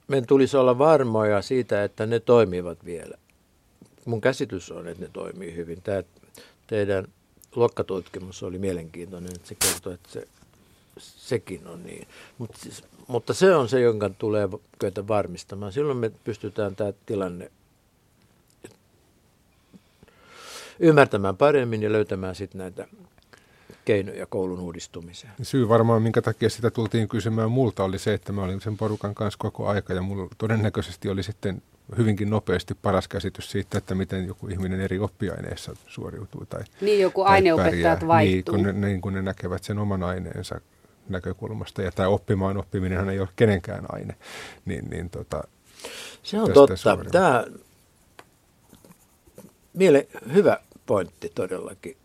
meidän 0.09 0.27
tulisi 0.27 0.57
olla 0.57 0.79
varmoja 0.79 1.43
siitä, 1.43 1.85
että 1.85 2.07
ne 2.07 2.21
toimivat 2.21 2.85
vielä. 2.85 3.19
Mun 4.05 4.21
käsitys 4.21 4.71
on, 4.71 4.89
että 4.89 5.03
ne 5.03 5.11
toimii 5.13 5.57
hyvin. 5.57 5.83
Tämä 5.83 6.03
teidän 6.67 7.07
luokkatutkimus 7.57 8.43
oli 8.43 8.59
mielenkiintoinen, 8.59 9.33
että 9.35 9.49
se 9.49 9.55
kertoo, 9.55 9.93
että 9.93 10.09
se, 10.13 10.29
sekin 10.99 11.67
on 11.67 11.85
niin. 11.85 12.09
Mut 12.39 12.51
siis, 12.57 12.85
mutta 13.07 13.35
se 13.35 13.55
on 13.55 13.69
se, 13.69 13.81
jonka 13.81 14.11
tulee 14.11 14.49
kyetä 14.79 15.09
varmistamaan. 15.09 15.73
Silloin 15.73 15.99
me 15.99 16.11
pystytään 16.25 16.77
tämä 16.77 16.93
tilanne 17.07 17.51
ymmärtämään 20.79 21.37
paremmin 21.37 21.83
ja 21.83 21.93
löytämään 21.93 22.35
sitten 22.35 22.59
näitä 22.59 22.89
keinoja 23.85 24.27
koulun 24.27 24.61
uudistumiseen. 24.61 25.33
Syy 25.43 25.69
varmaan, 25.69 26.03
minkä 26.03 26.23
takia 26.23 26.51
sitä 26.51 26.71
tultiin 26.71 27.09
kysymään 27.09 27.51
multa, 27.51 27.85
oli 27.85 27.99
se, 27.99 28.15
että 28.15 28.33
mä 28.33 28.43
olin 28.43 28.61
sen 28.61 28.77
porukan 28.77 29.15
kanssa 29.15 29.39
koko 29.39 29.69
aika 29.69 29.93
ja 29.93 30.03
mulla 30.03 30.29
todennäköisesti 30.39 31.09
oli 31.09 31.23
sitten 31.23 31.63
hyvinkin 31.99 32.30
nopeasti 32.30 32.74
paras 32.74 33.09
käsitys 33.09 33.51
siitä, 33.51 33.78
että 33.78 33.95
miten 33.95 34.26
joku 34.26 34.49
ihminen 34.49 34.80
eri 34.80 34.99
oppiaineissa 34.99 35.76
suoriutuu. 35.87 36.47
Tai, 36.47 36.61
Niin 36.80 37.01
joku 37.01 37.24
tai 37.24 37.32
aineopettajat 37.32 37.99
pärjää. 37.99 38.09
vaihtuu. 38.09 38.55
Niin 38.57 38.64
kun, 38.66 38.80
ne, 38.80 38.87
niin 38.89 39.01
kun 39.01 39.12
ne 39.12 39.22
näkevät 39.22 39.64
sen 39.64 39.78
oman 39.78 40.03
aineensa 40.03 40.61
näkökulmasta. 41.09 41.82
Ja 41.82 41.93
tämä 41.93 42.09
oppimaan 42.09 42.57
oppiminen 42.57 43.09
ei 43.09 43.20
ole 43.20 43.28
kenenkään 43.37 43.85
aine. 43.89 44.14
Niin, 44.64 44.91
niin 44.91 45.11
tota, 45.11 45.45
Se 46.22 46.41
on 46.41 46.53
totta. 46.53 46.76
suoraan. 46.76 47.11
Tämä 47.11 47.45
miele, 49.74 50.07
hyvä 50.32 50.59
pointti 50.87 51.32
todellakin. 51.35 51.97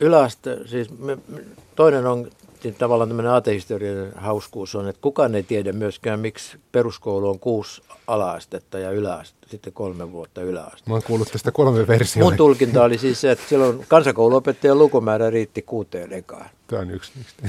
Yläaste, 0.00 0.58
siis 0.66 0.98
me, 0.98 1.18
me- 1.28 1.44
toinen 1.76 2.06
on 2.06 2.30
niin 2.64 2.74
tavallaan 2.74 3.08
tämmöinen 3.08 3.32
aatehistoriallinen 3.32 4.12
hauskuus 4.16 4.74
on, 4.74 4.88
että 4.88 5.02
kukaan 5.02 5.34
ei 5.34 5.42
tiedä 5.42 5.72
myöskään, 5.72 6.20
miksi 6.20 6.58
peruskoulu 6.72 7.30
on 7.30 7.38
kuusi 7.38 7.82
alaastetta 8.06 8.78
ja 8.78 8.90
yläaste, 8.90 9.36
sitten 9.46 9.72
kolme 9.72 10.12
vuotta 10.12 10.42
yläaste. 10.42 10.82
mä 10.86 10.94
oon 10.94 11.02
kuullut 11.02 11.28
tästä 11.32 11.52
kolme 11.52 11.86
versiota. 11.86 12.24
Mun 12.24 12.36
tulkinta 12.36 12.84
oli 12.84 12.98
siis 12.98 13.20
se, 13.20 13.30
että 13.30 13.44
silloin 13.48 13.84
kansakouluopettajan 13.88 14.78
lukumäärä 14.78 15.30
riitti 15.30 15.62
kuuteen 15.62 16.12
ekaan. 16.12 16.46
Tämä 16.66 16.82
on 16.82 16.90
yksi 16.90 17.12
niistä. 17.16 17.42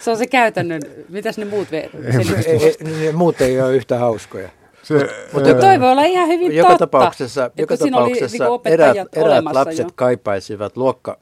Se 0.00 0.10
on 0.10 0.16
se 0.16 0.26
käytännön. 0.26 0.82
Mitäs 1.08 1.38
ne 1.38 1.44
muut 1.44 1.68
ve- 1.68 2.12
selitykset? 2.12 2.46
Ei, 2.46 2.92
ei, 2.94 3.06
ne 3.06 3.12
muut 3.12 3.40
ei 3.40 3.60
ole 3.60 3.76
yhtä 3.76 3.98
hauskoja. 3.98 4.48
Se, 4.82 4.94
Mutta 5.32 5.48
ää, 5.48 5.54
Toi 5.54 5.80
voi 5.80 5.90
olla 5.90 6.04
ihan 6.04 6.28
hyvin 6.28 6.56
joka 6.56 6.68
totta. 6.68 6.86
tapauksessa, 6.86 7.44
että 7.44 7.62
joka 7.62 7.74
oli 7.80 7.90
tapauksessa 7.90 8.44
niinku 8.44 8.60
eräät, 8.64 8.90
opettajat 8.90 9.16
eräät 9.16 9.44
lapset 9.44 9.86
jo. 9.86 9.92
kaipaisivat 9.94 10.76
luokka, 10.76 11.18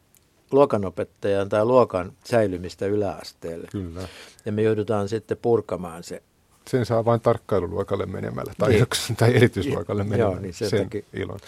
luokanopettajan 0.52 1.48
tai 1.48 1.64
luokan 1.64 2.12
säilymistä 2.24 2.86
yläasteelle. 2.86 3.68
Kyllä. 3.72 4.00
Ja 4.44 4.52
me 4.52 4.62
joudutaan 4.62 5.08
sitten 5.08 5.36
purkamaan 5.42 6.02
se. 6.02 6.22
Sen 6.70 6.86
saa 6.86 7.04
vain 7.04 7.20
tarkkailuluokalle 7.20 8.06
menemällä 8.06 8.52
tai, 8.58 8.70
Niin. 8.70 8.86
tai 9.16 9.34
erityisluokalle 9.36 10.02
Joo, 10.02 10.08
menemällä. 10.10 10.40
niin 10.40 10.54
sen 10.54 10.70
sen 10.70 10.82
takia. 10.82 11.02
ilon. 11.12 11.38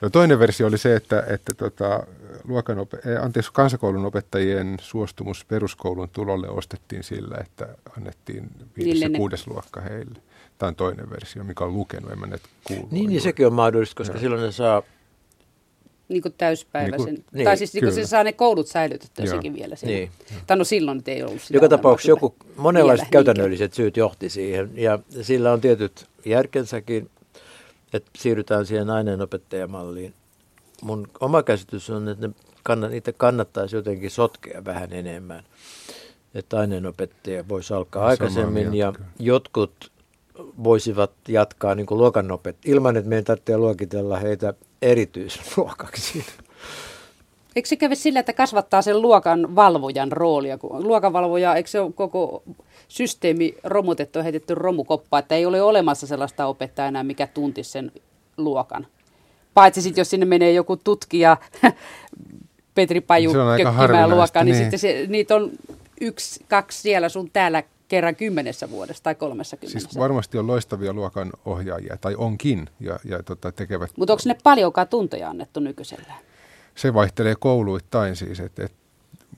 No 0.00 0.10
toinen 0.10 0.38
versio 0.38 0.66
oli 0.66 0.78
se, 0.78 0.96
että, 0.96 1.24
että 1.28 1.54
tota, 1.54 2.06
luokan 2.48 2.78
op- 2.78 2.94
eh, 2.94 3.24
anteeksi, 3.24 3.50
kansakoulun 3.52 4.04
opettajien 4.06 4.76
suostumus 4.80 5.44
peruskoulun 5.44 6.08
tulolle 6.12 6.48
ostettiin 6.48 7.02
sillä, 7.02 7.36
että 7.40 7.68
annettiin 7.96 8.50
viides 8.76 9.00
ja 9.00 9.10
kuudes 9.10 9.46
luokka 9.46 9.80
heille. 9.80 10.20
Tämä 10.58 10.68
on 10.68 10.74
toinen 10.74 11.10
versio, 11.10 11.44
mikä 11.44 11.64
on 11.64 11.74
lukenut, 11.74 12.12
en 12.12 12.18
mä 12.18 12.26
nyt 12.26 12.42
kuullut. 12.64 12.90
Niin, 12.90 13.08
niin 13.08 13.20
sekin 13.20 13.46
on 13.46 13.52
mahdollista, 13.52 13.94
koska 13.98 14.14
Joo. 14.14 14.20
silloin 14.20 14.42
ne 14.42 14.52
saa, 14.52 14.82
Niin 16.08 16.22
kuin 16.22 16.34
täyspäiväisen. 16.38 17.14
Niin 17.14 17.24
kuin- 17.32 17.44
tai 17.44 17.52
niin, 17.52 17.58
siis 17.58 17.74
niin 17.74 17.84
kuin 17.84 17.94
se 17.94 18.06
saa 18.06 18.24
ne 18.24 18.32
koulut 18.32 18.66
säilytettyä 18.66 19.24
Joo. 19.24 19.34
sekin 19.34 19.54
vielä. 19.54 19.76
Siinä. 19.76 19.92
Niin. 19.94 20.10
Tai 20.46 20.56
no 20.56 20.64
silloin 20.64 20.96
nyt 20.96 21.08
ei 21.08 21.22
ollut 21.22 21.42
sitä 21.42 21.56
joka 21.56 21.68
tapauksessa 21.68 22.10
joku, 22.10 22.34
monenlaiset 22.56 23.04
Vielä 23.04 23.10
käytännölliset 23.10 23.74
syyt 23.74 23.96
johti 23.96 24.28
siihen. 24.28 24.70
Ja 24.74 24.98
sillä 25.22 25.52
on 25.52 25.60
tietyt 25.60 26.06
järkensäkin, 26.24 27.10
että 27.92 28.10
siirrytään 28.18 28.66
siihen 28.66 28.90
aineenopettajamalliin. 28.90 30.14
Mun 30.82 31.08
oma 31.20 31.42
käsitys 31.42 31.90
on, 31.90 32.08
että 32.08 32.28
ne 32.28 32.34
kannat, 32.62 32.90
niitä 32.90 33.12
kannattaisi 33.12 33.76
jotenkin 33.76 34.10
sotkea 34.10 34.64
vähän 34.64 34.92
enemmän. 34.92 35.44
Että 36.34 36.58
aineenopettaja 36.58 37.48
voisi 37.48 37.74
alkaa 37.74 38.00
Samaa 38.00 38.10
aikaisemmin 38.10 38.74
ja 38.74 38.92
jotkut 39.18 39.90
voisivat 40.64 41.12
jatkaa 41.28 41.74
niin 41.74 41.86
kuin 41.86 41.98
luokanopet 41.98 42.56
ilman, 42.64 42.96
että 42.96 43.08
meidän 43.08 43.24
tarvitsee 43.24 43.58
luokitella 43.58 44.18
heitä 44.18 44.54
erityisluokaksi. 44.82 46.24
Eikö 47.56 47.68
se 47.68 47.76
kävi 47.76 47.96
sillä, 47.96 48.20
että 48.20 48.32
kasvattaa 48.32 48.82
sen 48.82 49.02
luokan 49.02 49.56
valvojan 49.56 50.12
roolia? 50.12 50.58
Kun 50.58 50.88
luokanvalvoja, 50.88 51.54
eikö 51.54 51.70
se 51.70 51.80
ole 51.80 51.92
koko 51.92 52.42
systeemi 52.88 53.54
romutettu 53.64 54.18
ja 54.18 54.22
heitetty 54.22 54.54
romukoppaan, 54.54 55.18
että 55.18 55.34
ei 55.34 55.46
ole 55.46 55.62
olemassa 55.62 56.06
sellaista 56.06 56.46
opettajaa 56.46 56.88
enää, 56.88 57.02
mikä 57.02 57.26
tuntisi 57.26 57.70
sen 57.70 57.92
luokan? 58.36 58.86
Paitsi 59.54 59.82
sitten, 59.82 60.00
jos 60.00 60.10
sinne 60.10 60.26
menee 60.26 60.52
joku 60.52 60.76
tutkija, 60.76 61.36
Petri 62.74 63.00
Paju 63.00 63.32
kökkimään 63.32 64.10
luokkaan, 64.10 64.46
niin, 64.46 64.52
niin. 64.52 64.64
sitten 64.64 64.78
se, 64.78 65.06
niitä 65.08 65.34
on 65.34 65.50
yksi, 66.00 66.44
kaksi 66.48 66.80
siellä 66.80 67.08
sun 67.08 67.30
täällä 67.30 67.62
kerran 67.88 68.16
kymmenessä 68.16 68.70
vuodessa 68.70 69.02
tai 69.02 69.14
kolmessa 69.14 69.56
kymmenessä. 69.56 69.88
Siis 69.88 69.98
varmasti 69.98 70.38
on 70.38 70.46
loistavia 70.46 70.92
luokan 70.92 71.32
ohjaajia, 71.44 71.96
tai 72.00 72.14
onkin, 72.14 72.68
ja, 72.80 72.98
ja 73.04 73.22
tota, 73.22 73.52
tekevät 73.52 73.90
Mutta 73.96 74.12
onko 74.12 74.22
ne 74.26 74.36
paljonkaan 74.42 74.88
tunteja 74.88 75.30
annettu 75.30 75.60
nykyisellään? 75.60 76.18
se 76.76 76.94
vaihtelee 76.94 77.34
kouluittain 77.38 78.16
siis, 78.16 78.40
et, 78.40 78.58
et, 78.58 78.72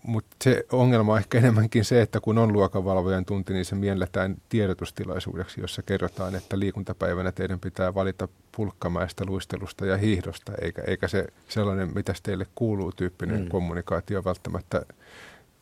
mutta 0.03 0.37
se 0.45 0.65
ongelma 0.73 1.13
on 1.13 1.19
ehkä 1.19 1.39
enemmänkin 1.39 1.85
se, 1.85 2.03
että 2.03 2.21
kun 2.21 2.39
on 2.39 2.53
luokanvalvojan 2.53 3.25
tunti, 3.25 3.53
niin 3.53 3.65
se 3.65 3.75
mielletään 3.75 4.37
tiedotustilaisuudeksi, 4.49 5.61
jossa 5.61 5.83
kerrotaan, 5.83 6.35
että 6.35 6.59
liikuntapäivänä 6.59 7.33
teidän 7.33 7.61
pitää 7.61 7.95
valita 7.95 8.29
pulkkamäestä, 8.57 9.25
luistelusta 9.27 9.87
ja 9.87 9.97
hiihdosta, 9.97 10.53
eikä, 10.63 10.83
eikä 10.87 11.09
se 11.09 11.27
sellainen, 11.49 11.95
mitä 11.95 12.15
teille 12.23 12.47
kuuluu, 12.55 12.93
tyyppinen 12.93 13.41
mm. 13.41 13.49
kommunikaatio 13.49 14.25
välttämättä 14.25 14.83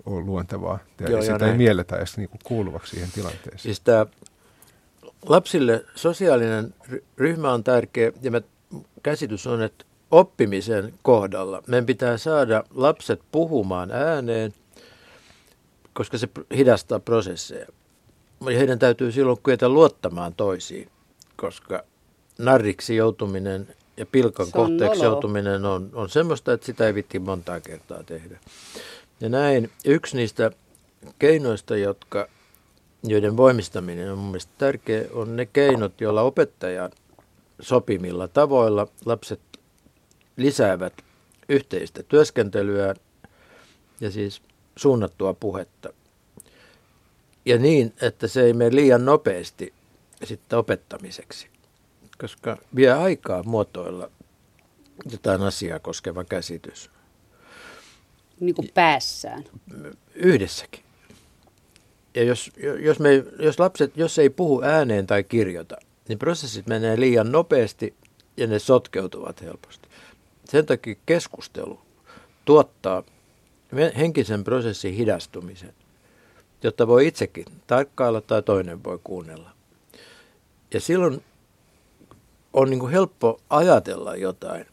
ole 0.07 0.25
luontevaa. 0.25 0.79
Ja 1.01 1.11
Joo, 1.11 1.17
ja 1.19 1.23
sitä 1.23 1.39
näin. 1.39 1.53
ei 1.53 1.59
mielletä 1.59 1.97
edes 1.97 2.17
niinku 2.17 2.39
kuuluvaksi 2.45 2.91
siihen 2.91 3.13
tilanteeseen. 3.15 3.59
Siis 3.59 3.81
tämä 3.81 4.07
lapsille 5.27 5.85
sosiaalinen 5.95 6.75
ry- 6.89 7.05
ryhmä 7.17 7.53
on 7.53 7.65
tärkeä 7.65 8.13
ja 8.23 8.31
me, 8.31 8.43
käsitys 9.03 9.47
on, 9.47 9.63
että 9.63 9.85
oppimisen 10.11 10.95
kohdalla 11.03 11.63
meidän 11.67 11.87
pitää 11.87 12.17
saada 12.17 12.65
lapset 12.75 13.21
puhumaan 13.33 13.91
ääneen, 13.91 14.55
koska 15.93 16.19
se 16.19 16.29
hidastaa 16.57 17.01
prosesseja. 17.01 17.67
Ja 18.41 18.59
heidän 18.59 18.79
täytyy 18.79 19.13
silloin 19.13 19.39
kyetä 19.43 19.69
luottamaan 19.69 20.35
toisiin, 20.35 20.89
koska 21.37 21.85
narriksi 22.39 22.97
joutuminen 22.97 23.69
ja 23.97 24.07
pilkan 24.07 24.47
kohteeksi 24.51 25.05
joutuminen 25.05 25.65
on, 25.65 25.91
on 25.93 26.09
semmoista, 26.09 26.53
että 26.53 26.67
sitä 26.67 26.87
ei 26.87 26.95
vitti 26.95 27.19
montaa 27.19 27.61
kertaa 27.61 28.03
tehdä. 28.03 28.39
Ja 29.21 29.29
näin 29.29 29.71
yksi 29.85 30.17
niistä 30.17 30.51
keinoista, 31.19 31.77
jotka, 31.77 32.29
joiden 33.03 33.37
voimistaminen 33.37 34.13
on 34.13 34.19
mun 34.19 34.27
mielestä 34.31 34.53
tärkeä, 34.59 35.05
on 35.13 35.37
ne 35.37 35.47
keinot, 35.47 36.01
joilla 36.01 36.23
opettajan 36.23 36.91
sopimilla 37.61 38.29
tavoilla 38.29 38.89
lapset 39.05 39.41
lisäävät 40.37 40.93
yhteistä 41.49 42.03
työskentelyä 42.03 42.95
ja 44.01 44.11
siis 44.11 44.43
suunnattua 44.77 45.35
puhetta. 45.35 45.89
Ja 47.45 47.59
niin, 47.59 47.93
että 48.03 48.29
se 48.29 48.43
ei 48.43 48.53
mene 48.53 48.75
liian 48.75 49.05
nopeasti 49.05 49.73
sitten 50.25 50.59
opettamiseksi, 50.59 51.49
koska 52.19 52.57
vie 52.77 52.93
aikaa 52.93 53.43
muotoilla 53.43 54.11
jotain 55.11 55.43
asiaa 55.43 55.79
koskeva 55.79 56.25
käsitys 56.25 56.91
Niin 58.41 58.55
kuin 58.55 58.71
päässään. 58.75 59.45
yhdessäkin. 60.15 60.83
Ja 62.15 62.25
jos, 62.25 62.51
jos, 62.81 62.99
me, 62.99 63.25
jos 63.39 63.59
lapset, 63.59 63.97
jos 63.97 64.19
ei 64.19 64.31
puhu 64.31 64.63
ääneen 64.63 65.07
tai 65.07 65.25
kirjoita, 65.25 65.77
niin 66.09 66.19
prosessit 66.19 66.67
menee 66.67 67.01
liian 67.01 67.33
nopeasti 67.33 67.95
ja 68.37 68.47
ne 68.47 68.59
sotkeutuvat 68.59 69.43
helposti. 69.43 69.89
Sen 70.45 70.67
takia 70.67 70.95
keskustelu 71.07 71.81
tuottaa 72.45 73.03
henkisen 73.97 74.45
prosessin 74.45 74.95
hidastumisen, 74.95 75.73
jotta 76.63 76.87
voi 76.87 77.07
itsekin 77.07 77.45
tarkkailla 77.67 78.21
tai 78.21 78.43
toinen 78.43 78.85
voi 78.85 78.99
kuunnella. 79.05 79.51
Ja 80.75 80.81
silloin 80.81 81.25
on 82.53 82.71
niin 82.71 82.81
kuin 82.81 82.93
helppo 82.93 83.41
ajatella 83.51 84.17
jotain 84.17 84.67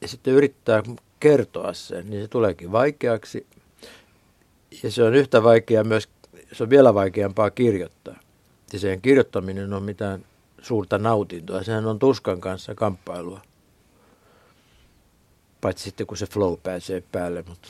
ja 0.00 0.08
sitten 0.08 0.34
yrittää 0.34 0.82
kertoa 1.22 1.72
sen, 1.72 2.10
niin 2.10 2.22
se 2.22 2.28
tuleekin 2.28 2.72
vaikeaksi. 2.72 3.46
Ja 4.82 4.90
se 4.90 5.02
on 5.02 5.14
yhtä 5.14 5.42
vaikea 5.42 5.84
myös, 5.84 6.08
se 6.52 6.62
on 6.62 6.70
vielä 6.70 6.94
vaikeampaa 6.94 7.50
kirjoittaa. 7.50 8.18
Ja 8.72 8.78
sen 8.78 9.00
kirjoittaminen 9.00 9.72
on 9.72 9.82
mitään 9.82 10.24
suurta 10.62 10.98
nautintoa. 10.98 11.62
Sehän 11.62 11.86
on 11.86 11.98
tuskan 11.98 12.40
kanssa 12.40 12.74
kamppailua. 12.74 13.40
Paitsi 15.60 15.84
sitten 15.84 16.06
kun 16.06 16.16
se 16.16 16.26
flow 16.26 16.54
pääsee 16.62 17.02
päälle, 17.12 17.44
mutta 17.48 17.68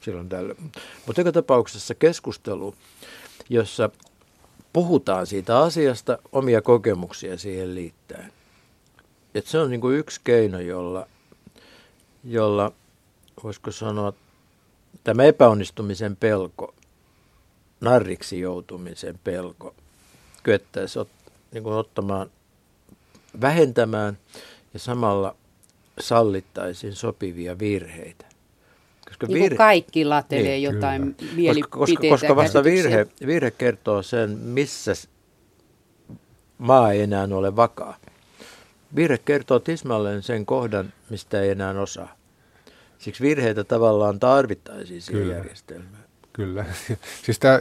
silloin 0.00 0.28
tällä. 0.28 0.54
Mutta 1.06 1.20
joka 1.20 1.32
tapauksessa 1.32 1.94
keskustelu, 1.94 2.74
jossa 3.48 3.90
puhutaan 4.72 5.26
siitä 5.26 5.58
asiasta, 5.58 6.18
omia 6.32 6.62
kokemuksia 6.62 7.38
siihen 7.38 7.74
liittäen. 7.74 8.32
Et 9.34 9.46
se 9.46 9.58
on 9.58 9.70
niin 9.70 9.80
kuin 9.80 9.98
yksi 9.98 10.20
keino, 10.24 10.60
jolla, 10.60 11.06
jolla 12.26 12.72
voisiko 13.44 13.70
sanoa, 13.70 14.12
tämä 15.04 15.24
epäonnistumisen 15.24 16.16
pelko, 16.16 16.74
narriksi 17.80 18.40
joutumisen 18.40 19.18
pelko, 19.24 19.74
kyettäisiin 20.42 21.00
ot, 21.00 21.08
niin 21.52 21.62
kuin 21.62 21.74
ottamaan, 21.74 22.30
vähentämään 23.40 24.18
ja 24.74 24.78
samalla 24.78 25.36
sallittaisiin 26.00 26.94
sopivia 26.94 27.58
virheitä. 27.58 28.26
Koska 29.08 29.26
niin 29.26 29.42
virhe, 29.42 29.56
kaikki 29.56 30.04
latelee 30.04 30.42
niin, 30.42 30.62
jotain 30.62 31.14
kyllä. 31.14 31.32
mielipiteitä 31.32 31.78
koska, 31.78 32.08
koska 32.08 32.36
vasta 32.36 32.64
virhe, 32.64 33.06
virhe 33.26 33.50
kertoo 33.50 34.02
sen, 34.02 34.30
missä 34.30 34.92
maa 36.58 36.92
ei 36.92 37.00
enää 37.00 37.28
ole 37.32 37.56
vakaa. 37.56 37.96
Virhe 38.94 39.18
kertoo 39.18 39.58
tismalleen 39.58 40.22
sen 40.22 40.46
kohdan, 40.46 40.92
mistä 41.10 41.40
ei 41.40 41.50
enää 41.50 41.80
osaa. 41.80 42.16
Siksi 42.98 43.22
virheitä 43.22 43.64
tavallaan 43.64 44.20
tarvittaisiin 44.20 45.02
siihen 45.02 45.22
Kyllä. 45.22 45.36
järjestelmään. 45.36 46.04
Kyllä. 46.32 46.64
Siis 47.24 47.38
tämä, 47.38 47.60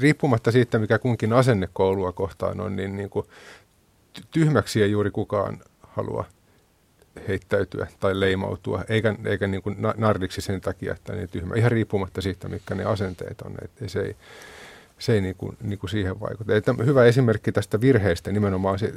riippumatta 0.00 0.50
siitä, 0.50 0.78
mikä 0.78 0.98
kunkin 0.98 1.32
asenne 1.32 1.68
koulua 1.72 2.12
kohtaan 2.12 2.60
on, 2.60 2.76
niin, 2.76 2.96
niin 2.96 3.10
kuin 3.10 3.26
tyhmäksi 4.30 4.82
ei 4.82 4.90
juuri 4.90 5.10
kukaan 5.10 5.60
halua 5.82 6.24
heittäytyä 7.28 7.86
tai 8.00 8.20
leimautua, 8.20 8.84
eikä, 8.88 9.14
eikä 9.24 9.46
niin 9.46 9.62
kuin 9.62 9.76
nardiksi 9.96 10.40
sen 10.40 10.60
takia, 10.60 10.92
että 10.92 11.12
ne 11.12 11.26
tyhmä. 11.26 11.54
Ihan 11.54 11.72
riippumatta 11.72 12.20
siitä, 12.20 12.48
mitkä 12.48 12.74
ne 12.74 12.84
asenteet 12.84 13.42
on. 13.42 13.54
Että 13.62 13.88
se 13.88 14.00
ei, 14.00 14.16
se 14.98 15.12
ei 15.12 15.20
niin 15.20 15.34
kuin, 15.34 15.56
niin 15.62 15.78
kuin 15.78 15.90
siihen 15.90 16.20
vaikuta. 16.20 16.56
Että 16.56 16.74
hyvä 16.84 17.04
esimerkki 17.04 17.52
tästä 17.52 17.80
virheistä 17.80 18.32
nimenomaan 18.32 18.78
se, 18.78 18.94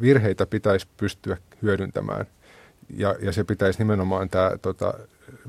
virheitä 0.00 0.46
pitäisi 0.46 0.86
pystyä 0.96 1.36
hyödyntämään. 1.62 2.26
Ja, 2.90 3.14
ja 3.20 3.32
se 3.32 3.44
pitäisi 3.44 3.78
nimenomaan 3.78 4.30
tämä 4.30 4.50
tota, 4.62 4.94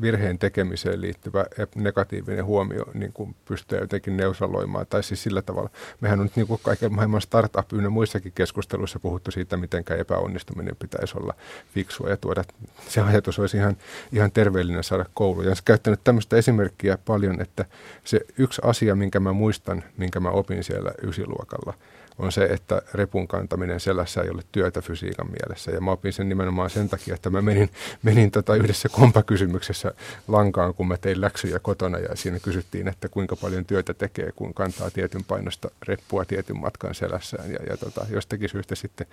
virheen 0.02 0.40
tekemiseen 0.40 1.02
liittyvä 1.02 1.46
negatiivinen 1.76 2.46
huomio 2.46 2.86
niin 2.94 3.14
kuin 3.14 3.36
pystyä 3.46 3.80
jotenkin 3.80 4.18
neutraloimaan. 4.18 4.86
Tai 4.90 5.04
siis 5.04 5.24
sillä 5.24 5.42
tavalla. 5.42 5.70
Mehän 6.02 6.20
on 6.20 6.26
nyt 6.26 6.36
niin 6.36 6.48
kuin 6.48 6.60
kaiken 6.64 6.94
maailman 6.94 7.22
startup 7.22 7.74
ynnä 7.74 7.90
muissakin 7.90 8.32
keskusteluissa 8.36 9.00
puhuttu 9.00 9.32
siitä, 9.32 9.58
miten 9.58 9.84
epäonnistuminen 10.00 10.76
pitäisi 10.76 11.18
olla 11.18 11.34
fiksua 11.74 12.10
ja 12.10 12.18
tuoda. 12.18 12.44
Se 12.88 13.02
ajatus 13.02 13.40
olisi 13.40 13.58
ihan, 13.58 13.78
ihan 14.12 14.32
terveellinen 14.32 14.84
saada 14.84 15.06
kouluun. 15.14 15.44
Ja 15.44 15.50
olen 15.50 15.58
käyttänyt 15.66 16.00
tämmöistä 16.04 16.38
esimerkkiä 16.38 16.98
paljon, 17.06 17.42
että 17.42 17.66
se 18.04 18.22
yksi 18.38 18.62
asia, 18.66 18.96
minkä 18.96 19.20
mä 19.20 19.34
muistan, 19.34 19.84
minkä 19.98 20.20
mä 20.20 20.30
opin 20.30 20.64
siellä 20.64 20.92
ysiluokalla– 21.04 21.74
on 22.20 22.32
se, 22.32 22.44
että 22.44 22.82
repun 22.94 23.28
kantaminen 23.28 23.80
selässä 23.80 24.22
ei 24.22 24.30
ole 24.30 24.42
työtä 24.52 24.82
fysiikan 24.82 25.28
mielessä. 25.28 25.72
Ja 25.72 25.82
mä 25.82 25.92
opin 25.92 26.14
sen 26.14 26.30
nimenomaan 26.30 26.70
sen 26.70 26.90
takia, 26.90 27.16
että 27.16 27.30
mä 27.30 27.42
menin, 27.42 27.70
menin 28.04 28.32
tota 28.32 28.56
yhdessä 28.56 28.90
kompakysymyksessä 28.90 29.94
lankaan, 30.28 30.74
kun 30.74 30.88
mä 30.88 30.98
tein 30.98 31.22
läksyjä 31.22 31.60
kotona 31.60 31.98
ja 31.98 32.16
siinä 32.16 32.40
kysyttiin, 32.40 32.88
että 32.88 33.10
kuinka 33.10 33.36
paljon 33.36 33.66
työtä 33.66 33.94
tekee, 33.94 34.32
kun 34.36 34.54
kantaa 34.54 34.92
tietyn 34.92 35.24
painosta 35.24 35.72
reppua 35.88 36.26
tietyn 36.26 36.60
matkan 36.60 36.96
selässään. 36.96 37.52
Ja, 37.52 37.60
ja 37.70 37.78
tota, 37.78 38.06
jostakin 38.10 38.50
syystä 38.50 38.76
sitten 38.76 39.08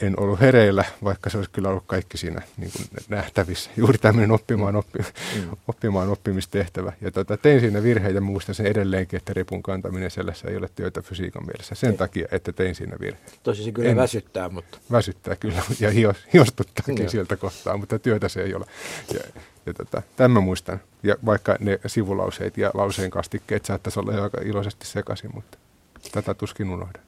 en 0.00 0.20
ollut 0.20 0.40
hereillä, 0.40 0.84
vaikka 1.04 1.30
se 1.30 1.36
olisi 1.36 1.50
kyllä 1.50 1.68
ollut 1.68 1.84
kaikki 1.86 2.18
siinä 2.18 2.42
niin 2.56 2.70
kuin 2.72 2.84
nähtävissä. 3.08 3.70
Juuri 3.76 3.98
tämmöinen 3.98 4.30
oppimaan, 4.30 4.76
oppi, 4.76 4.98
mm. 4.98 5.50
oppimaan 5.68 6.08
oppimistehtävä. 6.08 6.92
Ja 7.00 7.10
tota, 7.10 7.36
tein 7.36 7.60
siinä 7.60 7.82
virheen 7.82 8.14
ja 8.14 8.20
muistan 8.20 8.54
sen 8.54 8.66
edelleenkin, 8.66 9.16
että 9.16 9.32
repun 9.32 9.62
kantaminen 9.62 10.10
sellaisessa 10.10 10.48
ei 10.48 10.56
ole 10.56 10.68
työtä 10.74 11.02
fysiikan 11.02 11.46
mielessä. 11.46 11.74
Sen 11.74 11.90
ei. 11.90 11.96
takia, 11.96 12.28
että 12.30 12.52
tein 12.52 12.74
siinä 12.74 12.96
virheen. 13.00 13.30
Tosi 13.42 13.64
se 13.64 13.72
kyllä 13.72 13.90
en, 13.90 13.96
väsyttää, 13.96 14.48
mutta... 14.48 14.78
Väsyttää 14.90 15.36
kyllä 15.36 15.62
ja 15.80 15.90
hios, 15.90 16.16
hiostuttaakin 16.32 17.10
sieltä 17.10 17.36
kohtaa, 17.36 17.76
mutta 17.76 17.98
työtä 17.98 18.28
se 18.28 18.42
ei 18.42 18.54
ole. 18.54 18.66
Ja, 19.14 19.20
ja 19.66 19.74
tota, 19.74 20.02
tämän 20.16 20.42
muistan. 20.42 20.80
Ja 21.02 21.14
vaikka 21.26 21.56
ne 21.60 21.80
sivulauseet 21.86 22.58
ja 22.58 22.70
lauseen 22.74 23.10
kastikkeet 23.10 23.64
saattaisi 23.64 24.00
olla 24.00 24.22
aika 24.22 24.40
iloisesti 24.44 24.86
sekaisin, 24.86 25.30
mutta 25.34 25.58
tätä 26.12 26.34
tuskin 26.34 26.70
unohdan. 26.70 27.02